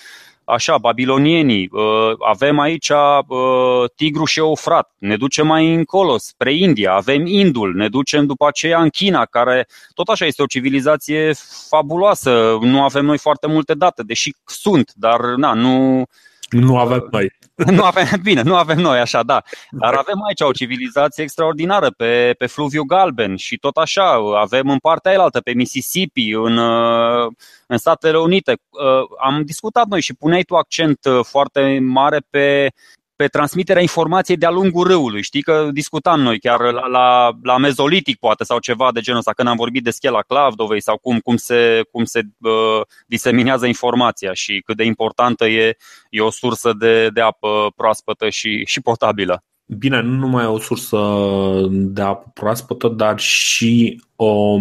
așa, 0.47 0.77
babilonienii, 0.77 1.69
uh, 1.71 2.15
avem 2.27 2.59
aici 2.59 2.89
uh, 2.89 3.89
Tigru 3.95 4.25
și 4.25 4.39
Eufrat, 4.39 4.91
ne 4.97 5.17
ducem 5.17 5.47
mai 5.47 5.73
încolo, 5.73 6.17
spre 6.17 6.53
India, 6.53 6.93
avem 6.93 7.25
Indul, 7.25 7.75
ne 7.75 7.87
ducem 7.87 8.25
după 8.25 8.47
aceea 8.47 8.81
în 8.81 8.89
China, 8.89 9.25
care 9.25 9.67
tot 9.93 10.07
așa 10.07 10.25
este 10.25 10.41
o 10.41 10.45
civilizație 10.45 11.31
fabuloasă. 11.69 12.57
Nu 12.61 12.83
avem 12.83 13.05
noi 13.05 13.17
foarte 13.17 13.47
multe 13.47 13.73
date, 13.73 14.03
deși 14.03 14.35
sunt, 14.45 14.91
dar 14.95 15.19
na, 15.19 15.53
nu, 15.53 16.03
nu 16.49 16.77
avem 16.77 17.07
noi. 17.11 17.31
Nu 17.65 17.83
avem, 17.83 18.05
bine, 18.23 18.41
nu 18.41 18.55
avem 18.55 18.77
noi, 18.77 18.99
așa, 18.99 19.23
da. 19.23 19.41
Dar 19.71 19.93
avem 19.93 20.23
aici 20.27 20.41
o 20.41 20.51
civilizație 20.51 21.23
extraordinară 21.23 21.89
pe, 21.89 22.35
pe 22.37 22.45
fluviu 22.45 22.83
galben 22.83 23.35
și 23.35 23.57
tot 23.57 23.75
așa. 23.77 24.13
Avem 24.39 24.69
în 24.69 24.77
partea 24.77 25.11
elaltă, 25.11 25.41
pe 25.41 25.53
Mississippi, 25.53 26.31
în, 26.31 26.57
în 27.67 27.77
Statele 27.77 28.17
Unite. 28.17 28.57
Am 29.19 29.43
discutat 29.43 29.87
noi 29.87 30.01
și 30.01 30.13
puneai 30.13 30.43
tu 30.43 30.55
accent 30.55 30.99
foarte 31.21 31.79
mare 31.81 32.19
pe 32.29 32.69
pe 33.17 33.27
transmiterea 33.27 33.81
informației 33.81 34.37
de-a 34.37 34.49
lungul 34.49 34.87
râului. 34.87 35.23
Știi 35.23 35.41
că 35.41 35.69
discutam 35.71 36.19
noi 36.21 36.39
chiar 36.39 36.59
la, 36.59 36.87
la, 36.87 37.37
la 37.43 37.57
mezolitic 37.57 38.19
poate 38.19 38.43
sau 38.43 38.59
ceva 38.59 38.91
de 38.93 38.99
genul 38.99 39.19
ăsta, 39.19 39.33
când 39.33 39.47
am 39.47 39.55
vorbit 39.55 39.83
de 39.83 39.89
schela 39.89 40.21
Clavdovei 40.21 40.81
sau 40.81 40.97
cum, 40.97 41.19
cum 41.19 41.35
se, 41.35 41.81
cum 41.91 42.05
se 42.05 42.21
uh, 42.39 42.81
diseminează 43.05 43.65
informația 43.65 44.33
și 44.33 44.61
cât 44.65 44.77
de 44.77 44.83
importantă 44.83 45.45
e, 45.47 45.77
e 46.09 46.21
o 46.21 46.31
sursă 46.31 46.73
de, 46.79 47.09
de 47.09 47.21
apă 47.21 47.71
proaspătă 47.75 48.29
și, 48.29 48.65
și 48.65 48.81
potabilă. 48.81 49.43
Bine, 49.65 50.01
nu 50.01 50.17
numai 50.17 50.45
o 50.45 50.59
sursă 50.59 50.97
de 51.69 52.01
apă 52.01 52.31
proaspătă, 52.33 52.87
dar 52.87 53.19
și 53.19 54.03
o, 54.15 54.57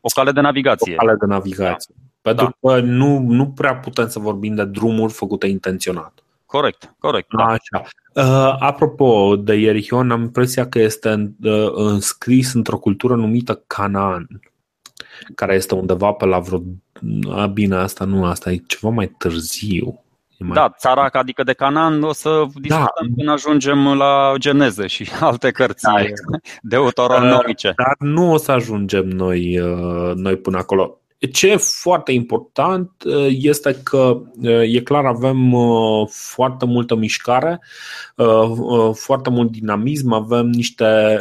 o 0.00 0.08
cale 0.14 0.32
de 0.32 0.40
navigație. 0.40 0.92
O 0.92 0.96
cale 0.96 1.16
de 1.20 1.26
navigație. 1.26 1.94
Da. 1.96 2.06
Pentru 2.20 2.56
da. 2.60 2.68
că 2.68 2.80
nu, 2.80 3.18
nu 3.18 3.46
prea 3.46 3.76
putem 3.76 4.08
să 4.08 4.18
vorbim 4.18 4.54
de 4.54 4.64
drumuri 4.64 5.12
făcute 5.12 5.46
intenționat. 5.46 6.22
Corect, 6.48 6.94
corect. 6.98 7.28
Da. 7.36 7.44
Așa. 7.44 7.84
Uh, 8.14 8.56
apropo 8.58 9.36
de 9.36 9.54
Ierihon, 9.54 10.10
am 10.10 10.20
impresia 10.20 10.68
că 10.68 10.78
este 10.78 11.34
uh, 11.42 11.70
înscris 11.74 12.52
într-o 12.52 12.78
cultură 12.78 13.14
numită 13.14 13.62
Canaan, 13.66 14.26
care 15.34 15.54
este 15.54 15.74
undeva 15.74 16.12
pe 16.12 16.24
la 16.24 16.38
vreo... 16.38 16.62
A, 17.30 17.46
bine, 17.46 17.76
asta 17.76 18.04
nu, 18.04 18.24
asta 18.24 18.50
e 18.50 18.62
ceva 18.66 18.92
mai 18.92 19.06
târziu. 19.06 20.04
E 20.36 20.44
mai... 20.44 20.54
Da, 20.54 20.74
țara 20.78 21.08
adică 21.12 21.42
de 21.42 21.52
Canaan 21.52 22.02
o 22.02 22.12
să 22.12 22.44
discutăm 22.54 23.06
da. 23.08 23.14
când 23.16 23.28
ajungem 23.28 23.96
la 23.96 24.34
Geneze 24.38 24.86
și 24.86 25.10
alte 25.20 25.50
cărți 25.50 25.84
da, 25.84 26.04
deuteronomice. 26.62 27.68
Uh, 27.68 27.74
dar 27.74 27.96
nu 27.98 28.32
o 28.32 28.36
să 28.36 28.52
ajungem 28.52 29.08
noi, 29.08 29.60
uh, 29.60 30.14
noi 30.14 30.36
până 30.36 30.58
acolo. 30.58 30.97
Ce 31.26 31.50
e 31.50 31.56
foarte 31.56 32.12
important 32.12 32.90
uh, 33.04 33.26
este 33.28 33.80
că 33.82 34.20
uh, 34.42 34.74
e 34.74 34.80
clar 34.80 35.04
avem 35.04 35.52
uh, 35.52 36.08
foarte 36.10 36.64
multă 36.64 36.94
mișcare, 36.94 37.60
foarte 38.92 39.30
mult 39.30 39.50
dinamism, 39.50 40.12
avem 40.12 40.46
niște 40.46 41.20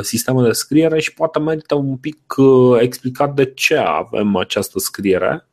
sisteme 0.00 0.42
de 0.42 0.52
scriere 0.52 1.00
și 1.00 1.14
poate 1.14 1.38
merită 1.38 1.74
un 1.74 1.96
pic 1.96 2.34
explicat 2.78 3.34
de 3.34 3.44
ce 3.44 3.76
avem 3.76 4.36
această 4.36 4.78
scriere. 4.78 5.46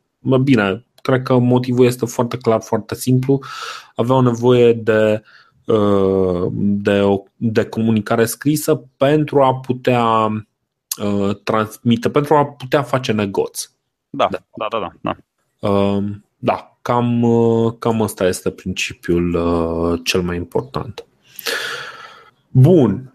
Bine, 0.44 0.86
cred 1.02 1.22
că 1.22 1.38
motivul 1.38 1.86
este 1.86 2.06
foarte 2.06 2.38
clar, 2.38 2.62
foarte 2.62 2.96
simplu. 2.96 3.40
Aveau 3.96 4.22
nevoie 4.22 4.74
de 4.74 5.24
de, 6.56 7.00
o, 7.00 7.24
de 7.36 7.66
comunicare 7.66 8.26
scrisă 8.26 8.84
pentru 8.98 9.42
a 9.42 9.56
putea 9.56 10.30
transmite, 11.44 12.10
pentru 12.10 12.36
a 12.36 12.46
putea 12.46 12.82
face 12.82 13.12
negoți. 13.12 13.74
Da, 14.16 14.28
da, 14.32 14.68
da, 14.70 14.80
da. 14.80 14.92
Da, 15.02 15.16
da. 15.60 15.70
Uh, 15.70 16.04
da 16.38 16.78
cam, 16.82 17.24
uh, 17.24 17.74
cam 17.80 18.02
asta 18.02 18.28
este 18.28 18.50
principiul 18.50 19.34
uh, 19.34 20.00
cel 20.04 20.22
mai 20.22 20.36
important. 20.36 21.06
Bun. 22.50 23.14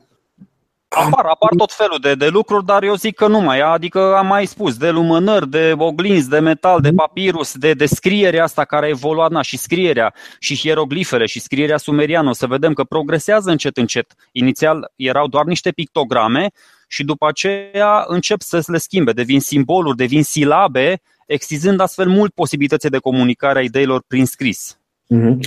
Apar, 0.88 1.24
apar 1.24 1.50
tot 1.56 1.72
felul 1.72 1.98
de, 2.00 2.14
de 2.14 2.28
lucruri, 2.28 2.64
dar 2.64 2.82
eu 2.82 2.94
zic 2.94 3.14
că 3.14 3.26
nu 3.26 3.40
mai. 3.40 3.60
Adică 3.60 4.16
am 4.16 4.26
mai 4.26 4.46
spus, 4.46 4.76
de 4.76 4.90
lumânări, 4.90 5.48
de 5.48 5.74
oglinzi, 5.78 6.28
de 6.28 6.38
metal, 6.38 6.80
de 6.80 6.92
papirus, 6.92 7.56
de, 7.56 7.72
de 7.72 7.86
scrierea 7.86 8.42
asta 8.42 8.64
care 8.64 8.86
a 8.86 8.88
evoluat, 8.88 9.30
na, 9.30 9.42
și 9.42 9.56
scrierea, 9.56 10.14
și 10.38 10.56
hieroglifele, 10.56 11.26
și 11.26 11.40
scrierea 11.40 11.76
sumeriană. 11.76 12.28
O 12.28 12.32
să 12.32 12.46
vedem 12.46 12.72
că 12.72 12.84
progresează 12.84 13.50
încet, 13.50 13.76
încet. 13.76 14.14
Inițial 14.32 14.92
erau 14.96 15.26
doar 15.26 15.44
niște 15.44 15.70
pictograme, 15.70 16.50
și 16.88 17.04
după 17.04 17.26
aceea 17.26 18.04
încep 18.06 18.40
să 18.40 18.64
le 18.66 18.78
schimbe, 18.78 19.12
devin 19.12 19.40
simboluri, 19.40 19.96
devin 19.96 20.22
silabe, 20.22 21.00
extizând 21.26 21.80
astfel 21.80 22.08
mult 22.08 22.34
posibilitățile 22.34 22.90
de 22.90 22.98
comunicare 22.98 23.58
a 23.58 23.62
ideilor 23.62 24.02
prin 24.06 24.26
scris. 24.26 24.78
Mm-hmm. 25.14 25.38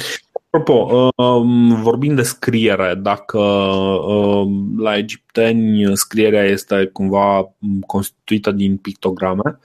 Apropo, 0.53 1.11
um, 1.15 1.81
vorbind 1.81 2.15
de 2.15 2.21
scriere, 2.21 2.93
dacă 3.01 3.37
um, 3.37 4.81
la 4.81 4.97
egipteni 4.97 5.97
scrierea 5.97 6.43
este 6.43 6.89
cumva 6.93 7.53
constituită 7.87 8.51
din 8.51 8.77
pictograme, 8.77 9.59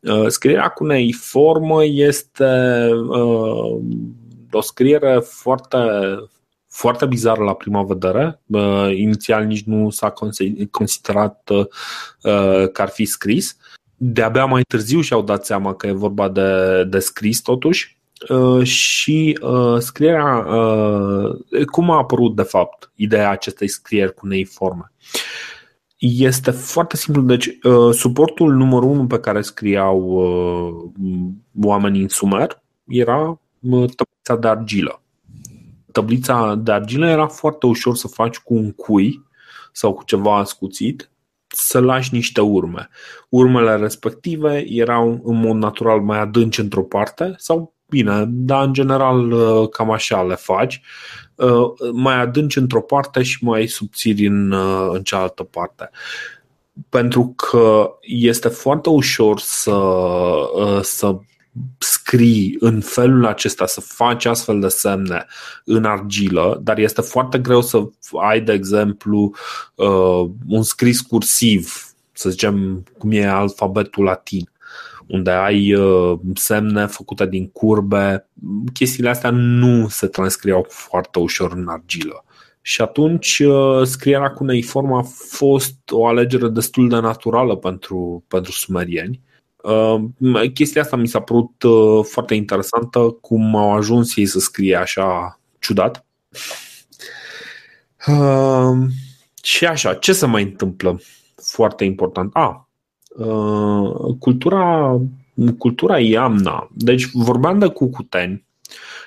uh, 0.00 0.26
scrierea 0.26 0.68
cuneiformă 0.68 1.84
este 1.84 2.88
uh, 3.08 3.78
o 4.50 4.60
scriere 4.60 5.18
foarte 5.24 5.78
foarte 6.78 7.06
bizară 7.06 7.44
la 7.44 7.54
prima 7.54 7.82
vedere. 7.82 8.40
Uh, 8.46 8.90
inițial 8.94 9.44
nici 9.44 9.62
nu 9.62 9.90
s-a 9.90 10.14
considerat 10.70 11.48
uh, 11.48 11.66
că 12.72 12.82
ar 12.82 12.88
fi 12.88 13.04
scris. 13.04 13.56
De-abia 13.96 14.44
mai 14.44 14.62
târziu 14.62 15.00
și-au 15.00 15.22
dat 15.22 15.44
seama 15.44 15.74
că 15.74 15.86
e 15.86 15.92
vorba 15.92 16.28
de, 16.28 16.84
de 16.84 16.98
scris 16.98 17.40
totuși. 17.40 17.98
Uh, 18.28 18.62
și 18.62 19.38
uh, 19.42 19.78
scrierea, 19.78 20.36
uh, 20.36 21.64
cum 21.70 21.90
a 21.90 21.96
apărut 21.96 22.36
de 22.36 22.42
fapt 22.42 22.90
ideea 22.94 23.30
acestei 23.30 23.68
scrieri 23.68 24.14
cu 24.14 24.26
neiforme? 24.26 24.92
Este 25.98 26.50
foarte 26.50 26.96
simplu. 26.96 27.22
Deci, 27.22 27.46
uh, 27.46 27.92
suportul 27.92 28.54
numărul 28.54 28.90
unu 28.90 29.06
pe 29.06 29.20
care 29.20 29.40
scriau 29.40 30.00
uh, 30.00 30.90
oamenii 31.62 32.02
în 32.02 32.08
Sumer 32.08 32.62
era 32.86 33.40
uh, 33.60 33.90
tablița 33.96 34.36
de 34.40 34.48
argilă 34.48 35.02
tablița 35.98 36.54
de 36.54 36.72
argilă 36.72 37.08
era 37.08 37.26
foarte 37.26 37.66
ușor 37.66 37.96
să 37.96 38.08
faci 38.08 38.38
cu 38.38 38.54
un 38.54 38.72
cui 38.72 39.26
sau 39.72 39.94
cu 39.94 40.04
ceva 40.04 40.36
ascuțit 40.36 41.10
să 41.46 41.80
lași 41.80 42.14
niște 42.14 42.40
urme. 42.40 42.88
Urmele 43.28 43.76
respective 43.76 44.64
erau 44.68 45.20
în 45.24 45.40
mod 45.40 45.56
natural 45.56 46.00
mai 46.00 46.18
adânci 46.18 46.60
într-o 46.60 46.82
parte 46.82 47.34
sau 47.36 47.74
bine, 47.86 48.24
dar 48.28 48.64
în 48.64 48.72
general 48.72 49.32
uh, 49.32 49.68
cam 49.68 49.90
așa 49.90 50.22
le 50.22 50.34
faci, 50.34 50.80
uh, 51.34 51.72
mai 51.92 52.20
adânci 52.20 52.58
într-o 52.58 52.82
parte 52.82 53.22
și 53.22 53.44
mai 53.44 53.66
subțiri 53.66 54.26
în, 54.26 54.50
uh, 54.50 54.88
în 54.92 55.02
cealaltă 55.02 55.42
parte. 55.42 55.90
Pentru 56.88 57.32
că 57.36 57.90
este 58.00 58.48
foarte 58.48 58.88
ușor 58.88 59.38
să, 59.40 59.80
să 60.80 61.18
scrii 61.78 62.56
în 62.60 62.80
felul 62.80 63.26
acesta, 63.26 63.66
să 63.66 63.80
faci 63.80 64.24
astfel 64.24 64.60
de 64.60 64.68
semne 64.68 65.26
în 65.64 65.84
argilă, 65.84 66.60
dar 66.62 66.78
este 66.78 67.00
foarte 67.00 67.38
greu 67.38 67.60
să 67.60 67.82
ai, 68.22 68.40
de 68.40 68.52
exemplu, 68.52 69.34
un 70.48 70.62
scris 70.62 71.00
cursiv, 71.00 71.92
să 72.12 72.30
zicem 72.30 72.84
cum 72.98 73.10
e 73.10 73.26
alfabetul 73.26 74.04
latin 74.04 74.50
unde 75.08 75.30
ai 75.30 75.74
uh, 75.74 76.18
semne 76.34 76.86
făcute 76.86 77.26
din 77.26 77.48
curbe, 77.48 78.28
chestiile 78.72 79.08
astea 79.08 79.30
nu 79.30 79.88
se 79.88 80.06
transcriau 80.06 80.66
foarte 80.68 81.18
ușor 81.18 81.52
în 81.52 81.68
argilă. 81.68 82.24
Și 82.62 82.80
atunci 82.80 83.38
uh, 83.38 83.86
scrierea 83.86 84.30
cuneiform 84.30 84.92
a 84.92 85.02
fost 85.28 85.76
o 85.90 86.06
alegere 86.06 86.48
destul 86.48 86.88
de 86.88 86.98
naturală 86.98 87.56
pentru, 87.56 88.24
pentru 88.28 88.52
sumerieni. 88.52 89.20
Uh, 89.62 90.50
chestia 90.54 90.82
asta 90.82 90.96
mi 90.96 91.08
s-a 91.08 91.20
părut 91.20 91.64
foarte 92.02 92.34
interesantă 92.34 92.98
cum 93.20 93.56
au 93.56 93.74
ajuns 93.74 94.16
ei 94.16 94.26
să 94.26 94.38
scrie 94.38 94.76
așa 94.76 95.40
ciudat. 95.58 96.06
Și 99.42 99.66
așa, 99.66 99.94
ce 99.94 100.12
se 100.12 100.26
mai 100.26 100.42
întâmplă? 100.42 101.00
Foarte 101.34 101.84
important. 101.84 102.30
A, 102.34 102.68
Uh, 103.18 104.16
cultura, 104.18 105.00
cultura 105.58 105.98
Iamna. 105.98 106.68
Deci 106.72 107.08
vorbeam 107.12 107.58
de 107.58 107.66
cucuteni 107.66 108.46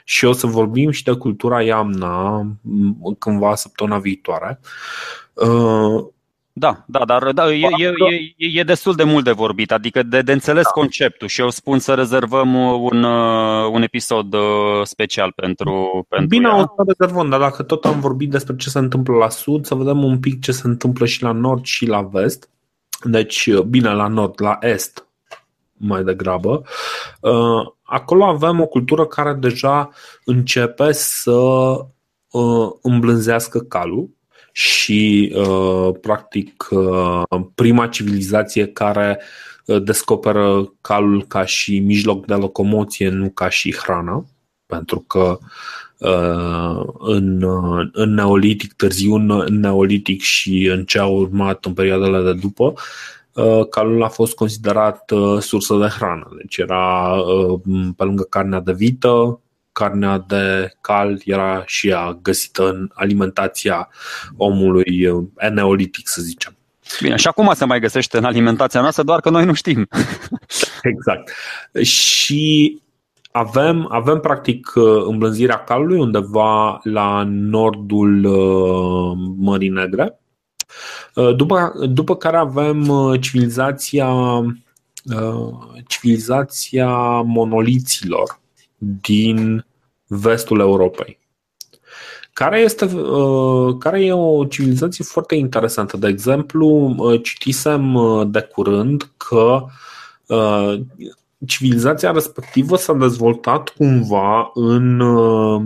și 0.03 0.25
o 0.25 0.31
să 0.31 0.47
vorbim 0.47 0.91
și 0.91 1.03
de 1.03 1.11
cultura 1.11 1.61
Iamna 1.61 2.45
cândva 3.19 3.55
săptămâna 3.55 3.97
viitoare. 3.97 4.59
Uh, 5.33 6.05
da, 6.53 6.83
da, 6.87 7.05
dar 7.05 7.31
da, 7.31 7.53
e, 7.53 7.67
e, 7.77 7.93
e, 8.37 8.59
e 8.59 8.63
destul 8.63 8.95
de 8.95 9.03
mult 9.03 9.23
de 9.23 9.31
vorbit, 9.31 9.71
adică 9.71 10.03
de, 10.03 10.21
de 10.21 10.31
înțeles 10.31 10.63
da. 10.63 10.69
conceptul 10.69 11.27
și 11.27 11.41
eu 11.41 11.49
spun 11.49 11.79
să 11.79 11.93
rezervăm 11.93 12.53
un, 12.81 13.03
uh, 13.03 13.69
un 13.71 13.81
episod 13.81 14.35
special 14.83 15.31
pentru, 15.35 16.05
pentru 16.09 16.27
Bine, 16.27 16.47
ea. 16.47 16.57
o 16.57 16.61
să 16.61 16.93
rezervăm, 16.97 17.29
dar 17.29 17.39
dacă 17.39 17.63
tot 17.63 17.85
am 17.85 17.99
vorbit 17.99 18.29
despre 18.29 18.55
ce 18.55 18.69
se 18.69 18.79
întâmplă 18.79 19.15
la 19.15 19.29
sud, 19.29 19.65
să 19.65 19.75
vedem 19.75 20.03
un 20.03 20.19
pic 20.19 20.41
ce 20.41 20.51
se 20.51 20.67
întâmplă 20.67 21.05
și 21.05 21.23
la 21.23 21.31
nord 21.31 21.65
și 21.65 21.85
la 21.85 22.01
vest. 22.01 22.49
Deci, 23.03 23.49
bine, 23.55 23.93
la 23.93 24.07
nord, 24.07 24.41
la 24.41 24.57
est, 24.61 25.07
mai 25.77 26.03
degrabă. 26.03 26.63
Uh, 27.19 27.71
acolo 27.81 28.25
avem 28.25 28.61
o 28.61 28.65
cultură 28.65 29.05
care 29.05 29.33
deja 29.33 29.89
începe 30.25 30.91
să 30.91 31.31
uh, 32.31 32.69
îmblânzească 32.81 33.59
calul 33.59 34.09
și, 34.51 35.33
uh, 35.35 35.89
practic, 36.01 36.67
prima 37.55 37.87
civilizație 37.87 38.65
care 38.65 39.21
descoperă 39.83 40.73
calul 40.81 41.25
ca 41.27 41.45
și 41.45 41.79
mijloc 41.79 42.25
de 42.25 42.33
locomoție, 42.33 43.09
nu 43.09 43.29
ca 43.29 43.49
și 43.49 43.75
hrană, 43.75 44.25
pentru 44.65 44.99
că 44.99 45.37
în, 46.99 47.45
în 47.91 48.13
neolitic, 48.13 48.73
târziu 48.73 49.13
în 49.13 49.59
neolitic 49.59 50.21
și 50.21 50.69
în 50.71 50.83
ce 50.83 50.99
a 50.99 51.05
urmat 51.05 51.65
în 51.65 51.73
perioadele 51.73 52.21
de 52.23 52.33
după, 52.33 52.73
calul 53.69 54.03
a 54.03 54.07
fost 54.07 54.35
considerat 54.35 55.11
sursă 55.39 55.77
de 55.77 55.87
hrană. 55.87 56.27
Deci 56.37 56.57
era 56.57 57.15
pe 57.97 58.03
lângă 58.03 58.23
carnea 58.23 58.59
de 58.59 58.73
vită, 58.73 59.39
carnea 59.72 60.24
de 60.28 60.74
cal 60.82 61.22
era 61.26 61.63
și 61.65 61.88
ea 61.88 62.19
găsită 62.22 62.69
în 62.69 62.89
alimentația 62.93 63.89
omului 64.38 65.07
neolitic, 65.51 66.07
să 66.07 66.22
zicem. 66.22 66.55
Bine, 67.01 67.15
și 67.15 67.28
acum 67.28 67.51
se 67.53 67.65
mai 67.65 67.80
găsește 67.80 68.17
în 68.17 68.24
alimentația 68.24 68.82
noastră, 68.82 69.03
doar 69.03 69.19
că 69.19 69.30
noi 69.30 69.45
nu 69.45 69.53
știm. 69.53 69.88
exact. 70.93 71.32
Și 71.82 72.82
avem, 73.32 73.88
avem 73.91 74.19
practic 74.19 74.72
uh, 74.76 75.03
îmblânzirea 75.05 75.63
calului 75.63 75.99
undeva 75.99 76.80
la 76.84 77.24
nordul 77.28 78.26
uh, 78.26 79.17
Mării 79.38 79.69
Negre, 79.69 80.19
uh, 81.15 81.36
după, 81.36 81.74
după 81.89 82.15
care 82.15 82.38
avem 82.38 82.91
civilizația, 83.19 84.09
civilizația 85.88 87.22
monoliților 87.22 88.39
din 88.84 89.65
vestul 90.07 90.59
Europei. 90.59 91.19
Care, 92.34 92.59
este, 92.59 92.89
care 93.79 94.05
e 94.05 94.13
o 94.13 94.45
civilizație 94.45 95.03
foarte 95.03 95.36
interesantă. 95.36 95.97
De 95.97 96.07
exemplu, 96.07 96.95
citisem 97.23 97.97
de 98.32 98.41
curând 98.41 99.11
că 99.17 99.65
civilizația 101.45 102.11
respectivă 102.11 102.75
s-a 102.75 102.93
dezvoltat 102.93 103.69
cumva 103.69 104.51
în, 104.53 104.99
uh, 104.99 105.61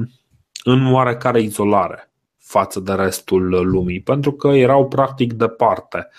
în 0.64 0.94
oarecare 0.94 1.42
izolare 1.42 2.05
față 2.46 2.80
de 2.80 2.94
restul 2.94 3.70
lumii, 3.72 4.02
pentru 4.02 4.32
că 4.32 4.48
erau 4.48 4.88
practic 4.88 5.34
departe 5.34 6.10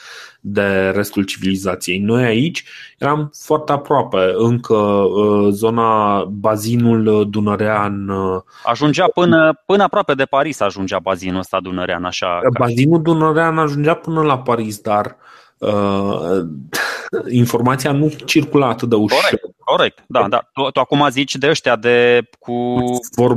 de 0.40 0.90
restul 0.94 1.22
civilizației. 1.22 1.98
Noi 1.98 2.24
aici 2.24 2.64
eram 2.98 3.30
foarte 3.44 3.72
aproape, 3.72 4.32
încă 4.34 4.74
uh, 4.74 5.48
zona, 5.50 6.24
bazinul 6.24 7.26
dunărean. 7.30 8.08
Uh, 8.08 8.42
ajungea 8.64 9.08
până, 9.14 9.62
până 9.66 9.82
aproape 9.82 10.14
de 10.14 10.24
Paris, 10.24 10.60
ajungea 10.60 10.98
bazinul 10.98 11.38
ăsta 11.38 11.60
dunărean, 11.60 12.04
așa. 12.04 12.40
Bazinul 12.58 13.02
dunărean 13.02 13.58
ajungea 13.58 13.94
până 13.94 14.22
la 14.22 14.38
Paris, 14.38 14.80
dar 14.80 15.16
uh, 15.58 16.40
informația 17.30 17.92
nu 17.92 18.12
circula 18.24 18.68
atât 18.68 18.88
de 18.88 18.94
ușor. 18.94 19.18
Corect, 19.18 19.44
corect. 19.64 20.04
da, 20.06 20.28
da. 20.28 20.48
Tu, 20.52 20.70
tu 20.70 20.80
acum 20.80 21.08
zici 21.10 21.36
de 21.36 21.48
ăștia 21.48 21.76
de 21.76 22.28
cu 22.38 22.78
Vor... 23.16 23.34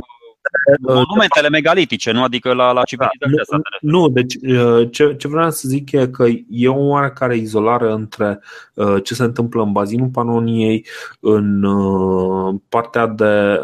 monumentele 0.80 1.48
megalitice, 1.48 2.10
nu? 2.10 2.22
Adică 2.22 2.52
la, 2.52 2.72
la 2.72 2.82
civilizația 2.82 3.26
da, 3.48 3.58
nu, 3.80 3.98
nu, 3.98 4.08
deci 4.08 4.34
uh, 4.34 4.88
ce, 4.90 5.14
ce 5.18 5.28
vreau 5.28 5.50
să 5.50 5.68
zic 5.68 5.92
e 5.92 6.06
că 6.06 6.26
e 6.48 6.68
o 6.68 6.86
oarecare 6.86 7.36
izolare 7.36 7.92
între 7.92 8.40
uh, 8.74 8.96
ce 9.02 9.14
se 9.14 9.22
întâmplă 9.22 9.62
în 9.62 9.72
bazinul 9.72 10.08
Panoniei, 10.08 10.86
în 11.20 11.62
uh, 11.62 12.54
partea, 12.68 13.06
de, 13.06 13.60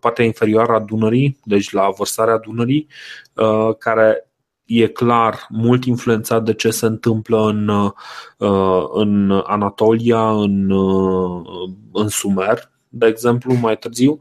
partea 0.00 0.24
inferioară 0.24 0.72
a 0.72 0.80
Dunării, 0.80 1.38
deci 1.44 1.70
la 1.70 1.88
vărsarea 1.96 2.38
Dunării, 2.38 2.86
care 3.78 4.24
e 4.64 4.86
clar 4.86 5.46
mult 5.48 5.84
influențat 5.84 6.44
de 6.44 6.54
ce 6.54 6.70
se 6.70 6.86
întâmplă 6.86 7.48
în, 7.48 7.68
uh, 7.68 8.84
în 8.92 9.42
Anatolia, 9.46 10.30
în, 10.30 10.70
uh, 10.70 11.42
în 11.92 12.08
Sumer, 12.08 12.70
de 12.88 13.06
exemplu, 13.06 13.54
mai 13.54 13.78
târziu, 13.78 14.12
uh, 14.12 14.18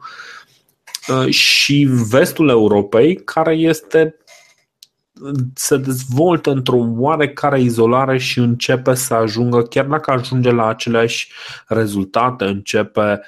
și 1.30 1.88
vestul 2.10 2.50
Europei, 2.50 3.16
care 3.16 3.54
este 3.54 4.16
se 5.54 5.78
dezvoltă 5.78 6.52
într-o 6.52 6.86
oarecare 6.98 7.62
izolare 7.62 8.18
și 8.18 8.40
începe 8.40 8.94
să 8.94 9.14
ajungă, 9.14 9.62
chiar 9.62 9.86
dacă 9.86 10.12
ajunge 10.12 10.52
la 10.52 10.68
aceleași 10.68 11.32
rezultate, 11.68 12.46
începe 12.46 13.22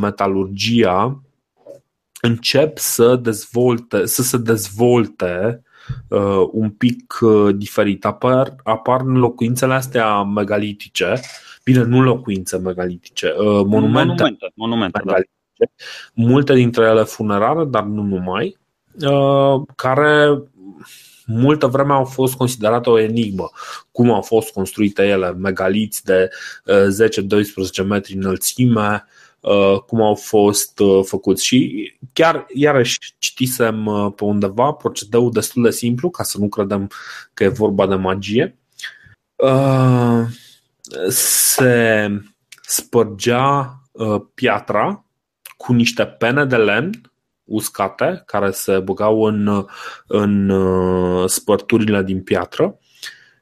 metalurgia, 0.00 1.22
încep 2.22 2.78
să 2.78 3.16
dezvolte, 3.16 4.06
să 4.06 4.22
se 4.22 4.36
dezvolte 4.36 5.62
uh, 6.08 6.48
un 6.52 6.70
pic 6.70 7.18
uh, 7.20 7.54
diferit. 7.56 8.04
Apar, 8.04 8.54
apar 8.62 9.00
în 9.00 9.18
locuințele 9.18 9.74
astea 9.74 10.22
megalitice, 10.22 11.20
bine, 11.64 11.82
nu 11.82 12.02
locuințe 12.02 12.58
megalitice, 12.58 13.26
uh, 13.26 13.44
monumente, 13.44 14.22
monumente, 14.22 14.52
monumente 14.54 14.98
da. 14.98 15.04
megalitice, 15.04 15.34
da. 15.34 15.41
Multe 16.14 16.54
dintre 16.54 16.84
ele 16.84 17.02
funerare, 17.02 17.64
dar 17.64 17.82
nu 17.82 18.02
numai, 18.02 18.58
uh, 19.00 19.62
care 19.76 20.42
multă 21.26 21.66
vreme 21.66 21.92
au 21.92 22.04
fost 22.04 22.34
considerate 22.34 22.90
o 22.90 22.98
enigmă. 22.98 23.50
Cum 23.90 24.10
au 24.10 24.22
fost 24.22 24.52
construite 24.52 25.02
ele, 25.02 25.32
megaliți 25.32 26.04
de 26.04 26.28
10-12 26.68 27.78
uh, 27.78 27.86
metri 27.86 28.14
înălțime, 28.14 29.04
Uh, 29.42 29.80
cum 29.86 30.02
au 30.02 30.14
fost 30.14 30.78
uh, 30.78 31.04
făcuți. 31.04 31.44
Și 31.44 31.92
chiar, 32.12 32.46
iarăși, 32.54 32.98
citisem 33.18 33.86
uh, 33.86 34.12
pe 34.16 34.24
undeva 34.24 34.72
procedeul 34.72 35.30
destul 35.32 35.62
de 35.62 35.70
simplu, 35.70 36.10
ca 36.10 36.22
să 36.22 36.38
nu 36.38 36.48
credem 36.48 36.90
că 37.34 37.44
e 37.44 37.48
vorba 37.48 37.86
de 37.86 37.94
magie. 37.94 38.58
Se 41.08 42.08
spărgea 42.62 43.76
piatra 44.34 45.04
cu 45.62 45.72
niște 45.72 46.04
pene 46.04 46.44
de 46.44 46.56
lemn 46.56 46.90
uscate 47.44 48.22
care 48.26 48.50
se 48.50 48.78
băgau 48.78 49.22
în, 49.22 49.66
în 50.06 50.52
spărturile 51.26 52.02
din 52.02 52.22
piatră 52.22 52.78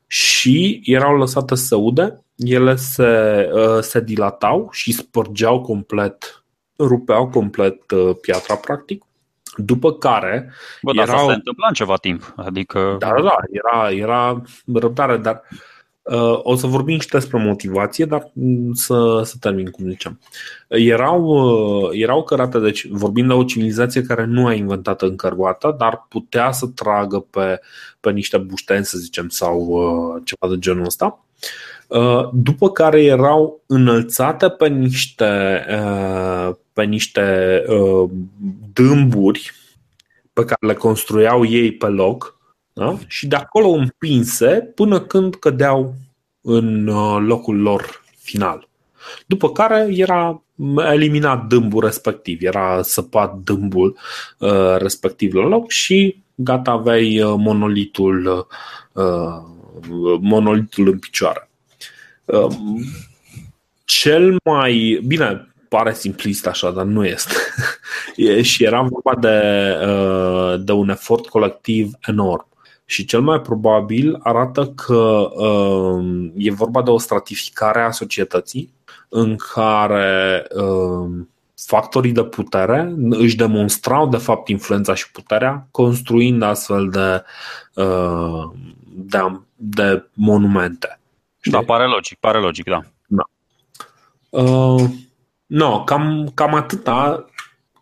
și 0.07 0.81
erau 0.85 1.17
lăsate 1.17 1.55
să 1.55 1.77
ude, 1.77 2.25
ele 2.37 2.77
se, 2.77 3.49
se 3.81 4.01
dilatau 4.01 4.69
și 4.73 4.93
spărgeau 4.93 5.61
complet, 5.61 6.45
rupeau 6.79 7.29
complet 7.29 7.83
piatra 8.21 8.55
practic 8.55 9.05
după 9.57 9.93
care 9.93 10.53
Bă, 10.83 10.93
dar 10.93 11.09
erau... 11.09 11.29
se 11.29 11.35
întâmpla 11.35 11.67
în 11.69 11.75
ceva 11.75 11.97
timp. 11.97 12.33
Adică... 12.37 12.97
Da, 12.99 13.15
da, 13.23 13.37
era, 13.51 13.91
era 13.91 14.43
răbdare, 14.75 15.17
dar 15.17 15.43
uh, 15.51 15.59
o 16.43 16.57
să 16.57 16.67
vorbim 16.67 16.99
și 16.99 17.09
despre 17.09 17.45
motivație, 17.45 18.05
dar 18.05 18.33
să, 18.73 19.21
să 19.25 19.35
termin 19.41 19.71
cum 19.71 19.89
ziceam. 19.89 20.21
Erau, 20.69 21.25
uh, 21.25 21.89
erau 21.93 22.25
cărate, 22.25 22.59
deci 22.59 22.87
vorbim 22.89 23.27
de 23.27 23.33
o 23.33 23.45
civilizație 23.45 24.03
care 24.03 24.25
nu 24.25 24.47
a 24.47 24.53
inventat 24.53 25.03
încă 25.03 25.29
roata, 25.29 25.73
dar 25.73 26.07
putea 26.09 26.53
să 26.53 26.67
tragă 26.67 27.19
pe, 27.31 27.61
pe 28.01 28.11
niște 28.11 28.39
bușteni, 28.39 28.85
să 28.85 28.99
zicem, 28.99 29.29
sau 29.29 29.59
uh, 29.61 30.23
ceva 30.25 30.53
de 30.55 30.59
genul 30.59 30.85
ăsta. 30.85 31.25
Uh, 31.87 32.29
după 32.33 32.71
care 32.71 33.05
erau 33.05 33.63
înălțate 33.67 34.49
pe 34.49 34.69
niște, 34.69 35.65
uh, 35.71 36.55
pe 36.73 36.85
niște 36.85 37.65
uh, 37.69 38.11
dâmburi 38.73 39.53
pe 40.33 40.45
care 40.45 40.67
le 40.67 40.75
construiau 40.75 41.45
ei 41.45 41.73
pe 41.73 41.87
loc 41.87 42.40
da? 42.85 42.99
și 43.07 43.27
de 43.27 43.37
acolo 43.37 43.69
împinse 43.69 44.73
până 44.75 45.01
când 45.01 45.35
cădeau 45.35 45.95
în 46.41 46.85
locul 47.27 47.61
lor 47.61 48.03
final. 48.19 48.69
După 49.27 49.53
care 49.53 49.89
era 49.91 50.43
eliminat 50.93 51.47
dâmbul 51.47 51.85
respectiv, 51.85 52.43
era 52.43 52.83
săpat 52.83 53.35
dâmbul 53.35 53.97
respectiv 54.79 55.35
la 55.35 55.47
loc 55.47 55.71
și 55.71 56.23
gata, 56.35 56.71
aveai 56.71 57.23
monolitul, 57.37 58.47
monolitul 60.21 60.89
în 60.89 60.99
picioare. 60.99 61.51
Um, 62.25 62.85
cel 63.85 64.37
mai. 64.45 65.01
Bine, 65.07 65.49
pare 65.69 65.95
simplist 65.95 66.47
așa, 66.47 66.71
dar 66.71 66.85
nu 66.85 67.05
este. 67.05 67.35
și 68.51 68.65
era 68.65 68.83
vorba 68.83 69.21
de, 69.21 69.39
uh, 69.87 70.65
de 70.65 70.73
un 70.73 70.89
efort 70.89 71.27
colectiv 71.27 71.91
enorm. 72.07 72.50
Și 72.91 73.05
cel 73.05 73.21
mai 73.21 73.41
probabil 73.41 74.19
arată 74.23 74.67
că 74.67 75.31
um, 75.35 76.33
e 76.37 76.53
vorba 76.53 76.83
de 76.83 76.91
o 76.91 76.99
stratificare 76.99 77.81
a 77.83 77.91
societății 77.91 78.73
în 79.09 79.37
care 79.37 80.47
um, 80.55 81.29
factorii 81.55 82.13
de 82.13 82.25
putere 82.25 82.95
își 83.11 83.37
demonstrau 83.37 84.09
de 84.09 84.17
fapt 84.17 84.49
influența 84.49 84.95
și 84.95 85.11
puterea 85.11 85.67
construind 85.71 86.43
astfel 86.43 86.89
de, 86.89 87.25
uh, 87.83 88.51
de, 88.95 89.19
de 89.55 90.05
monumente. 90.13 91.01
Știi? 91.41 91.53
Da, 91.53 91.61
pare 91.61 91.87
logic, 91.87 92.19
pare 92.19 92.39
logic, 92.39 92.65
da. 92.65 92.81
da. 93.07 93.23
Uh, 94.43 94.91
no, 95.47 95.85
cam, 95.85 96.31
cam 96.35 96.55
atâta. 96.55 97.25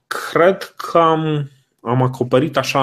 Cred 0.07 0.63
că 0.63 0.99
am, 0.99 1.51
am 1.81 2.03
acoperit 2.03 2.57
așa 2.57 2.81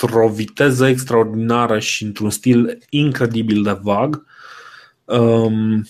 într-o 0.00 0.28
viteză 0.28 0.86
extraordinară 0.86 1.78
și 1.78 2.04
într-un 2.04 2.30
stil 2.30 2.78
incredibil 2.88 3.62
de 3.62 3.78
vag. 3.82 4.24
Um, 5.04 5.86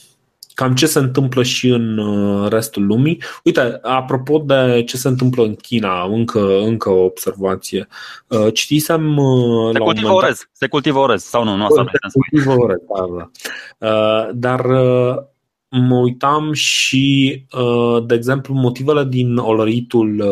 cam 0.55 0.75
ce 0.75 0.87
se 0.87 0.99
întâmplă 0.99 1.43
și 1.43 1.69
în 1.69 1.99
uh, 1.99 2.51
restul 2.51 2.87
lumii. 2.87 3.23
Uite, 3.45 3.79
apropo 3.83 4.39
de 4.39 4.83
ce 4.87 4.97
se 4.97 5.09
întâmplă 5.09 5.43
în 5.43 5.55
China, 5.55 6.05
încă, 6.05 6.59
încă 6.59 6.91
o 6.91 7.05
observație. 7.05 7.89
Uh, 8.27 8.53
citisem 8.53 9.17
uh, 9.17 9.73
se 9.73 9.79
cultivă 9.79 10.13
orez, 10.13 10.49
se 10.53 10.67
cultivă 10.67 10.99
orez 10.99 11.23
sau 11.23 11.45
nu? 11.45 11.57
Nu 11.57 11.65
asta 11.65 11.85
se 12.09 12.19
cultivă 12.31 12.63
orez, 12.63 12.79
da, 12.89 13.31
da. 13.79 14.31
Dar 14.35 14.67
mă 15.71 15.97
uitam 15.97 16.53
și, 16.53 17.45
de 18.07 18.15
exemplu, 18.15 18.55
motivele 18.55 19.05
din 19.05 19.37
olăritul 19.37 20.25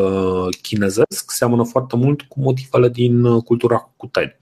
chinezesc 0.63 1.31
seamănă 1.31 1.65
foarte 1.65 1.97
mult 1.97 2.23
cu 2.23 2.41
motivele 2.41 2.89
din 2.89 3.41
cultura 3.41 3.93
cuteni 3.97 4.37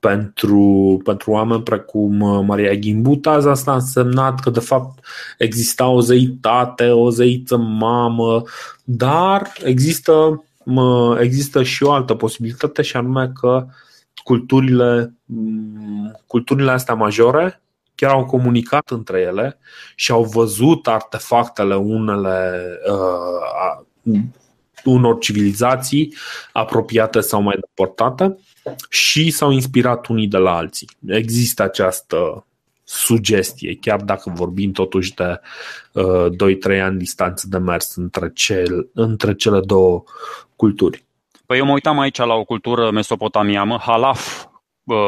pentru, 0.00 1.00
pentru 1.04 1.30
oameni 1.30 1.62
precum 1.62 2.20
uh, 2.20 2.44
Maria 2.46 2.74
Gimbutaz, 2.74 3.44
asta 3.44 3.70
a 3.70 3.74
însemnat 3.74 4.40
că 4.40 4.50
de 4.50 4.60
fapt 4.60 5.04
exista 5.38 5.88
o 5.88 6.00
zeitate, 6.00 6.90
o 6.90 7.10
zeiță 7.10 7.56
mamă, 7.56 8.42
dar 8.84 9.52
există, 9.64 10.44
există 11.18 11.62
și 11.62 11.82
o 11.82 11.92
altă 11.92 12.14
posibilitate 12.14 12.82
și 12.82 12.96
anume 12.96 13.32
că 13.40 13.66
culturile, 14.24 15.14
mm, 15.24 16.20
culturile 16.26 16.70
astea 16.70 16.94
majore 16.94 17.62
chiar 18.00 18.10
au 18.10 18.24
comunicat 18.24 18.90
între 18.90 19.20
ele 19.20 19.58
și 19.94 20.10
au 20.10 20.24
văzut 20.24 20.86
artefactele 20.88 21.76
unele 21.76 22.62
uh, 24.04 24.22
unor 24.84 25.18
civilizații 25.18 26.14
apropiate 26.52 27.20
sau 27.20 27.42
mai 27.42 27.56
depărtate 27.60 28.38
și 28.88 29.30
s-au 29.30 29.50
inspirat 29.50 30.06
unii 30.06 30.26
de 30.26 30.36
la 30.36 30.56
alții. 30.56 30.88
Există 31.06 31.62
această 31.62 32.46
sugestie, 32.84 33.78
chiar 33.80 34.00
dacă 34.00 34.30
vorbim 34.34 34.72
totuși 34.72 35.14
de 35.14 35.40
uh, 35.92 36.26
2-3 36.76 36.80
ani 36.82 36.98
distanță 36.98 37.46
de 37.48 37.58
mers 37.58 37.96
între, 37.96 38.30
cel, 38.34 38.90
între 38.94 39.34
cele 39.34 39.60
două 39.60 40.02
culturi. 40.56 41.04
Păi 41.46 41.58
eu 41.58 41.64
mă 41.64 41.72
uitam 41.72 41.98
aici 41.98 42.18
la 42.18 42.34
o 42.34 42.44
cultură 42.44 42.90
mesopotamiană, 42.90 43.78
Halaf, 43.80 44.44
uh, 44.44 44.49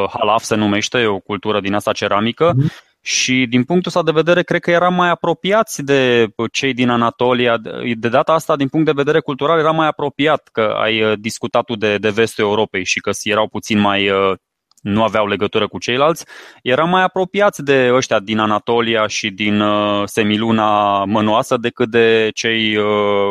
Halaf 0.09 0.43
se 0.43 0.55
numește, 0.55 0.97
e 0.97 1.05
o 1.05 1.19
cultură 1.19 1.59
din 1.59 1.73
asta 1.73 1.91
ceramică, 1.91 2.53
mm-hmm 2.53 2.91
și 3.05 3.45
din 3.49 3.63
punctul 3.63 3.91
ăsta 3.95 4.03
de 4.03 4.19
vedere 4.19 4.43
cred 4.43 4.61
că 4.61 4.71
eram 4.71 4.93
mai 4.93 5.09
apropiați 5.09 5.83
de 5.83 6.27
cei 6.51 6.73
din 6.73 6.89
Anatolia. 6.89 7.57
De 7.97 8.09
data 8.09 8.33
asta, 8.33 8.55
din 8.55 8.67
punct 8.67 8.85
de 8.85 8.91
vedere 8.95 9.19
cultural, 9.19 9.59
era 9.59 9.71
mai 9.71 9.87
apropiat 9.87 10.49
că 10.51 10.61
ai 10.61 11.03
uh, 11.03 11.13
discutat 11.19 11.63
tu 11.63 11.75
de, 11.75 11.97
de 11.97 12.09
vestul 12.09 12.43
Europei 12.43 12.85
și 12.85 12.99
că 12.99 13.11
erau 13.23 13.47
puțin 13.47 13.79
mai 13.79 14.09
uh, 14.09 14.35
nu 14.81 15.03
aveau 15.03 15.27
legătură 15.27 15.67
cu 15.67 15.77
ceilalți, 15.77 16.25
eram 16.61 16.89
mai 16.89 17.03
apropiați 17.03 17.63
de 17.63 17.89
ăștia 17.93 18.19
din 18.19 18.39
Anatolia 18.39 19.07
și 19.07 19.29
din 19.29 19.59
uh, 19.59 20.03
semiluna 20.05 21.03
mănoasă 21.05 21.57
decât 21.57 21.89
de 21.89 22.29
cei 22.33 22.77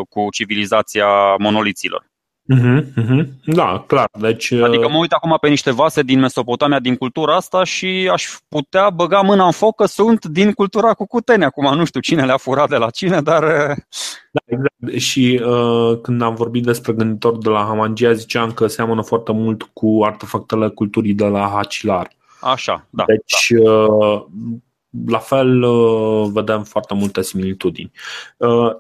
cu 0.08 0.26
civilizația 0.30 1.34
monoliților. 1.38 2.11
Uh-huh, 2.50 2.82
uh-huh. 2.96 3.26
Da, 3.44 3.84
clar. 3.86 4.08
Deci, 4.18 4.52
adică 4.52 4.88
mă 4.88 4.96
uit 4.96 5.12
acum 5.12 5.36
pe 5.40 5.48
niște 5.48 5.70
vase 5.70 6.02
din 6.02 6.20
Mesopotamia, 6.20 6.78
din 6.78 6.96
cultura 6.96 7.36
asta 7.36 7.64
și 7.64 8.08
aș 8.12 8.24
putea 8.48 8.90
băga 8.90 9.20
mâna 9.20 9.44
în 9.44 9.52
foc 9.52 9.76
că 9.76 9.84
sunt 9.84 10.24
din 10.24 10.52
cultura 10.52 10.94
cu 10.94 11.06
cutene. 11.06 11.44
Acum 11.44 11.76
nu 11.76 11.84
știu 11.84 12.00
cine 12.00 12.24
le-a 12.24 12.36
furat 12.36 12.68
de 12.68 12.76
la 12.76 12.90
cine, 12.90 13.20
dar... 13.20 13.44
Da, 14.30 14.40
exact. 14.44 15.00
Și 15.00 15.42
uh, 15.44 16.00
când 16.00 16.22
am 16.22 16.34
vorbit 16.34 16.62
despre 16.62 16.92
gânditor 16.92 17.38
de 17.38 17.48
la 17.48 17.64
Hamangia, 17.64 18.12
ziceam 18.12 18.52
că 18.52 18.66
seamănă 18.66 19.02
foarte 19.02 19.32
mult 19.32 19.62
cu 19.72 20.00
artefactele 20.04 20.68
culturii 20.68 21.14
de 21.14 21.24
la 21.24 21.50
Hacilar. 21.54 22.10
Așa, 22.40 22.86
da. 22.90 23.04
Deci, 23.06 23.52
da. 23.64 23.70
Uh, 23.70 24.24
la 25.06 25.18
fel, 25.18 25.62
uh, 25.62 26.28
vedem 26.32 26.62
foarte 26.62 26.94
multe 26.94 27.22
similitudini. 27.22 27.90
Uh, 28.36 28.70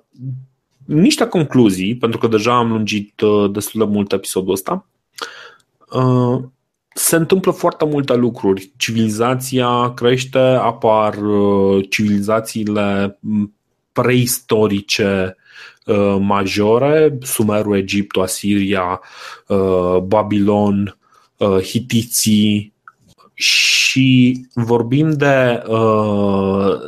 niște 0.84 1.26
concluzii, 1.26 1.96
pentru 1.96 2.18
că 2.18 2.26
deja 2.26 2.56
am 2.56 2.68
lungit 2.68 3.20
uh, 3.20 3.50
destul 3.50 3.86
de 3.86 3.92
mult 3.92 4.12
episodul 4.12 4.52
ăsta. 4.52 4.86
Uh, 5.92 6.42
se 6.94 7.16
întâmplă 7.16 7.52
foarte 7.52 7.84
multe 7.84 8.14
lucruri. 8.14 8.72
Civilizația 8.76 9.92
crește, 9.94 10.38
apar 10.38 11.16
uh, 11.16 11.86
civilizațiile 11.90 13.18
preistorice 13.92 15.36
majore, 16.18 17.18
Sumerul, 17.20 17.76
Egiptul, 17.76 18.22
Asiria, 18.22 19.00
Babilon, 20.02 20.98
Hitiții 21.62 22.71
și 23.34 24.46
vorbim 24.54 25.10
de 25.10 25.62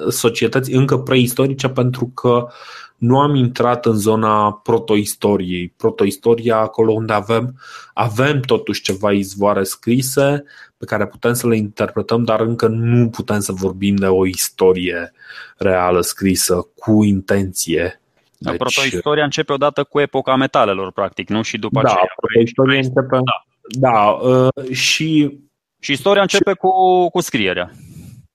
societăți 0.09 0.73
încă 0.73 0.99
preistorice 0.99 1.69
pentru 1.69 2.07
că 2.07 2.49
nu 2.97 3.21
am 3.21 3.35
intrat 3.35 3.87
în 3.87 3.97
zona 3.97 4.53
protoistoriei. 4.53 5.73
Protoistoria, 5.77 6.57
acolo 6.57 6.93
unde 6.93 7.13
avem, 7.13 7.61
avem 7.95 8.41
totuși 8.41 8.83
ceva 8.83 9.13
izvoare 9.13 9.63
scrise 9.63 10.45
pe 10.77 10.85
care 10.85 11.07
putem 11.07 11.33
să 11.33 11.47
le 11.47 11.57
interpretăm, 11.57 12.25
dar 12.25 12.41
încă 12.41 12.67
nu 12.67 13.09
putem 13.09 13.41
să 13.41 13.53
vorbim 13.53 13.95
de 13.95 14.07
o 14.07 14.27
istorie 14.27 15.13
reală 15.57 16.01
scrisă 16.01 16.69
cu 16.77 17.05
intenție. 17.05 18.01
Deci, 18.39 18.57
protoistoria 18.57 19.25
începe 19.25 19.53
odată 19.53 19.85
cu 19.85 20.01
epoca 20.01 20.37
metalelor, 20.37 20.93
practic, 20.93 21.29
nu? 21.29 21.43
Și 21.43 21.59
după 21.59 21.83
da, 21.83 21.89
aceea. 21.89 22.13
Protoistoria 22.17 22.77
începe. 22.77 23.19
Da, 23.25 23.45
da 23.79 24.09
uh, 24.09 24.71
și. 24.71 25.39
Și 25.85 25.93
istoria 25.93 26.23
începe 26.23 26.53
cu, 26.53 26.71
cu 27.09 27.21
scrierea. 27.21 27.71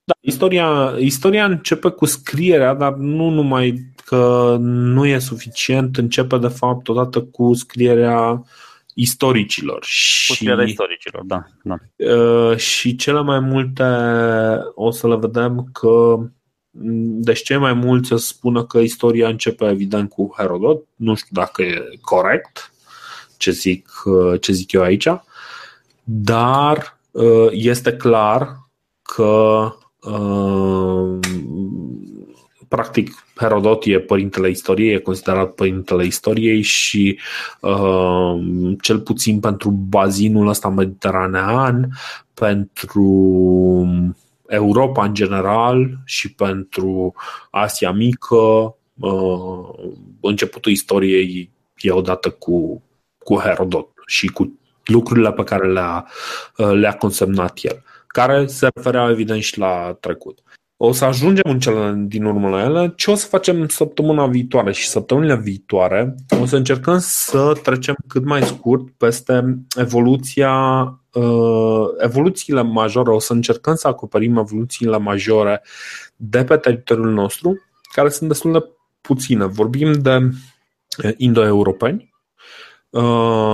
Da, 0.04 0.14
istoria, 0.20 0.96
istoria 1.00 1.46
începe 1.46 1.90
cu 1.90 2.06
scrierea, 2.06 2.74
dar 2.74 2.94
nu 2.94 3.30
numai 3.30 3.80
că 4.06 4.56
nu 4.60 5.06
e 5.06 5.20
suficient, 5.20 5.98
începe 5.98 6.38
de 6.38 6.48
fapt 6.48 6.88
odată 6.88 7.22
cu 7.22 7.54
scrierea 7.54 8.44
istoricilor. 8.94 9.86
Puterea 10.28 10.66
și, 10.66 10.70
istoricilor, 10.70 11.24
da. 11.26 11.46
da. 11.64 11.76
Uh, 11.96 12.58
și 12.58 12.96
cele 12.96 13.22
mai 13.22 13.40
multe 13.40 13.84
o 14.76 14.92
să 14.92 15.08
le 15.08 15.16
vedem 15.16 15.70
că 15.72 16.20
deci 17.22 17.44
cei 17.44 17.58
mai 17.58 17.74
mulți 17.74 18.08
să 18.08 18.16
spună 18.16 18.66
că 18.66 18.80
istoria 18.80 19.28
începe 19.28 19.70
evident 19.70 20.10
cu 20.10 20.34
Herodot, 20.38 20.84
nu 20.96 21.16
știu 21.16 21.30
dacă 21.32 21.62
e 21.62 21.84
corect 22.02 22.74
ce 23.38 23.52
zic, 23.52 23.90
uh, 24.06 24.42
ce 24.42 24.52
zic 24.52 24.72
eu 24.72 24.82
aici, 24.82 25.08
dar 26.04 26.78
uh, 26.78 26.98
este 27.52 27.94
clar 27.94 28.70
că 29.02 29.74
uh, 30.02 31.20
practic 32.68 33.26
Herodot 33.36 33.84
e 33.86 34.00
părintele 34.00 34.50
istoriei, 34.50 34.94
e 34.94 35.00
considerat 35.00 35.54
părintele 35.54 36.06
istoriei 36.06 36.62
și 36.62 37.20
uh, 37.62 38.40
cel 38.82 39.00
puțin 39.00 39.40
pentru 39.40 39.70
bazinul 39.70 40.48
ăsta 40.48 40.70
mediteranean, 40.70 41.90
pentru 42.34 43.08
Europa 44.48 45.06
în 45.06 45.14
general 45.14 45.98
și 46.06 46.34
pentru 46.34 47.14
Asia 47.50 47.92
Mică, 47.92 48.76
uh, 49.00 49.70
începutul 50.22 50.72
istoriei 50.72 51.52
e 51.78 51.92
odată 51.92 52.30
cu, 52.30 52.84
cu 53.18 53.36
Herodot 53.36 53.88
și 54.06 54.28
cu 54.28 54.59
lucrurile 54.90 55.32
pe 55.32 55.44
care 55.44 55.72
le-a, 55.72 56.08
uh, 56.58 56.72
le-a 56.72 56.94
consemnat 56.94 57.60
el, 57.62 57.84
care 58.08 58.46
se 58.46 58.68
referea 58.76 59.10
evident 59.10 59.42
și 59.42 59.60
la 59.60 59.98
trecut. 60.00 60.40
O 60.82 60.92
să 60.92 61.06
ajungem 61.06 61.44
în 61.52 61.60
cele 61.60 61.94
din 62.08 62.24
urmă 62.24 62.50
la 62.50 62.64
ele. 62.64 62.94
Ce 62.96 63.12
o 63.12 63.16
să 63.16 63.28
facem 63.28 63.68
săptămâna 63.68 64.28
viitoare 64.28 64.72
și 64.72 64.88
săptămânile 64.88 65.38
viitoare? 65.38 66.16
O 66.42 66.46
să 66.46 66.56
încercăm 66.56 66.98
să 67.00 67.54
trecem 67.64 67.96
cât 68.08 68.26
mai 68.26 68.44
scurt 68.44 68.90
peste 68.98 69.58
evoluția, 69.76 70.54
uh, 71.14 71.86
evoluțiile 71.98 72.62
majore. 72.62 73.10
O 73.10 73.20
să 73.20 73.34
încercăm 73.34 73.76
să 73.76 73.88
acoperim 73.88 74.38
evoluțiile 74.38 74.98
majore 74.98 75.62
de 76.16 76.44
pe 76.44 76.58
teritoriul 76.58 77.12
nostru, 77.12 77.62
care 77.94 78.10
sunt 78.10 78.30
destul 78.30 78.52
de 78.52 78.64
puține. 79.02 79.46
Vorbim 79.46 79.94
de 79.94 80.16
uh, 80.16 81.12
indo-europeni, 81.18 82.10
uh, 82.12 82.19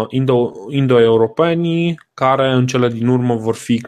indo, 0.09 0.51
indo-europenii 0.69 1.99
care 2.13 2.51
în 2.51 2.67
cele 2.67 2.87
din 2.87 3.07
urmă 3.07 3.35
vor 3.35 3.55
fi 3.55 3.81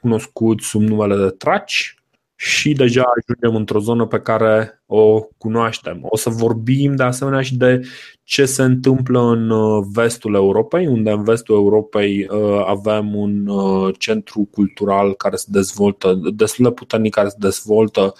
cunoscuți 0.00 0.66
sub 0.66 0.80
numele 0.80 1.16
de 1.16 1.30
traci, 1.30 1.98
și 2.40 2.72
deja 2.72 3.02
ajungem 3.02 3.60
într-o 3.60 3.78
zonă 3.78 4.06
pe 4.06 4.20
care 4.20 4.82
o 4.86 5.20
cunoaștem. 5.38 5.98
O 6.02 6.16
să 6.16 6.30
vorbim 6.30 6.96
de 6.96 7.02
asemenea 7.02 7.42
și 7.42 7.56
de 7.56 7.80
ce 8.24 8.44
se 8.44 8.62
întâmplă 8.62 9.20
în 9.20 9.50
uh, 9.50 9.84
vestul 9.92 10.34
Europei, 10.34 10.86
unde 10.86 11.10
în 11.10 11.24
vestul 11.24 11.54
Europei 11.54 12.26
uh, 12.30 12.64
avem 12.66 13.14
un 13.14 13.46
uh, 13.46 13.94
centru 13.98 14.48
cultural 14.50 15.14
care 15.14 15.36
se 15.36 15.46
dezvoltă, 15.48 16.20
destul 16.34 16.64
de 16.64 16.72
puternic, 16.72 17.14
care 17.14 17.28
se 17.28 17.36
dezvoltă 17.38 18.14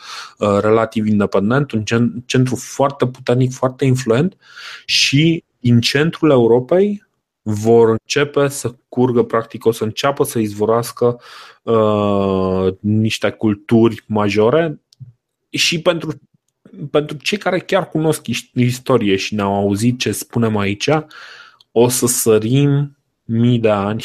relativ 0.60 1.06
independent, 1.06 1.72
un 1.72 1.82
centru 2.26 2.56
foarte 2.56 3.06
puternic, 3.06 3.52
foarte 3.52 3.84
influent 3.84 4.36
și 4.84 5.44
din 5.60 5.80
centrul 5.80 6.30
Europei 6.30 7.06
vor 7.42 7.88
începe 7.88 8.48
să 8.48 8.74
curgă, 8.88 9.22
practic 9.22 9.64
o 9.64 9.72
să 9.72 9.84
înceapă 9.84 10.24
să 10.24 10.38
izvorască 10.38 11.20
uh, 11.62 12.74
niște 12.80 13.30
culturi 13.30 14.04
majore 14.06 14.80
și 15.50 15.80
pentru, 15.82 16.20
pentru 16.90 17.16
cei 17.16 17.38
care 17.38 17.58
chiar 17.58 17.88
cunosc 17.88 18.26
istorie 18.54 19.16
și 19.16 19.34
ne-au 19.34 19.54
auzit 19.54 19.98
ce 19.98 20.12
spunem 20.12 20.56
aici, 20.56 20.88
o 21.72 21.88
să 21.88 22.06
sărim 22.06 22.96
mii 23.24 23.58
de 23.58 23.70
ani 23.70 24.04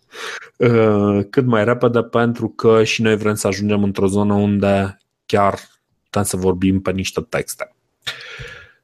uh, 0.56 1.24
cât 1.30 1.44
mai 1.44 1.64
repede 1.64 2.02
pentru 2.02 2.48
că 2.48 2.84
și 2.84 3.02
noi 3.02 3.16
vrem 3.16 3.34
să 3.34 3.46
ajungem 3.46 3.82
într-o 3.82 4.06
zonă 4.06 4.34
unde 4.34 4.98
chiar 5.26 5.58
putem 6.02 6.22
să 6.22 6.36
vorbim 6.36 6.80
pe 6.80 6.90
niște 6.90 7.20
texte. 7.20 7.74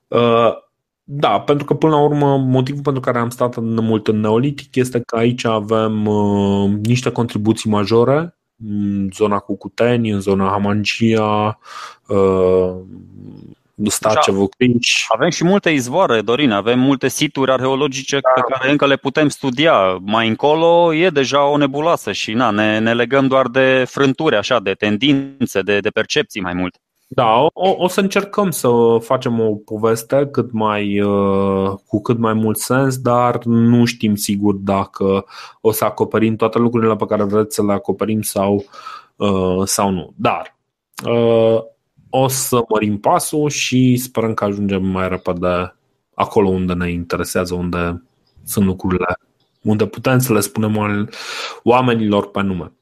Uh, 0.08 0.52
da, 1.04 1.40
pentru 1.40 1.64
că 1.64 1.74
până 1.74 1.92
la 1.92 2.02
urmă 2.02 2.36
motivul 2.36 2.82
pentru 2.82 3.00
care 3.00 3.18
am 3.18 3.30
stat 3.30 3.56
mult 3.60 4.08
în 4.08 4.20
neolitic 4.20 4.76
este 4.76 5.00
că 5.00 5.16
aici 5.16 5.44
avem 5.44 6.06
uh, 6.06 6.70
niște 6.82 7.10
contribuții 7.10 7.70
majore 7.70 8.36
în 8.64 9.08
zona 9.12 9.38
Cucuteni, 9.38 10.10
în 10.10 10.20
zona 10.20 10.48
Hamangia, 10.48 11.58
uh, 12.06 12.74
Stace, 13.84 14.30
Văcriș. 14.30 15.04
Avem 15.08 15.30
și 15.30 15.44
multe 15.44 15.70
izvoare, 15.70 16.20
Dorin, 16.20 16.50
avem 16.50 16.78
multe 16.78 17.08
situri 17.08 17.50
arheologice 17.50 18.18
da. 18.20 18.42
pe 18.42 18.52
care 18.52 18.70
încă 18.70 18.86
le 18.86 18.96
putem 18.96 19.28
studia. 19.28 19.98
Mai 20.00 20.28
încolo 20.28 20.94
e 20.94 21.10
deja 21.10 21.44
o 21.44 21.56
nebuloasă 21.56 22.12
și 22.12 22.32
na, 22.32 22.50
ne, 22.50 22.78
ne 22.78 22.94
legăm 22.94 23.26
doar 23.26 23.48
de 23.48 23.84
frânturi, 23.88 24.36
așa, 24.36 24.60
de 24.60 24.72
tendințe, 24.72 25.60
de, 25.60 25.78
de 25.78 25.90
percepții 25.90 26.40
mai 26.40 26.52
mult. 26.52 26.76
Da, 27.14 27.40
o, 27.40 27.50
o 27.54 27.88
să 27.88 28.00
încercăm 28.00 28.50
să 28.50 28.68
facem 29.00 29.40
o 29.40 29.54
poveste 29.54 30.28
cât 30.30 30.52
mai, 30.52 31.00
uh, 31.00 31.72
cu 31.86 32.02
cât 32.02 32.18
mai 32.18 32.32
mult 32.32 32.58
sens, 32.58 32.98
dar 32.98 33.44
nu 33.44 33.84
știm 33.84 34.14
sigur 34.14 34.54
dacă 34.54 35.24
o 35.60 35.70
să 35.70 35.84
acoperim 35.84 36.36
toate 36.36 36.58
lucrurile 36.58 36.96
pe 36.96 37.06
care 37.06 37.22
vreți 37.22 37.54
să 37.54 37.64
le 37.64 37.72
acoperim 37.72 38.22
sau, 38.22 38.64
uh, 39.16 39.62
sau 39.64 39.90
nu. 39.90 40.12
Dar 40.16 40.56
uh, 41.06 41.62
o 42.10 42.28
să 42.28 42.60
mărim 42.68 42.98
pasul 42.98 43.48
și 43.48 43.96
sperăm 43.96 44.34
că 44.34 44.44
ajungem 44.44 44.84
mai 44.84 45.08
repede 45.08 45.76
acolo 46.14 46.48
unde 46.48 46.72
ne 46.72 46.90
interesează, 46.90 47.54
unde 47.54 48.02
sunt 48.44 48.64
lucrurile, 48.64 49.16
unde 49.62 49.86
putem 49.86 50.18
să 50.18 50.32
le 50.32 50.40
spunem 50.40 51.08
oamenilor 51.62 52.30
pe 52.30 52.40
nume. 52.40 52.72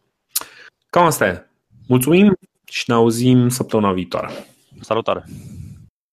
Cam 0.91 1.05
asta 1.05 1.27
e. 1.27 1.47
Mulțumim! 1.87 2.39
Și 2.71 2.85
ne 2.87 2.95
auzim 2.95 3.49
săptămâna 3.49 3.93
viitoare. 3.93 4.47
Salutare! 4.81 5.25